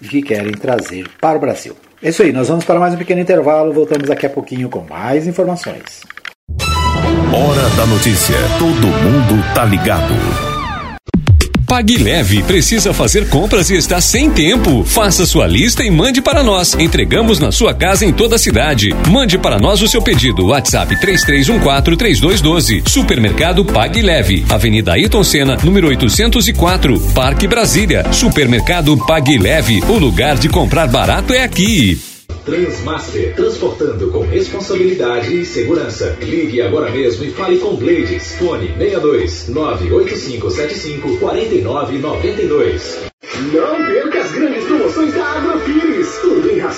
que 0.00 0.22
querem 0.22 0.52
trazer 0.52 1.08
para 1.20 1.36
o 1.36 1.40
Brasil. 1.40 1.76
É 2.02 2.08
isso 2.08 2.22
aí, 2.22 2.32
nós 2.32 2.48
vamos 2.48 2.64
para 2.64 2.80
mais 2.80 2.94
um 2.94 2.98
pequeno 2.98 3.20
intervalo, 3.20 3.72
voltamos 3.72 4.08
daqui 4.08 4.24
a 4.24 4.30
pouquinho 4.30 4.68
com 4.68 4.80
mais 4.80 5.26
informações. 5.26 6.02
Hora 7.38 7.70
da 7.76 7.86
notícia. 7.86 8.34
Todo 8.58 8.88
mundo 8.88 9.44
tá 9.54 9.64
ligado. 9.64 10.12
Pague 11.68 11.96
Leve 11.96 12.42
precisa 12.42 12.92
fazer 12.92 13.28
compras 13.28 13.70
e 13.70 13.76
está 13.76 14.00
sem 14.00 14.28
tempo. 14.28 14.82
Faça 14.82 15.24
sua 15.24 15.46
lista 15.46 15.84
e 15.84 15.90
mande 15.90 16.20
para 16.20 16.42
nós. 16.42 16.74
Entregamos 16.74 17.38
na 17.38 17.52
sua 17.52 17.72
casa 17.72 18.04
em 18.04 18.12
toda 18.12 18.34
a 18.34 18.38
cidade. 18.40 18.92
Mande 19.08 19.38
para 19.38 19.56
nós 19.56 19.80
o 19.80 19.86
seu 19.86 20.02
pedido. 20.02 20.46
WhatsApp 20.46 20.96
33143212. 20.96 22.88
Supermercado 22.88 23.64
Pague 23.64 24.02
Leve. 24.02 24.44
Avenida 24.48 24.94
Ayrton 24.94 25.22
Senna, 25.22 25.56
número 25.62 25.86
804, 25.86 26.98
Parque 27.14 27.46
Brasília. 27.46 28.04
Supermercado 28.12 28.96
Pague 29.06 29.38
Leve. 29.38 29.80
O 29.88 29.96
lugar 29.96 30.36
de 30.36 30.48
comprar 30.48 30.88
barato 30.88 31.32
é 31.32 31.44
aqui. 31.44 32.00
Transmaster, 32.48 33.34
transportando 33.34 34.10
com 34.10 34.20
responsabilidade 34.20 35.38
e 35.38 35.44
segurança. 35.44 36.16
Ligue 36.18 36.62
agora 36.62 36.90
mesmo 36.90 37.22
e 37.22 37.30
fale 37.30 37.58
com 37.58 37.76
Blades. 37.76 38.36
Fone 38.36 38.68
62 38.68 39.48
98575 39.50 41.18
4992. 41.18 43.00
Não 43.52 43.86
perca 43.86 44.20
as 44.20 44.32
grandes 44.32 44.47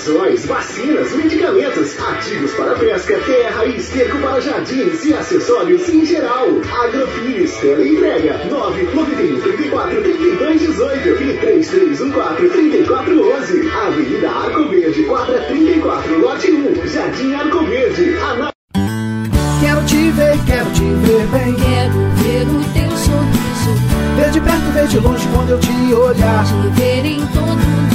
rações, 0.01 0.45
vacinas, 0.47 1.11
medicamentos, 1.15 1.99
ativos 1.99 2.51
para 2.53 2.73
pesca, 2.73 3.19
terra 3.19 3.65
e 3.65 3.77
esterco 3.77 4.17
para 4.17 4.41
jardins 4.41 5.05
e 5.05 5.13
acessórios 5.13 5.87
em 5.89 6.03
geral. 6.03 6.47
Agrofires, 6.83 7.55
tela 7.57 7.87
entrega 7.87 8.45
991 8.49 9.41
34 9.41 10.01
32 10.01 10.61
18 10.61 11.07
e 11.07 11.37
3314 11.37 12.49
3411. 12.49 13.69
Avenida 13.69 14.31
Arco 14.31 14.69
Verde, 14.69 15.03
quadra 15.03 15.39
34, 15.43 16.19
lote 16.19 16.51
1, 16.51 16.87
Jardim 16.87 17.33
Arco 17.35 17.63
Verde. 17.65 18.15
Quero 19.61 19.85
te 19.85 20.11
ver, 20.11 20.39
quero 20.47 20.71
te 20.71 20.83
ver 21.05 21.27
bem. 21.27 21.53
Quero 21.53 21.93
ver 22.17 22.47
o 22.47 22.63
teu 22.73 22.97
sorriso 22.97 23.51
de 24.89 24.99
longe 24.99 25.27
quando 25.27 25.51
eu 25.51 25.59
te 25.59 25.93
olhar. 25.93 26.43
Te 26.43 26.81
ver 26.81 27.05
em 27.05 27.19
todo 27.27 27.51
lugar. 27.51 27.90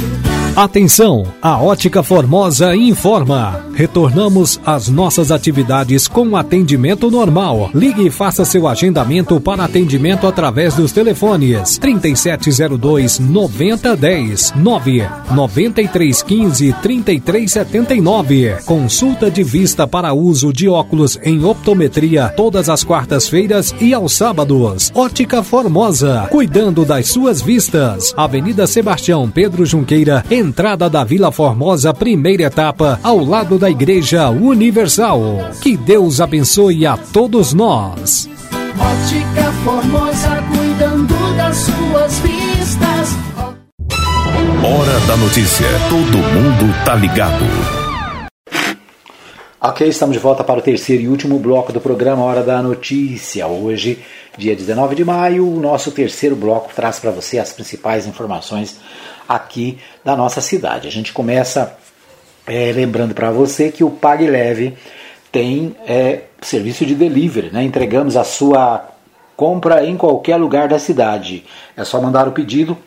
Atenção, 0.57 1.23
a 1.39 1.61
Ótica 1.61 2.01
Formosa 2.01 2.75
informa. 2.75 3.63
Retornamos 3.75 4.59
às 4.65 4.89
nossas 4.89 5.31
atividades 5.31 6.07
com 6.07 6.35
atendimento 6.35 7.11
normal. 7.11 7.69
Ligue 7.75 8.07
e 8.07 8.09
faça 8.09 8.43
seu 8.43 8.67
agendamento 8.67 9.39
para 9.39 9.65
atendimento 9.65 10.25
através 10.25 10.73
dos 10.73 10.91
telefones 10.91 11.77
3702 11.77 13.19
9010 13.19 14.53
9 14.55 15.07
9315 15.29 16.73
3379. 16.81 18.57
Consulta 18.65 19.29
de 19.29 19.43
vista 19.43 19.85
para 19.85 20.11
uso 20.15 20.51
de 20.51 20.67
óculos 20.67 21.19
em 21.21 21.45
optometria 21.45 22.29
todas 22.29 22.67
as 22.67 22.83
quartas-feiras 22.83 23.75
e 23.79 23.93
aos 23.93 24.13
sábados. 24.13 24.91
Ótica 24.95 25.43
Formosa, 25.43 26.27
cuidando 26.31 26.83
das 26.83 27.09
suas 27.09 27.43
vistas. 27.43 28.11
Avenida 28.17 28.65
Sebastião 28.65 29.29
Pedro 29.29 29.63
Junqueira, 29.63 30.25
entrada 30.47 30.89
da 30.89 31.03
Vila 31.03 31.31
Formosa, 31.31 31.93
primeira 31.93 32.43
etapa, 32.43 32.99
ao 33.03 33.23
lado 33.23 33.59
da 33.59 33.69
Igreja 33.69 34.29
Universal. 34.29 35.21
Que 35.61 35.75
Deus 35.75 36.21
abençoe 36.21 36.85
a 36.85 36.95
todos 36.95 37.53
nós. 37.53 38.29
Ótica 38.79 39.51
Formosa, 39.65 40.43
cuidando 40.49 41.35
das 41.35 41.57
suas 41.57 42.19
vistas. 42.19 43.09
Hora 44.63 44.99
da 45.05 45.17
notícia. 45.17 45.67
Todo 45.89 46.17
mundo 46.17 46.85
tá 46.85 46.95
ligado. 46.95 47.43
Ok, 49.59 49.87
estamos 49.87 50.15
de 50.15 50.19
volta 50.19 50.43
para 50.43 50.59
o 50.59 50.61
terceiro 50.61 51.03
e 51.03 51.07
último 51.09 51.37
bloco 51.39 51.73
do 51.73 51.81
programa 51.81 52.23
Hora 52.23 52.43
da 52.43 52.61
Notícia. 52.61 53.47
Hoje, 53.47 53.99
dia 54.37 54.55
19 54.55 54.95
de 54.95 55.03
maio, 55.03 55.51
o 55.51 55.59
nosso 55.59 55.91
terceiro 55.91 56.35
bloco 56.35 56.71
traz 56.73 56.99
para 56.99 57.11
você 57.11 57.39
as 57.39 57.51
principais 57.51 58.07
informações 58.07 58.77
aqui 59.27 59.77
da 60.03 60.15
nossa 60.15 60.41
cidade. 60.41 60.87
A 60.87 60.91
gente 60.91 61.13
começa 61.13 61.77
é, 62.45 62.71
lembrando 62.71 63.13
para 63.13 63.29
você 63.29 63.71
que 63.71 63.83
o 63.83 63.89
Pague 63.89 64.27
Leve 64.27 64.77
tem 65.31 65.75
é, 65.85 66.21
serviço 66.41 66.85
de 66.85 66.95
delivery, 66.95 67.51
né? 67.51 67.63
Entregamos 67.63 68.15
a 68.15 68.23
sua 68.23 68.87
compra 69.35 69.85
em 69.85 69.97
qualquer 69.97 70.37
lugar 70.37 70.67
da 70.67 70.79
cidade. 70.79 71.45
É 71.75 71.83
só 71.83 72.01
mandar 72.01 72.27
o 72.27 72.31
pedido 72.31 72.77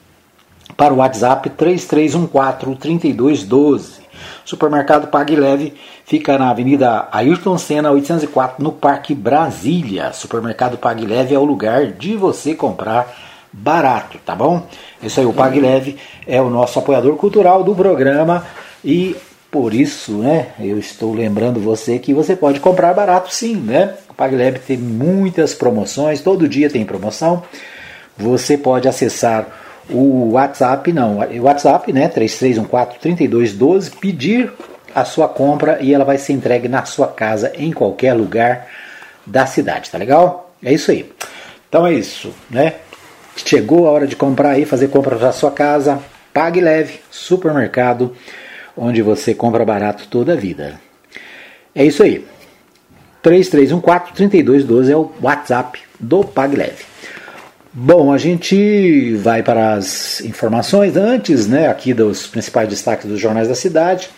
para 0.76 0.94
o 0.94 0.98
WhatsApp 0.98 1.50
3314-3212. 1.50 4.00
Supermercado 4.44 5.08
Pague 5.08 5.34
Leve 5.36 5.72
fica 6.04 6.38
na 6.38 6.50
Avenida 6.50 7.08
Ayrton 7.12 7.56
Senna 7.56 7.90
804, 7.92 8.62
no 8.62 8.72
Parque 8.72 9.14
Brasília. 9.14 10.12
Supermercado 10.12 10.76
Pague 10.76 11.06
Leve 11.06 11.34
é 11.34 11.38
o 11.38 11.44
lugar 11.44 11.86
de 11.86 12.14
você 12.16 12.54
comprar 12.54 13.29
barato, 13.52 14.18
tá 14.24 14.34
bom? 14.34 14.66
Isso 15.02 15.20
aí, 15.20 15.26
o 15.26 15.32
Pague 15.32 15.60
Leve 15.60 15.96
é 16.26 16.40
o 16.40 16.50
nosso 16.50 16.78
apoiador 16.78 17.16
cultural 17.16 17.64
do 17.64 17.74
programa 17.74 18.46
e 18.84 19.16
por 19.50 19.74
isso, 19.74 20.12
né, 20.18 20.48
eu 20.60 20.78
estou 20.78 21.12
lembrando 21.12 21.58
você 21.58 21.98
que 21.98 22.14
você 22.14 22.36
pode 22.36 22.60
comprar 22.60 22.94
barato 22.94 23.34
sim, 23.34 23.56
né? 23.56 23.94
O 24.16 24.36
Leve 24.36 24.60
tem 24.60 24.76
muitas 24.76 25.54
promoções, 25.54 26.20
todo 26.20 26.48
dia 26.48 26.70
tem 26.70 26.84
promoção. 26.84 27.42
Você 28.16 28.56
pode 28.56 28.86
acessar 28.86 29.48
o 29.88 30.32
WhatsApp, 30.32 30.92
não, 30.92 31.18
o 31.18 31.42
WhatsApp, 31.42 31.92
né, 31.92 32.08
3314-3212, 32.08 33.90
pedir 33.98 34.52
a 34.94 35.04
sua 35.04 35.26
compra 35.26 35.78
e 35.80 35.92
ela 35.94 36.04
vai 36.04 36.18
ser 36.18 36.34
entregue 36.34 36.68
na 36.68 36.84
sua 36.84 37.08
casa 37.08 37.50
em 37.56 37.72
qualquer 37.72 38.12
lugar 38.12 38.66
da 39.26 39.46
cidade, 39.46 39.90
tá 39.90 39.98
legal? 39.98 40.52
É 40.62 40.72
isso 40.72 40.90
aí. 40.90 41.10
Então 41.68 41.86
é 41.86 41.92
isso, 41.92 42.32
né? 42.50 42.74
Chegou 43.50 43.88
a 43.88 43.90
hora 43.90 44.06
de 44.06 44.14
comprar 44.14 44.50
aí, 44.50 44.64
fazer 44.64 44.86
compra 44.86 45.16
para 45.16 45.32
sua 45.32 45.50
casa, 45.50 45.98
pague 46.32 46.60
leve, 46.60 47.00
supermercado, 47.10 48.14
onde 48.76 49.02
você 49.02 49.34
compra 49.34 49.64
barato 49.64 50.06
toda 50.08 50.34
a 50.34 50.36
vida. 50.36 50.80
É 51.74 51.84
isso 51.84 52.00
aí. 52.04 52.24
3314-3212 53.24 54.88
é 54.88 54.96
o 54.96 55.10
WhatsApp 55.20 55.80
do 55.98 56.22
Pague 56.22 56.54
Leve. 56.54 56.84
Bom, 57.72 58.12
a 58.12 58.18
gente 58.18 59.16
vai 59.16 59.42
para 59.42 59.72
as 59.72 60.20
informações 60.20 60.96
antes, 60.96 61.48
né, 61.48 61.66
aqui 61.66 61.92
dos 61.92 62.28
principais 62.28 62.68
destaques 62.68 63.06
dos 63.06 63.18
jornais 63.18 63.48
da 63.48 63.56
cidade. 63.56 64.10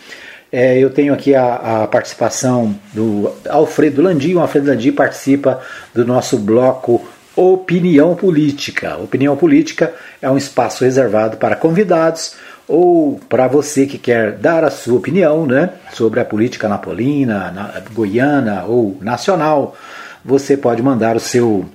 É, 0.53 0.79
eu 0.79 0.91
tenho 0.91 1.15
aqui 1.15 1.35
a, 1.35 1.85
a, 1.85 1.87
participação 1.87 2.79
do 2.93 3.33
Alfredo 3.49 4.03
Landi. 4.03 4.35
O 4.35 4.41
Alfredo 4.41 4.67
Landi 4.67 4.93
participa 4.93 5.63
do 5.95 6.05
nosso 6.05 6.37
bloco 6.37 7.03
Opinião 7.35 8.15
Política. 8.15 8.97
Opinião 8.99 9.37
Política 9.37 9.95
é 10.21 10.31
um 10.31 10.37
espaço 10.37 10.85
reservado 10.85 11.37
para 11.39 11.57
convidados 11.57 12.35
ou 12.69 13.19
para 13.29 13.49
você 13.49 13.87
que 13.87 13.99
quer 13.99 14.33
dar 14.33 14.65
a 14.65 14.71
sua 14.71 14.99
opinião 14.99 15.47
né, 15.47 15.71
sobre 15.93 16.21
a 16.21 16.25
política 16.25 16.69
napolina, 16.69 17.51
na, 17.51 17.83
goiana 17.93 18.65
ou 18.65 18.99
nacional. 19.01 19.77
Você 20.25 20.57
pode 20.57 20.83
mandar 20.83 21.17
o 21.17 21.21
seu 21.21 21.67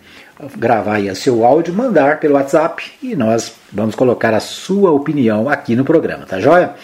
gravar 0.55 0.95
aí 0.95 1.10
o 1.10 1.16
seu 1.16 1.43
áudio, 1.43 1.74
mandar 1.74 2.20
pelo 2.20 2.36
WhatsApp 2.36 2.84
e 3.01 3.16
nós 3.16 3.53
vamos 3.74 3.95
colocar 3.95 4.36
a 4.36 4.39
sua 4.39 4.91
opinião 4.91 5.49
aqui 5.49 5.76
no 5.76 5.84
programa, 5.84 6.26
tá 6.28 6.39
joia? 6.39 6.76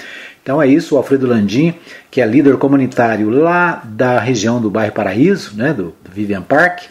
Então 0.42 0.62
é 0.62 0.68
isso, 0.68 0.96
o 0.96 0.98
Alfredo 0.98 1.28
Landim, 1.28 1.76
que 2.10 2.20
é 2.20 2.26
líder 2.26 2.58
comunitário 2.58 3.30
lá 3.30 3.82
da 3.86 4.20
região 4.20 4.60
do 4.60 4.70
bairro 4.70 4.92
Paraíso, 4.92 5.56
né, 5.56 5.72
do, 5.72 5.94
do 6.04 6.12
Vivian 6.12 6.42
Park, 6.42 6.82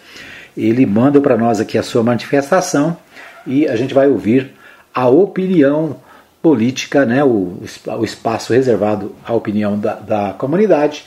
ele 0.56 0.86
manda 0.86 1.20
para 1.20 1.36
nós 1.36 1.60
aqui 1.60 1.78
a 1.78 1.82
sua 1.82 2.02
manifestação 2.02 2.96
e 3.46 3.66
a 3.66 3.76
gente 3.76 3.94
vai 3.94 4.08
ouvir 4.08 4.52
a 4.94 5.08
opinião 5.08 6.00
política, 6.40 7.06
né, 7.06 7.22
o, 7.22 7.62
o 7.98 8.04
espaço 8.04 8.52
reservado 8.52 9.14
à 9.24 9.32
opinião 9.32 9.78
da, 9.78 9.94
da 9.94 10.32
comunidade. 10.32 11.04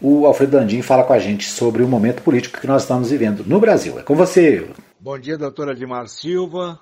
O 0.00 0.26
Alfredo 0.26 0.56
Landim 0.56 0.82
fala 0.82 1.04
com 1.04 1.12
a 1.12 1.18
gente 1.18 1.48
sobre 1.48 1.82
o 1.82 1.88
momento 1.88 2.22
político 2.22 2.60
que 2.60 2.66
nós 2.66 2.82
estamos 2.82 3.10
vivendo 3.10 3.44
no 3.46 3.58
Brasil. 3.58 3.98
É 3.98 4.02
com 4.02 4.14
você, 4.14 4.68
Bom 5.04 5.18
dia, 5.18 5.36
doutora 5.36 5.72
Edmar 5.72 6.08
Silva. 6.08 6.80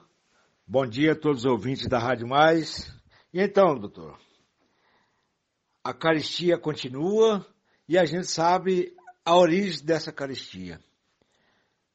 Bom 0.64 0.86
dia 0.86 1.10
a 1.10 1.16
todos 1.16 1.40
os 1.40 1.44
ouvintes 1.44 1.88
da 1.88 1.98
Rádio 1.98 2.28
Mais. 2.28 2.94
E 3.34 3.40
então, 3.40 3.74
doutor, 3.74 4.16
a 5.82 5.92
caristia 5.92 6.56
continua 6.56 7.44
e 7.88 7.98
a 7.98 8.04
gente 8.04 8.28
sabe 8.28 8.94
a 9.24 9.36
origem 9.36 9.84
dessa 9.84 10.12
caristia. 10.12 10.78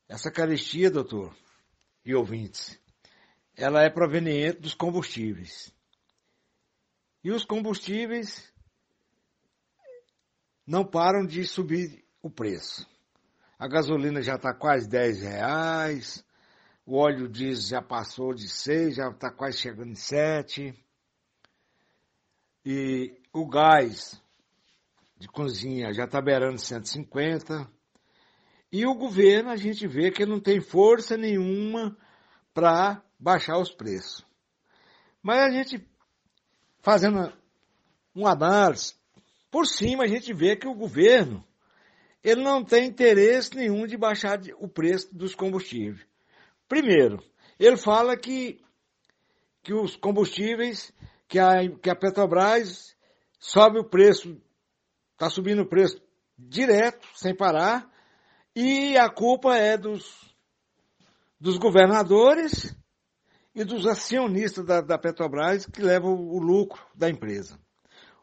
Essa 0.08 0.32
caristia, 0.32 0.90
doutor 0.90 1.36
e 2.06 2.16
ouvintes, 2.16 2.80
ela 3.56 3.84
é 3.84 3.90
proveniente 3.90 4.62
dos 4.62 4.74
combustíveis. 4.74 5.74
E 7.24 7.32
os 7.32 7.44
combustíveis 7.44 8.50
não 10.66 10.86
param 10.86 11.26
de 11.26 11.44
subir 11.46 12.06
o 12.22 12.30
preço. 12.30 12.88
A 13.60 13.68
gasolina 13.68 14.22
já 14.22 14.36
está 14.36 14.54
quase 14.54 14.88
10 14.88 15.22
reais. 15.24 16.26
O 16.86 16.96
óleo 16.96 17.28
diesel 17.28 17.70
já 17.70 17.82
passou 17.82 18.34
de 18.34 18.48
6, 18.48 18.96
já 18.96 19.10
está 19.10 19.30
quase 19.30 19.58
chegando 19.58 19.92
em 19.92 19.96
7. 19.96 20.74
E 22.66 23.20
o 23.34 23.46
gás 23.46 24.22
de 25.18 25.28
cozinha 25.28 25.92
já 25.94 26.06
está 26.06 26.22
beirando 26.22 26.60
150. 26.60 27.77
E 28.72 28.86
o 28.86 28.94
governo, 28.94 29.50
a 29.50 29.56
gente 29.56 29.88
vê 29.88 30.12
que 30.12 30.26
não 30.26 30.40
tem 30.40 30.60
força 30.60 31.16
nenhuma 31.16 31.98
para 32.54 33.02
baixar 33.20 33.58
os 33.60 33.72
preços. 33.72 34.26
Mas 35.22 35.40
a 35.40 35.50
gente, 35.50 35.88
fazendo 36.82 37.32
um 38.16 38.28
análise, 38.28 38.96
por 39.50 39.66
cima 39.66 40.04
a 40.04 40.08
gente 40.08 40.34
vê 40.34 40.56
que 40.56 40.68
o 40.68 40.74
governo 40.74 41.46
ele 42.24 42.44
não 42.44 42.64
tem 42.64 42.88
interesse 42.88 43.56
nenhum 43.56 43.88
de 43.88 43.96
baixar 43.96 44.40
o 44.60 44.68
preço 44.68 45.16
dos 45.16 45.34
combustíveis. 45.34 46.06
Primeiro, 46.68 47.24
ele 47.58 47.78
fala 47.78 48.18
que, 48.18 48.62
que 49.64 49.74
os 49.74 49.96
combustíveis, 49.96 50.92
que 51.28 51.40
a, 51.40 51.70
que 51.82 51.90
a 51.90 51.96
Petrobras 51.96 52.96
sobe 53.40 53.80
o 53.80 53.90
preço, 53.90 54.42
está 55.14 55.30
subindo 55.30 55.62
o 55.62 55.70
preço 55.70 56.02
direto, 56.38 57.08
sem 57.16 57.34
parar, 57.34 57.90
e 58.60 58.98
a 58.98 59.08
culpa 59.08 59.56
é 59.56 59.78
dos, 59.78 60.36
dos 61.40 61.60
governadores 61.60 62.76
e 63.54 63.64
dos 63.64 63.86
acionistas 63.86 64.66
da, 64.66 64.82
da 64.82 64.98
Petrobras 64.98 65.68
que 65.68 65.80
levam 65.80 66.16
o 66.16 66.40
lucro 66.40 66.84
da 66.96 67.08
empresa. 67.08 67.60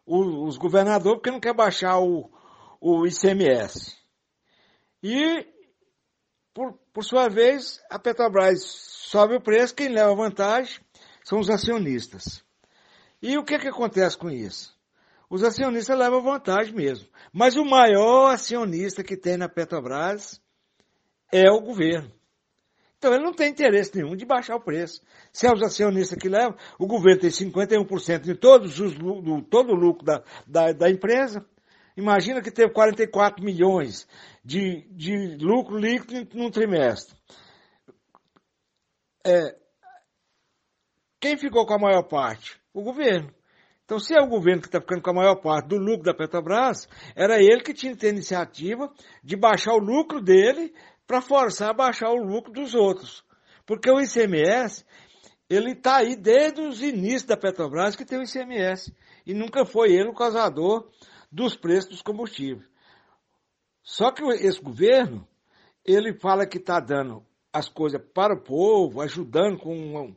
O, 0.05 0.45
os 0.45 0.57
governadores 0.57 1.19
porque 1.19 1.31
não 1.31 1.39
quer 1.39 1.55
baixar 1.55 2.01
o, 2.01 2.29
o 2.81 3.07
ICMS. 3.07 3.97
E, 5.01 5.47
por, 6.53 6.73
por 6.93 7.05
sua 7.05 7.29
vez, 7.29 7.81
a 7.89 7.97
Petrobras 7.97 8.65
sobe 8.65 9.37
o 9.37 9.41
preço, 9.41 9.73
quem 9.73 9.87
leva 9.87 10.17
vantagem 10.17 10.81
são 11.23 11.39
os 11.39 11.49
acionistas. 11.49 12.45
E 13.23 13.39
o 13.39 13.45
que, 13.45 13.57
que 13.57 13.69
acontece 13.69 14.19
com 14.19 14.29
isso? 14.29 14.74
Os 15.29 15.43
acionistas 15.43 15.99
levam 15.99 16.23
vantagem 16.23 16.75
mesmo. 16.75 17.09
Mas 17.33 17.57
o 17.57 17.65
maior 17.65 18.33
acionista 18.33 19.03
que 19.03 19.17
tem 19.17 19.37
na 19.37 19.49
Petrobras 19.49 20.41
é 21.33 21.51
o 21.51 21.61
governo. 21.61 22.13
Então 22.99 23.13
ele 23.13 23.25
não 23.25 23.35
tem 23.35 23.51
interesse 23.51 23.95
nenhum 23.95 24.17
de 24.17 24.25
baixar 24.25 24.57
o 24.57 24.61
preço. 24.61 25.03
Se 25.31 25.47
é 25.47 25.53
os 25.53 25.63
acionistas 25.63 26.19
que 26.19 26.29
levam, 26.29 26.57
o 26.79 26.87
governo 26.87 27.21
tem 27.21 27.31
51% 27.31 28.21
de 28.21 28.35
todos 28.35 28.81
os, 28.81 28.95
do, 28.95 29.43
todo 29.43 29.73
o 29.73 29.77
lucro 29.77 30.05
da, 30.05 30.23
da, 30.47 30.73
da, 30.73 30.91
empresa. 30.91 31.45
Imagina 31.97 32.41
que 32.41 32.51
teve 32.51 32.73
44 32.73 33.45
milhões 33.45 34.09
de, 34.43 34.89
de 34.91 35.37
lucro 35.37 35.77
líquido 35.77 36.27
num 36.35 36.51
trimestre. 36.51 37.15
É, 39.27 39.57
quem 41.21 41.37
ficou 41.37 41.67
com 41.67 41.75
a 41.75 41.79
maior 41.79 42.05
parte? 42.05 42.59
O 42.73 42.83
governo. 42.83 43.31
Então, 43.95 44.05
se 44.05 44.13
é 44.13 44.21
o 44.21 44.27
governo 44.27 44.61
que 44.61 44.67
está 44.67 44.81
ficando 44.81 45.03
com 45.03 45.11
a 45.11 45.15
maior 45.15 45.37
parte 45.37 45.69
do 45.69 45.77
lucro 45.77 46.03
da 46.03 46.13
Petrobras, 46.13 46.89
era 47.15 47.41
ele 47.41 47.63
que 47.63 47.73
tinha 47.73 47.93
que 47.93 48.01
ter 48.01 48.09
iniciativa 48.09 48.93
de 49.23 49.37
baixar 49.37 49.73
o 49.73 49.79
lucro 49.79 50.21
dele 50.21 50.75
para 51.07 51.21
forçar 51.21 51.71
a 51.71 51.73
baixar 51.73 52.11
o 52.11 52.17
lucro 52.17 52.53
dos 52.53 52.75
outros. 52.75 53.25
Porque 53.65 53.89
o 53.89 54.01
ICMS, 54.01 54.85
ele 55.49 55.75
está 55.75 55.99
aí 55.99 56.17
desde 56.17 56.61
os 56.61 56.83
inícios 56.83 57.23
da 57.23 57.37
Petrobras 57.37 57.95
que 57.95 58.05
tem 58.05 58.19
o 58.19 58.25
ICMS. 58.25 58.93
E 59.25 59.33
nunca 59.33 59.65
foi 59.65 59.93
ele 59.93 60.09
o 60.09 60.15
causador 60.15 60.91
dos 61.31 61.55
preços 61.55 61.91
dos 61.91 62.03
combustíveis. 62.03 62.69
Só 63.81 64.11
que 64.11 64.25
esse 64.25 64.61
governo, 64.61 65.25
ele 65.85 66.19
fala 66.19 66.49
que 66.49 66.59
está 66.59 66.81
dando 66.81 67.25
as 67.53 67.69
coisas 67.69 68.03
para 68.13 68.35
o 68.35 68.43
povo, 68.43 69.01
ajudando 69.01 69.57
com 69.57 69.73
um 69.73 70.17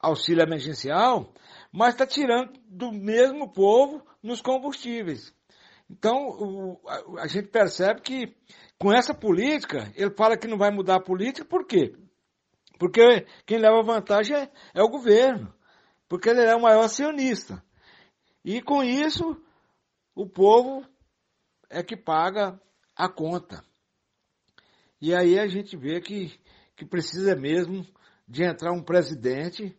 auxílio 0.00 0.42
emergencial, 0.42 1.32
mas 1.76 1.94
está 1.94 2.06
tirando 2.06 2.52
do 2.68 2.92
mesmo 2.92 3.52
povo 3.52 4.06
nos 4.22 4.40
combustíveis. 4.40 5.34
Então, 5.90 6.28
o, 6.28 6.80
a, 6.86 7.22
a 7.22 7.26
gente 7.26 7.48
percebe 7.48 8.00
que 8.00 8.36
com 8.78 8.92
essa 8.92 9.12
política, 9.12 9.92
ele 9.96 10.14
fala 10.14 10.36
que 10.36 10.46
não 10.46 10.56
vai 10.56 10.70
mudar 10.70 10.96
a 10.96 11.02
política, 11.02 11.44
por 11.44 11.66
quê? 11.66 11.92
Porque 12.78 13.26
quem 13.44 13.58
leva 13.58 13.82
vantagem 13.82 14.36
é, 14.36 14.52
é 14.72 14.82
o 14.84 14.88
governo, 14.88 15.52
porque 16.08 16.28
ele 16.28 16.42
é 16.42 16.54
o 16.54 16.62
maior 16.62 16.84
acionista. 16.84 17.60
E 18.44 18.62
com 18.62 18.80
isso, 18.84 19.36
o 20.14 20.28
povo 20.28 20.86
é 21.68 21.82
que 21.82 21.96
paga 21.96 22.60
a 22.94 23.08
conta. 23.08 23.64
E 25.00 25.12
aí 25.12 25.40
a 25.40 25.48
gente 25.48 25.76
vê 25.76 26.00
que, 26.00 26.38
que 26.76 26.86
precisa 26.86 27.34
mesmo 27.34 27.84
de 28.28 28.44
entrar 28.44 28.72
um 28.72 28.82
presidente 28.82 29.76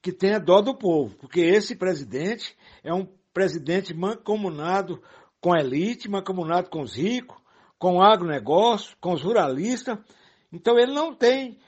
que 0.00 0.12
tenha 0.12 0.38
dó 0.38 0.60
do 0.60 0.74
povo, 0.76 1.14
porque 1.16 1.40
esse 1.40 1.74
presidente 1.74 2.56
é 2.82 2.92
um 2.92 3.06
presidente 3.32 3.94
mancomunado 3.94 5.02
com 5.40 5.52
a 5.52 5.60
elite, 5.60 6.08
mancomunado 6.08 6.70
com 6.70 6.82
os 6.82 6.94
ricos, 6.94 7.36
com 7.78 7.96
o 7.96 8.02
agronegócio, 8.02 8.96
com 9.00 9.12
os 9.12 9.22
ruralistas. 9.22 9.98
Então 10.52 10.78
ele 10.78 10.92
não 10.92 11.14
tem 11.14 11.58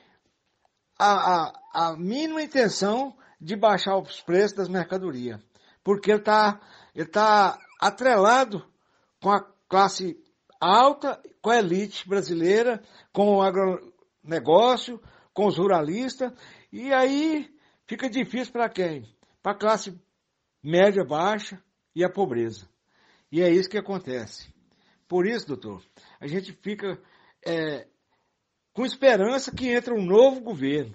a, 0.99 1.13
a, 1.13 1.53
a 1.73 1.97
mínima 1.97 2.43
intenção 2.43 3.17
de 3.41 3.57
baixar 3.57 3.97
os 3.97 4.21
preços 4.21 4.57
das 4.57 4.69
mercadorias, 4.69 5.41
porque 5.83 6.11
ele 6.11 6.21
está 6.21 6.61
ele 6.95 7.09
tá 7.09 7.59
atrelado 7.81 8.65
com 9.23 9.31
a 9.31 9.47
classe 9.69 10.19
alta, 10.61 11.21
com 11.41 11.51
a 11.51 11.59
elite 11.59 12.07
brasileira, 12.09 12.83
com 13.13 13.37
o 13.37 13.43
agronegócio, 13.43 15.01
com 15.33 15.47
os 15.47 15.57
ruralistas, 15.57 16.33
e 16.73 16.93
aí 16.93 17.49
fica 17.91 18.09
difícil 18.09 18.53
para 18.53 18.69
quem? 18.69 19.05
Para 19.43 19.51
a 19.51 19.59
classe 19.59 20.01
média 20.63 21.05
baixa 21.05 21.61
e 21.93 22.05
a 22.05 22.09
pobreza. 22.09 22.69
E 23.33 23.43
é 23.43 23.51
isso 23.51 23.69
que 23.69 23.77
acontece. 23.77 24.49
Por 25.09 25.27
isso, 25.27 25.49
doutor, 25.49 25.83
a 26.21 26.29
gente 26.29 26.53
fica 26.53 27.03
é, 27.45 27.89
com 28.73 28.87
esperança 28.87 29.51
que 29.53 29.69
entre 29.69 29.93
um 29.93 30.05
novo 30.07 30.41
governo, 30.41 30.95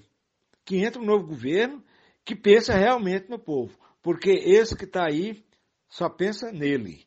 que 0.64 0.78
entre 0.78 1.02
um 1.02 1.06
novo 1.06 1.28
governo 1.28 1.84
que 2.24 2.34
pensa 2.34 2.74
realmente 2.74 3.30
no 3.30 3.38
povo, 3.38 3.78
porque 4.02 4.32
esse 4.32 4.74
que 4.74 4.86
está 4.86 5.06
aí 5.06 5.44
só 5.90 6.08
pensa 6.08 6.50
nele, 6.50 7.06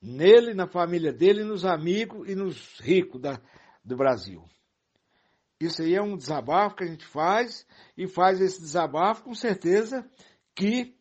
nele, 0.00 0.52
na 0.52 0.66
família 0.66 1.12
dele, 1.12 1.44
nos 1.44 1.64
amigos 1.64 2.28
e 2.28 2.34
nos 2.34 2.80
ricos 2.80 3.20
da, 3.20 3.40
do 3.84 3.96
Brasil. 3.96 4.44
Isso 5.64 5.80
aí 5.80 5.94
é 5.94 6.02
um 6.02 6.16
desabafo 6.16 6.74
que 6.74 6.82
a 6.82 6.86
gente 6.88 7.06
faz 7.06 7.64
e 7.96 8.08
faz 8.08 8.40
esse 8.40 8.60
desabafo 8.60 9.22
com 9.22 9.34
certeza 9.34 10.04
que 10.56 10.98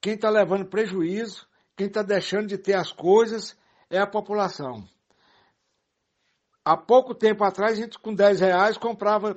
quem 0.00 0.14
está 0.14 0.30
levando 0.30 0.66
prejuízo, 0.66 1.48
quem 1.76 1.88
está 1.88 2.00
deixando 2.02 2.46
de 2.46 2.56
ter 2.56 2.74
as 2.74 2.92
coisas 2.92 3.58
é 3.90 3.98
a 3.98 4.06
população. 4.06 4.88
Há 6.64 6.76
pouco 6.76 7.12
tempo 7.12 7.42
atrás, 7.42 7.72
a 7.72 7.82
gente 7.82 7.98
com 7.98 8.14
10 8.14 8.38
reais 8.38 8.78
comprava 8.78 9.36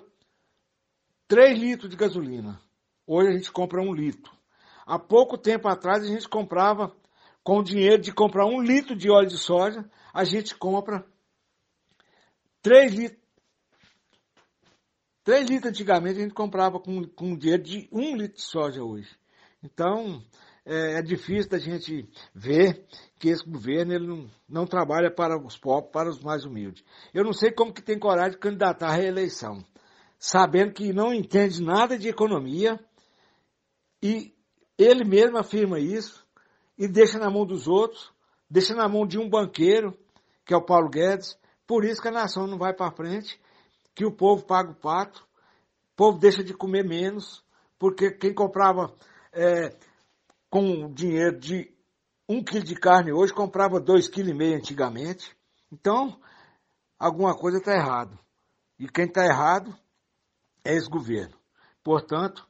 3 1.28 1.57
litros 1.57 1.89
de 1.89 1.97
gasolina. 1.97 2.61
Hoje 3.07 3.30
a 3.30 3.34
gente 3.34 3.51
compra 3.51 3.82
um 3.82 3.93
litro. 3.93 4.32
Há 4.86 4.99
pouco 4.99 5.39
tempo 5.39 5.68
atrás, 5.68 6.03
a 6.03 6.07
gente 6.07 6.30
comprava, 6.30 6.95
com 7.43 7.59
o 7.59 7.64
dinheiro 7.64 8.01
de 8.01 8.14
comprar 8.14 8.45
um 8.45 8.61
litro 8.61 8.95
de 8.95 9.09
óleo 9.09 9.28
de 9.28 9.38
soja, 9.38 9.89
a 10.14 10.24
gente 10.24 10.55
compra 10.55 11.03
3 12.61 12.93
litros. 12.93 13.23
3 15.24 15.50
litros 15.50 15.72
antigamente 15.72 16.20
a 16.20 16.24
gente 16.24 16.34
comprava 16.34 16.80
com, 16.80 17.04
com 17.08 17.38
dinheiro 17.38 17.64
de 17.64 17.88
1 17.92 18.18
litro 18.18 18.38
de 18.38 18.42
soja 18.42 18.84
hoje. 18.84 19.10
Então, 19.64 20.22
é, 20.66 21.00
é, 21.00 21.02
difícil 21.02 21.50
da 21.50 21.58
gente 21.58 22.08
ver 22.34 22.86
que 23.20 23.30
esse 23.30 23.44
governo 23.44 23.94
ele 23.94 24.08
não, 24.08 24.30
não 24.48 24.66
trabalha 24.66 25.10
para 25.10 25.38
os 25.38 25.58
pobres, 25.58 25.92
para 25.92 26.10
os 26.10 26.20
mais 26.20 26.46
humildes. 26.46 26.84
Eu 27.14 27.24
não 27.24 27.34
sei 27.34 27.52
como 27.52 27.74
que 27.74 27.82
tem 27.82 27.98
coragem 27.98 28.32
de 28.32 28.38
candidatar 28.38 28.90
à 28.90 28.94
reeleição, 28.94 29.64
sabendo 30.18 30.74
que 30.74 30.92
não 30.92 31.14
entende 31.14 31.62
nada 31.62 31.98
de 31.98 32.08
economia 32.10 32.80
e 34.02 34.34
ele 34.78 35.06
mesmo 35.06 35.38
afirma 35.38 35.80
isso 35.80 36.26
e 36.78 36.88
deixa 36.88 37.20
na 37.20 37.30
mão 37.30 37.46
dos 37.46 37.68
outros, 37.68 38.12
deixa 38.50 38.74
na 38.74 38.88
mão 38.88 39.06
de 39.06 39.18
um 39.18 39.30
banqueiro, 39.30 39.98
que 40.46 40.54
é 40.54 40.58
o 40.58 40.66
Paulo 40.66 40.90
Guedes. 40.90 41.38
Por 41.66 41.86
isso 41.86 42.02
que 42.02 42.08
a 42.08 42.12
nação 42.12 42.48
não 42.48 42.58
vai 42.58 42.74
para 42.74 42.92
frente, 42.92 43.40
que 43.96 44.06
o 44.06 44.12
povo 44.12 44.46
paga 44.46 44.72
o 44.72 44.76
pato, 44.76 45.28
o 45.91 45.96
povo 45.96 46.18
deixa 46.18 46.44
de 46.44 46.54
comer 46.54 46.84
menos, 46.84 47.44
porque 47.78 48.12
quem 48.12 48.34
comprava 48.34 48.94
é, 49.32 49.76
com 50.50 50.91
dinheiro 50.91 51.39
de 51.39 51.74
um 52.28 52.44
quilo 52.44 52.64
de 52.64 52.76
carne 52.76 53.12
hoje, 53.12 53.34
comprava 53.34 53.80
dois 53.80 54.08
quilos 54.08 54.32
e 54.32 54.34
meio 54.34 54.58
antigamente. 54.58 55.36
Então, 55.72 56.20
alguma 56.98 57.36
coisa 57.38 57.58
está 57.58 57.74
errado. 57.74 58.18
E 58.80 58.88
quem 58.88 59.06
está 59.06 59.26
errado 59.26 59.76
é 60.64 60.74
esse 60.76 60.89
governo. 60.89 61.38
Portanto, 61.84 62.48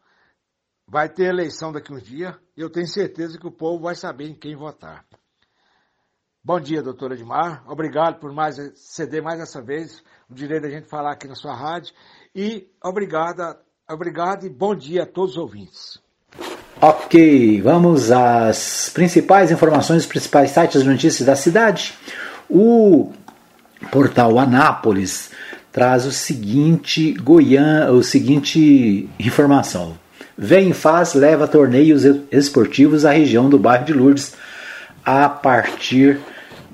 vai 0.88 1.10
ter 1.10 1.26
eleição 1.26 1.72
daqui 1.72 1.92
uns 1.92 2.04
dias 2.04 2.36
e 2.56 2.62
eu 2.62 2.70
tenho 2.70 2.88
certeza 2.88 3.40
que 3.40 3.48
o 3.48 3.52
povo 3.52 3.84
vai 3.84 3.96
saber 3.96 4.28
em 4.28 4.36
quem 4.36 4.56
votar. 4.56 5.06
Bom 6.46 6.60
dia, 6.60 6.84
doutora 6.84 7.14
Edmar. 7.14 7.64
Obrigado 7.66 8.20
por 8.20 8.34
mais 8.34 8.60
ceder 8.76 9.24
mais 9.24 9.40
essa 9.40 9.62
vez 9.62 10.04
o 10.30 10.34
direito 10.34 10.64
da 10.64 10.70
gente 10.70 10.90
falar 10.90 11.14
aqui 11.14 11.26
na 11.26 11.36
sua 11.36 11.56
rádio. 11.56 11.94
E 12.36 12.68
obrigado, 12.84 13.56
obrigado 13.90 14.46
e 14.46 14.50
bom 14.50 14.76
dia 14.76 15.04
a 15.04 15.06
todos 15.06 15.32
os 15.32 15.38
ouvintes. 15.38 15.98
Ok, 16.82 17.62
vamos 17.62 18.12
às 18.12 18.92
principais 18.94 19.52
informações, 19.52 20.02
os 20.02 20.06
principais 20.06 20.52
sites 20.52 20.84
de 20.84 20.90
notícias 20.90 21.26
da 21.26 21.34
cidade. 21.38 21.94
O 22.50 23.14
portal 23.90 24.38
Anápolis 24.38 25.32
traz 25.72 26.06
o 26.06 26.12
seguinte 26.12 27.14
Goiânia, 27.14 27.90
o 27.94 28.04
seguinte 28.04 29.10
informação. 29.18 29.98
Vem 30.38 30.74
faz 30.74 31.14
leva 31.14 31.48
torneios 31.48 32.04
esportivos 32.30 33.06
à 33.06 33.12
região 33.12 33.50
do 33.50 33.58
bairro 33.58 33.86
de 33.86 33.94
Lourdes 33.94 34.36
a 35.06 35.30
partir 35.30 36.20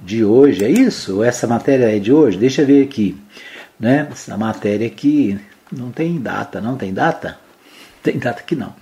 de 0.03 0.23
hoje. 0.23 0.63
É 0.63 0.69
isso? 0.69 1.23
Essa 1.23 1.47
matéria 1.47 1.95
é 1.95 1.99
de 1.99 2.11
hoje? 2.11 2.37
Deixa 2.37 2.61
eu 2.61 2.67
ver 2.67 2.83
aqui. 2.83 3.17
Né? 3.79 4.07
Essa 4.11 4.37
matéria 4.37 4.87
aqui 4.87 5.39
não 5.71 5.91
tem 5.91 6.19
data, 6.19 6.59
não 6.59 6.75
tem 6.75 6.93
data? 6.93 7.37
Tem 8.01 8.17
data 8.17 8.39
aqui 8.39 8.55
não 8.55 8.73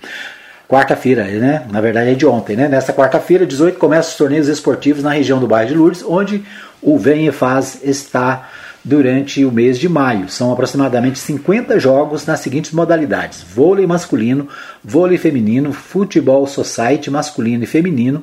quarta-feira, 0.68 1.24
né? 1.24 1.66
Na 1.70 1.80
verdade 1.80 2.10
é 2.10 2.14
de 2.14 2.26
ontem, 2.26 2.54
né? 2.54 2.68
Nesta 2.68 2.92
quarta-feira, 2.92 3.46
18, 3.46 3.78
começam 3.78 4.10
os 4.10 4.18
torneios 4.18 4.48
esportivos 4.48 5.02
na 5.02 5.12
região 5.12 5.40
do 5.40 5.48
bairro 5.48 5.70
de 5.70 5.74
Lourdes, 5.74 6.04
onde 6.06 6.44
o 6.82 7.00
e 7.08 7.32
Faz 7.32 7.80
está 7.82 8.50
durante 8.84 9.44
o 9.44 9.50
mês 9.50 9.78
de 9.78 9.88
maio. 9.88 10.28
São 10.28 10.52
aproximadamente 10.52 11.18
50 11.18 11.80
jogos 11.80 12.26
nas 12.26 12.40
seguintes 12.40 12.72
modalidades: 12.72 13.42
vôlei 13.42 13.86
masculino, 13.86 14.46
vôlei 14.84 15.16
feminino, 15.16 15.72
futebol 15.72 16.46
society 16.46 17.10
masculino 17.10 17.64
e 17.64 17.66
feminino, 17.66 18.22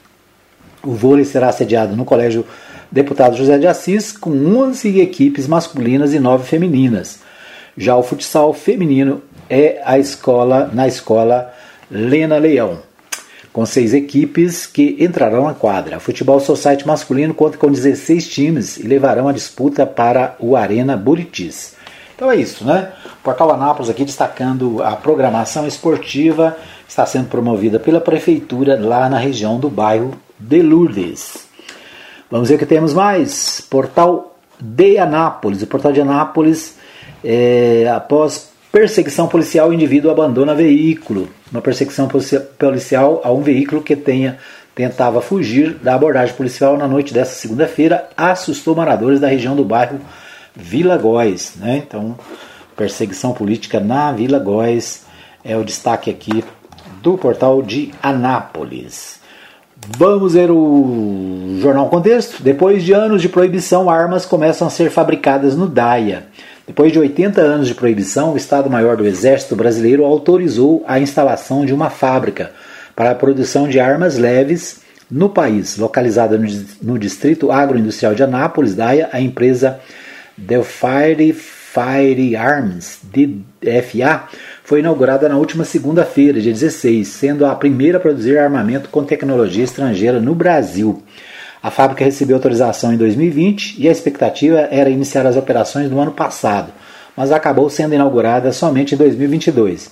O 0.82 0.92
vôlei 0.92 1.26
será 1.26 1.52
sediado 1.52 1.96
no 1.96 2.06
Colégio 2.06 2.46
deputado 2.92 3.38
José 3.38 3.58
de 3.58 3.68
Assis, 3.68 4.12
com 4.12 4.32
11 4.32 5.00
equipes 5.00 5.48
masculinas 5.48 6.14
e 6.14 6.20
9 6.20 6.46
femininas. 6.46 7.20
Já 7.78 7.96
o 7.96 8.04
futsal 8.04 8.54
feminino 8.54 9.22
é 9.50 9.82
a 9.86 9.98
escola 9.98 10.70
na 10.74 10.88
escola 10.88 11.54
Lena 11.90 12.38
Leão, 12.38 12.80
com 13.52 13.66
seis 13.66 13.94
equipes 13.94 14.68
que 14.68 14.98
entrarão 15.00 15.46
na 15.46 15.54
quadra. 15.54 15.98
O 15.98 16.00
futebol 16.00 16.40
society 16.40 16.86
masculino 16.86 17.34
conta 17.34 17.58
com 17.58 17.72
16 17.72 18.28
times 18.28 18.78
e 18.78 18.84
levarão 18.84 19.28
a 19.28 19.34
disputa 19.34 19.86
para 19.86 20.36
o 20.40 20.56
Arena 20.56 20.96
Buritis. 20.96 21.76
Então 22.16 22.30
é 22.30 22.36
isso, 22.36 22.66
né? 22.66 22.92
Portal 23.24 23.52
Anápolis 23.52 23.90
aqui 23.90 24.04
destacando 24.04 24.84
a 24.84 24.96
programação 24.96 25.66
esportiva 25.66 26.58
está 26.88 27.06
sendo 27.06 27.30
promovida 27.30 27.80
pela 27.80 28.02
prefeitura 28.02 28.78
lá 28.80 29.08
na 29.08 29.18
região 29.18 29.60
do 29.60 29.70
bairro 29.70 30.14
de 30.38 30.62
Lourdes. 30.62 31.48
Vamos 32.30 32.50
ver 32.50 32.56
o 32.56 32.60
que 32.60 32.66
temos 32.66 32.94
mais. 32.94 33.62
Portal 33.62 34.38
de 34.60 34.98
Anápolis. 34.98 35.62
O 35.62 35.68
portal 35.68 35.92
de 35.92 36.02
Anápolis, 36.02 36.76
é, 37.24 37.90
após 37.94 38.50
perseguição 38.72 39.28
policial, 39.28 39.70
o 39.70 39.74
indivíduo 39.74 40.12
abandona 40.12 40.54
veículo. 40.54 41.30
Uma 41.52 41.62
perseguição 41.62 42.08
policial 42.58 43.22
a 43.24 43.32
um 43.32 43.42
veículo 43.42 43.82
que 43.82 43.96
tenha 43.96 44.38
tentava 44.76 45.20
fugir 45.20 45.74
da 45.74 45.96
abordagem 45.96 46.36
policial 46.36 46.78
na 46.78 46.88
noite 46.88 47.14
desta 47.14 47.36
segunda-feira, 47.36 48.08
assustou 48.16 48.76
moradores 48.76 49.20
da 49.20 49.28
região 49.28 49.56
do 49.56 49.66
bairro 49.66 50.00
Vila 50.56 50.98
Góis. 50.98 51.56
Né? 51.58 51.84
Então, 51.86 52.18
perseguição 52.78 53.34
política 53.34 53.80
na 53.80 54.12
Vila 54.14 54.40
Góis 54.40 55.06
é 55.44 55.58
o 55.58 55.66
destaque 55.66 56.10
aqui 56.10 56.44
do 57.02 57.18
portal 57.18 57.62
de 57.62 57.92
Anápolis. 58.02 59.20
Vamos 59.98 60.34
ver 60.34 60.52
o 60.52 61.58
Jornal 61.62 61.90
Contexto. 61.90 62.44
Depois 62.44 62.84
de 62.84 62.94
anos 62.94 63.22
de 63.22 63.30
proibição, 63.30 63.90
armas 63.90 64.26
começam 64.26 64.68
a 64.68 64.72
ser 64.72 64.90
fabricadas 64.90 65.56
no 65.56 65.68
DAIA. 65.68 66.28
Depois 66.70 66.92
de 66.92 67.00
80 67.00 67.42
anos 67.42 67.68
de 67.68 67.74
proibição, 67.74 68.34
o 68.34 68.38
Estado-Maior 68.38 68.96
do 68.96 69.08
Exército 69.08 69.56
Brasileiro 69.56 70.06
autorizou 70.06 70.84
a 70.88 71.00
instalação 71.00 71.66
de 71.66 71.74
uma 71.74 71.90
fábrica 71.90 72.52
para 72.96 73.10
a 73.10 73.16
produção 73.16 73.68
de 73.68 73.80
armas 73.80 74.20
leves 74.20 74.82
no 75.10 75.30
país. 75.30 75.78
Localizada 75.78 76.40
no 76.80 77.00
Distrito 77.00 77.52
Agroindustrial 77.52 78.14
de 78.14 78.22
Anápolis, 78.22 78.76
DAIA, 78.76 79.10
a 79.12 79.20
empresa 79.20 79.80
Delphi 80.38 81.34
Firearms, 81.34 83.00
DFA, 83.04 84.28
foi 84.64 84.82
inaugurada 84.82 85.28
na 85.28 85.38
última 85.38 85.66
segunda-feira, 85.66 86.40
dia 86.40 86.54
16, 86.54 87.08
sendo 87.08 87.48
a 87.48 87.56
primeira 87.56 87.98
a 87.98 88.02
produzir 88.02 88.38
armamento 88.38 88.90
com 88.90 89.04
tecnologia 89.04 89.64
estrangeira 89.64 90.20
no 90.20 90.36
Brasil. 90.36 91.02
A 91.62 91.70
fábrica 91.70 92.06
recebeu 92.06 92.38
autorização 92.38 92.94
em 92.94 92.98
2020 92.98 93.76
e 93.78 93.90
a 93.90 93.92
expectativa 93.92 94.68
era 94.72 94.90
iniciar 94.90 95.26
as 95.26 95.36
operações 95.36 95.92
no 95.92 96.00
ano 96.00 96.12
passado, 96.12 96.72
mas 97.18 97.32
acabou 97.32 97.70
sendo 97.70 97.94
inaugurada 97.94 98.54
somente 98.54 98.96
em 98.96 98.98
2022. 98.98 99.92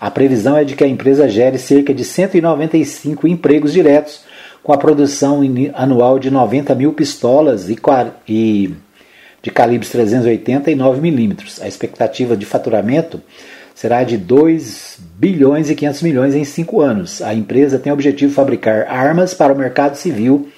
A 0.00 0.10
previsão 0.10 0.56
é 0.56 0.64
de 0.64 0.74
que 0.74 0.82
a 0.82 0.88
empresa 0.88 1.28
gere 1.28 1.56
cerca 1.56 1.94
de 1.94 2.04
195 2.04 3.28
empregos 3.28 3.72
diretos, 3.72 4.22
com 4.60 4.72
a 4.72 4.78
produção 4.78 5.42
anual 5.74 6.18
de 6.18 6.30
90 6.30 6.74
mil 6.74 6.92
pistolas 6.92 7.68
e 7.68 8.74
de 9.40 9.50
calibres 9.52 9.90
380 9.90 10.70
e 10.70 10.74
9 10.74 11.00
milímetros. 11.00 11.62
A 11.62 11.68
expectativa 11.68 12.36
de 12.36 12.44
faturamento 12.44 13.20
será 13.74 14.02
de 14.02 14.16
2 14.16 14.98
bilhões 15.16 15.70
e 15.70 15.74
500 15.74 16.02
milhões 16.02 16.34
em 16.34 16.44
5 16.44 16.80
anos. 16.80 17.22
A 17.22 17.34
empresa 17.34 17.78
tem 17.78 17.92
o 17.92 17.94
objetivo 17.94 18.30
de 18.30 18.34
fabricar 18.34 18.86
armas 18.88 19.34
para 19.34 19.52
o 19.52 19.56
mercado 19.56 19.96
civil 19.96 20.48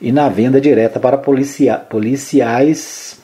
e 0.00 0.10
na 0.10 0.28
venda 0.28 0.60
direta 0.60 0.98
para 0.98 1.18
policia 1.18 1.76
policiais, 1.76 3.18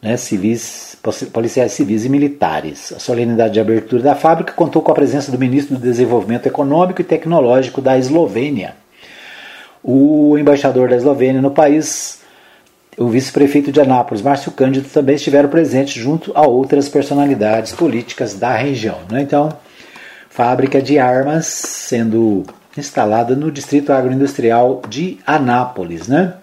né, 0.00 0.16
civis, 0.16 0.96
policiais 1.32 1.72
civis 1.72 2.04
e 2.04 2.08
militares. 2.08 2.92
A 2.96 2.98
solenidade 2.98 3.54
de 3.54 3.60
abertura 3.60 4.02
da 4.02 4.14
fábrica 4.14 4.52
contou 4.54 4.80
com 4.80 4.90
a 4.90 4.94
presença 4.94 5.30
do 5.30 5.38
ministro 5.38 5.76
do 5.76 5.80
Desenvolvimento 5.80 6.46
Econômico 6.46 7.00
e 7.00 7.04
Tecnológico 7.04 7.82
da 7.82 7.98
Eslovênia. 7.98 8.74
O 9.82 10.38
embaixador 10.38 10.88
da 10.88 10.96
Eslovênia 10.96 11.42
no 11.42 11.50
país, 11.50 12.20
o 12.96 13.08
vice-prefeito 13.08 13.70
de 13.70 13.80
Anápolis, 13.80 14.22
Márcio 14.22 14.52
Cândido, 14.52 14.88
também 14.88 15.16
estiveram 15.16 15.48
presentes 15.48 16.00
junto 16.00 16.32
a 16.34 16.46
outras 16.46 16.88
personalidades 16.88 17.72
políticas 17.72 18.34
da 18.34 18.56
região. 18.56 18.98
Né? 19.10 19.22
Então, 19.22 19.50
fábrica 20.30 20.80
de 20.80 20.98
armas 20.98 21.46
sendo 21.46 22.44
instalada 22.76 23.34
no 23.34 23.50
distrito 23.50 23.92
agroindustrial 23.92 24.82
de 24.88 25.18
Anápolis. 25.26 26.08
Né? 26.08 26.34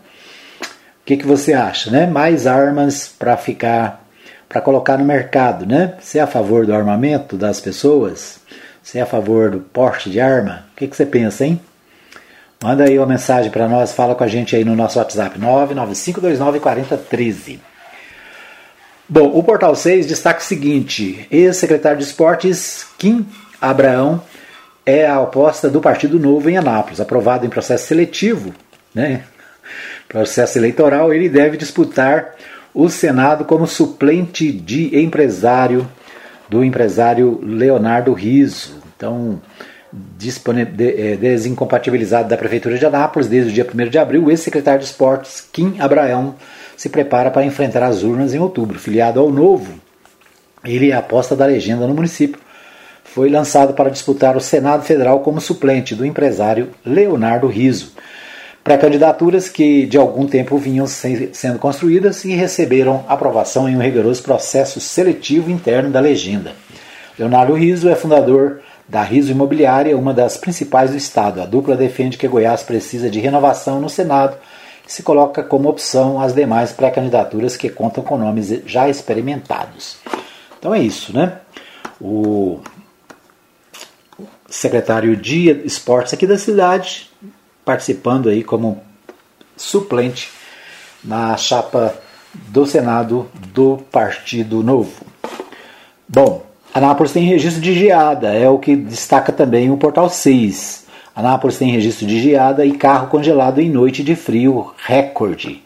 O 0.61 1.05
que, 1.05 1.17
que 1.17 1.25
você 1.25 1.53
acha? 1.53 1.89
Né? 1.89 2.05
Mais 2.05 2.45
armas 2.45 3.07
para 3.07 3.38
ficar, 3.38 4.05
para 4.47 4.61
colocar 4.61 4.97
no 4.97 5.05
mercado. 5.05 5.65
Né? 5.65 5.95
Você 5.99 6.19
é 6.19 6.21
a 6.21 6.27
favor 6.27 6.65
do 6.65 6.73
armamento 6.73 7.38
das 7.38 7.59
pessoas? 7.59 8.39
Você 8.82 8.99
é 8.99 9.01
a 9.01 9.05
favor 9.05 9.51
do 9.51 9.59
porte 9.59 10.09
de 10.09 10.19
arma? 10.19 10.65
O 10.73 10.77
que, 10.77 10.88
que 10.88 10.95
você 10.95 11.05
pensa, 11.05 11.45
hein? 11.45 11.59
Manda 12.61 12.84
aí 12.84 12.97
uma 12.97 13.07
mensagem 13.07 13.49
para 13.49 13.69
nós, 13.69 13.93
fala 13.93 14.15
com 14.15 14.23
a 14.23 14.27
gente 14.27 14.53
aí 14.53 14.65
no 14.65 14.75
nosso 14.75 14.99
WhatsApp 14.99 15.39
995294013. 15.39 17.57
Bom, 19.07 19.32
o 19.34 19.41
Portal 19.41 19.73
6 19.73 20.05
destaca 20.05 20.41
o 20.41 20.43
seguinte: 20.43 21.25
ex-secretário 21.32 21.99
de 21.99 22.03
Esportes 22.03 22.86
Kim 22.97 23.25
Abraão 23.61 24.21
é 24.89 25.05
a 25.05 25.21
aposta 25.21 25.69
do 25.69 25.79
Partido 25.79 26.19
Novo 26.19 26.49
em 26.49 26.57
Anápolis, 26.57 26.99
aprovado 26.99 27.45
em 27.45 27.49
processo 27.49 27.87
seletivo, 27.87 28.53
né? 28.93 29.23
Processo 30.07 30.57
eleitoral, 30.57 31.13
ele 31.13 31.29
deve 31.29 31.57
disputar 31.57 32.35
o 32.73 32.89
Senado 32.89 33.45
como 33.45 33.67
suplente 33.67 34.51
de 34.51 34.99
empresário 34.99 35.87
do 36.49 36.63
empresário 36.63 37.39
Leonardo 37.43 38.11
Riso. 38.13 38.79
Então, 38.95 39.39
é, 39.93 41.15
desincompatibilizado 41.15 42.27
da 42.27 42.37
Prefeitura 42.37 42.77
de 42.77 42.85
Anápolis 42.85 43.27
desde 43.27 43.51
o 43.51 43.53
dia 43.53 43.67
1 43.71 43.89
de 43.89 43.97
abril, 43.99 44.25
o 44.25 44.31
ex-secretário 44.31 44.79
de 44.79 44.85
Esportes, 44.85 45.47
Kim 45.51 45.75
Abraão, 45.79 46.35
se 46.75 46.89
prepara 46.89 47.29
para 47.29 47.45
enfrentar 47.45 47.83
as 47.83 48.01
urnas 48.01 48.33
em 48.33 48.39
outubro. 48.39 48.79
Filiado 48.79 49.19
ao 49.19 49.31
Novo, 49.31 49.79
ele 50.63 50.91
é 50.91 50.95
aposta 50.95 51.35
da 51.35 51.45
legenda 51.45 51.85
no 51.85 51.93
município. 51.93 52.39
Foi 53.14 53.28
lançado 53.28 53.74
para 53.74 53.89
disputar 53.89 54.38
o 54.38 54.41
Senado 54.41 54.84
Federal 54.84 55.22
como 55.22 55.41
suplente 55.41 55.95
do 55.95 56.05
empresário 56.05 56.70
Leonardo 56.86 57.47
Riso. 57.47 57.93
Pré-candidaturas 58.64 59.49
que 59.49 59.88
de 59.88 59.97
algum 59.97 60.28
tempo 60.28 60.57
vinham 60.60 60.86
sendo 60.86 61.57
construídas 61.57 62.24
e 62.24 62.34
receberam 62.34 63.03
aprovação 63.07 63.68
em 63.68 63.76
um 63.76 63.82
rigoroso 63.82 64.22
processo 64.22 64.80
seletivo 64.80 65.49
interno 65.49 65.89
da 65.89 65.99
legenda. 65.99 66.53
Leonardo 67.18 67.53
Riso 67.55 67.89
é 67.89 67.95
fundador 67.95 68.62
da 68.88 69.01
Riso 69.01 69.32
Imobiliária, 69.32 69.97
uma 69.97 70.14
das 70.14 70.38
principais 70.38 70.91
do 70.91 70.97
Estado. 70.97 71.41
A 71.41 71.45
dupla 71.45 71.76
defende 71.76 72.16
que 72.16 72.28
Goiás 72.28 72.62
precisa 72.62 73.10
de 73.10 73.20
renovação 73.20 73.82
no 73.82 73.89
Senado 73.89 74.38
e 74.88 74.91
se 74.91 75.01
coloca 75.01 75.41
como 75.41 75.68
opção 75.68 76.22
as 76.22 76.34
demais 76.34 76.72
pré-candidaturas 76.72 77.57
que 77.57 77.70
contam 77.70 78.03
com 78.03 78.20
nomes 78.20 78.62
já 78.68 78.88
experimentados. 78.88 79.97
Então 80.60 80.76
é 80.76 80.80
isso, 80.80 81.12
né? 81.12 81.39
O 81.99 82.60
secretário 84.50 85.16
de 85.16 85.50
Esportes 85.66 86.14
aqui 86.14 86.26
da 86.26 86.38
cidade, 86.38 87.10
participando 87.64 88.30
aí 88.30 88.43
como 88.43 88.82
suplente 89.56 90.32
na 91.04 91.38
chapa 91.38 91.95
do 92.34 92.66
Senado 92.66 93.30
do 93.54 93.78
Partido 93.91 94.64
Novo. 94.64 95.06
Bom, 96.08 96.43
Anápolis 96.74 97.12
tem 97.12 97.24
registro 97.24 97.62
de 97.62 97.74
geada, 97.74 98.34
é 98.34 98.47
o 98.50 98.60
que 98.60 98.76
destaca 98.76 99.32
também 99.32 99.72
o 99.72 99.78
Portal 99.78 100.10
6. 100.10 100.86
Anápolis 101.16 101.58
tem 101.58 101.72
registro 101.72 102.08
de 102.08 102.22
geada 102.22 102.66
e 102.66 102.72
carro 102.72 103.08
congelado 103.08 103.60
em 103.60 103.70
noite 103.70 104.04
de 104.04 104.16
frio 104.16 104.74
recorde. 104.78 105.64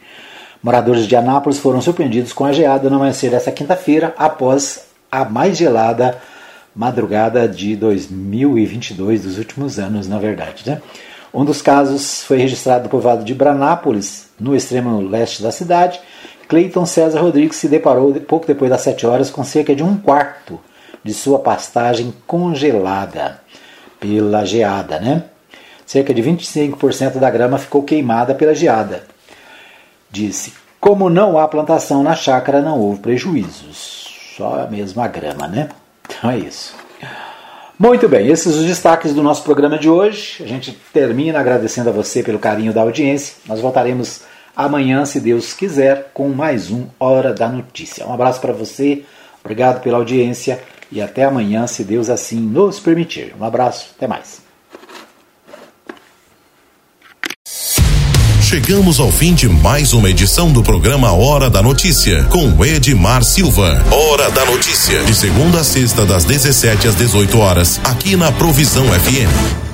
Moradores 0.61 1.05
de 1.05 1.15
Anápolis 1.15 1.59
foram 1.59 1.81
surpreendidos 1.81 2.31
com 2.31 2.45
a 2.45 2.53
geada 2.53 2.89
no 2.89 2.95
amanhecer 2.95 3.29
desta 3.29 3.51
quinta-feira, 3.51 4.13
após 4.17 4.85
a 5.11 5.25
mais 5.25 5.57
gelada 5.57 6.19
madrugada 6.75 7.47
de 7.47 7.75
2022, 7.75 9.23
dos 9.23 9.37
últimos 9.37 9.79
anos, 9.79 10.07
na 10.07 10.17
verdade. 10.17 10.63
Né? 10.65 10.81
Um 11.33 11.45
dos 11.45 11.61
casos 11.61 12.23
foi 12.23 12.37
registrado 12.37 12.85
no 12.85 12.89
povoado 12.89 13.23
de 13.23 13.33
Branápolis, 13.33 14.29
no 14.39 14.55
extremo 14.55 15.01
leste 15.01 15.41
da 15.41 15.51
cidade. 15.51 15.99
Cleiton 16.47 16.85
César 16.85 17.21
Rodrigues 17.21 17.57
se 17.57 17.67
deparou 17.67 18.13
pouco 18.21 18.45
depois 18.45 18.69
das 18.69 18.81
7 18.81 19.05
horas 19.05 19.29
com 19.29 19.43
cerca 19.43 19.75
de 19.75 19.83
um 19.83 19.97
quarto 19.97 20.59
de 21.03 21.13
sua 21.13 21.39
pastagem 21.39 22.13
congelada 22.25 23.39
pela 23.99 24.45
geada, 24.45 24.99
né? 24.99 25.23
Cerca 25.85 26.13
de 26.13 26.21
25% 26.21 27.19
da 27.19 27.29
grama 27.29 27.57
ficou 27.57 27.83
queimada 27.83 28.33
pela 28.33 28.55
geada. 28.55 29.03
Disse: 30.09 30.53
Como 30.79 31.09
não 31.09 31.37
há 31.37 31.47
plantação 31.47 32.03
na 32.03 32.15
chácara, 32.15 32.61
não 32.61 32.79
houve 32.79 32.99
prejuízos. 32.99 34.33
Só 34.37 34.67
mesmo 34.69 35.01
a 35.01 35.07
grama, 35.07 35.47
né? 35.47 35.69
Então 36.05 36.31
é 36.31 36.37
isso. 36.37 36.75
Muito 37.77 38.07
bem, 38.07 38.27
esses 38.27 38.55
os 38.55 38.65
destaques 38.65 39.13
do 39.13 39.23
nosso 39.23 39.43
programa 39.43 39.77
de 39.77 39.89
hoje. 39.89 40.43
A 40.43 40.47
gente 40.47 40.71
termina 40.93 41.39
agradecendo 41.39 41.89
a 41.89 41.93
você 41.93 42.21
pelo 42.21 42.39
carinho 42.39 42.71
da 42.71 42.81
audiência. 42.81 43.35
Nós 43.47 43.59
voltaremos 43.59 44.21
amanhã, 44.55 45.05
se 45.05 45.19
Deus 45.19 45.53
quiser, 45.53 46.11
com 46.13 46.29
mais 46.29 46.69
um 46.69 46.85
Hora 46.99 47.33
da 47.33 47.49
Notícia. 47.49 48.05
Um 48.05 48.13
abraço 48.13 48.39
para 48.39 48.53
você, 48.53 49.03
obrigado 49.43 49.81
pela 49.81 49.97
audiência 49.97 50.61
e 50.91 51.01
até 51.01 51.23
amanhã, 51.23 51.65
se 51.65 51.83
Deus 51.83 52.09
assim 52.09 52.39
nos 52.39 52.79
permitir. 52.79 53.33
Um 53.39 53.43
abraço, 53.43 53.91
até 53.97 54.07
mais. 54.07 54.43
Chegamos 58.53 58.99
ao 58.99 59.11
fim 59.11 59.33
de 59.33 59.49
mais 59.49 59.93
uma 59.93 60.11
edição 60.11 60.51
do 60.51 60.61
programa 60.61 61.11
Hora 61.11 61.49
da 61.49 61.59
Notícia, 61.59 62.23
com 62.25 62.63
Edmar 62.63 63.23
Silva. 63.23 63.83
Hora 63.89 64.29
da 64.29 64.45
Notícia, 64.45 65.03
de 65.05 65.15
segunda 65.15 65.61
a 65.61 65.63
sexta, 65.63 66.05
das 66.05 66.23
17 66.23 66.87
às 66.87 66.95
18 66.95 67.35
horas, 67.39 67.81
aqui 67.83 68.15
na 68.15 68.31
Provisão 68.31 68.85
FM. 68.85 69.72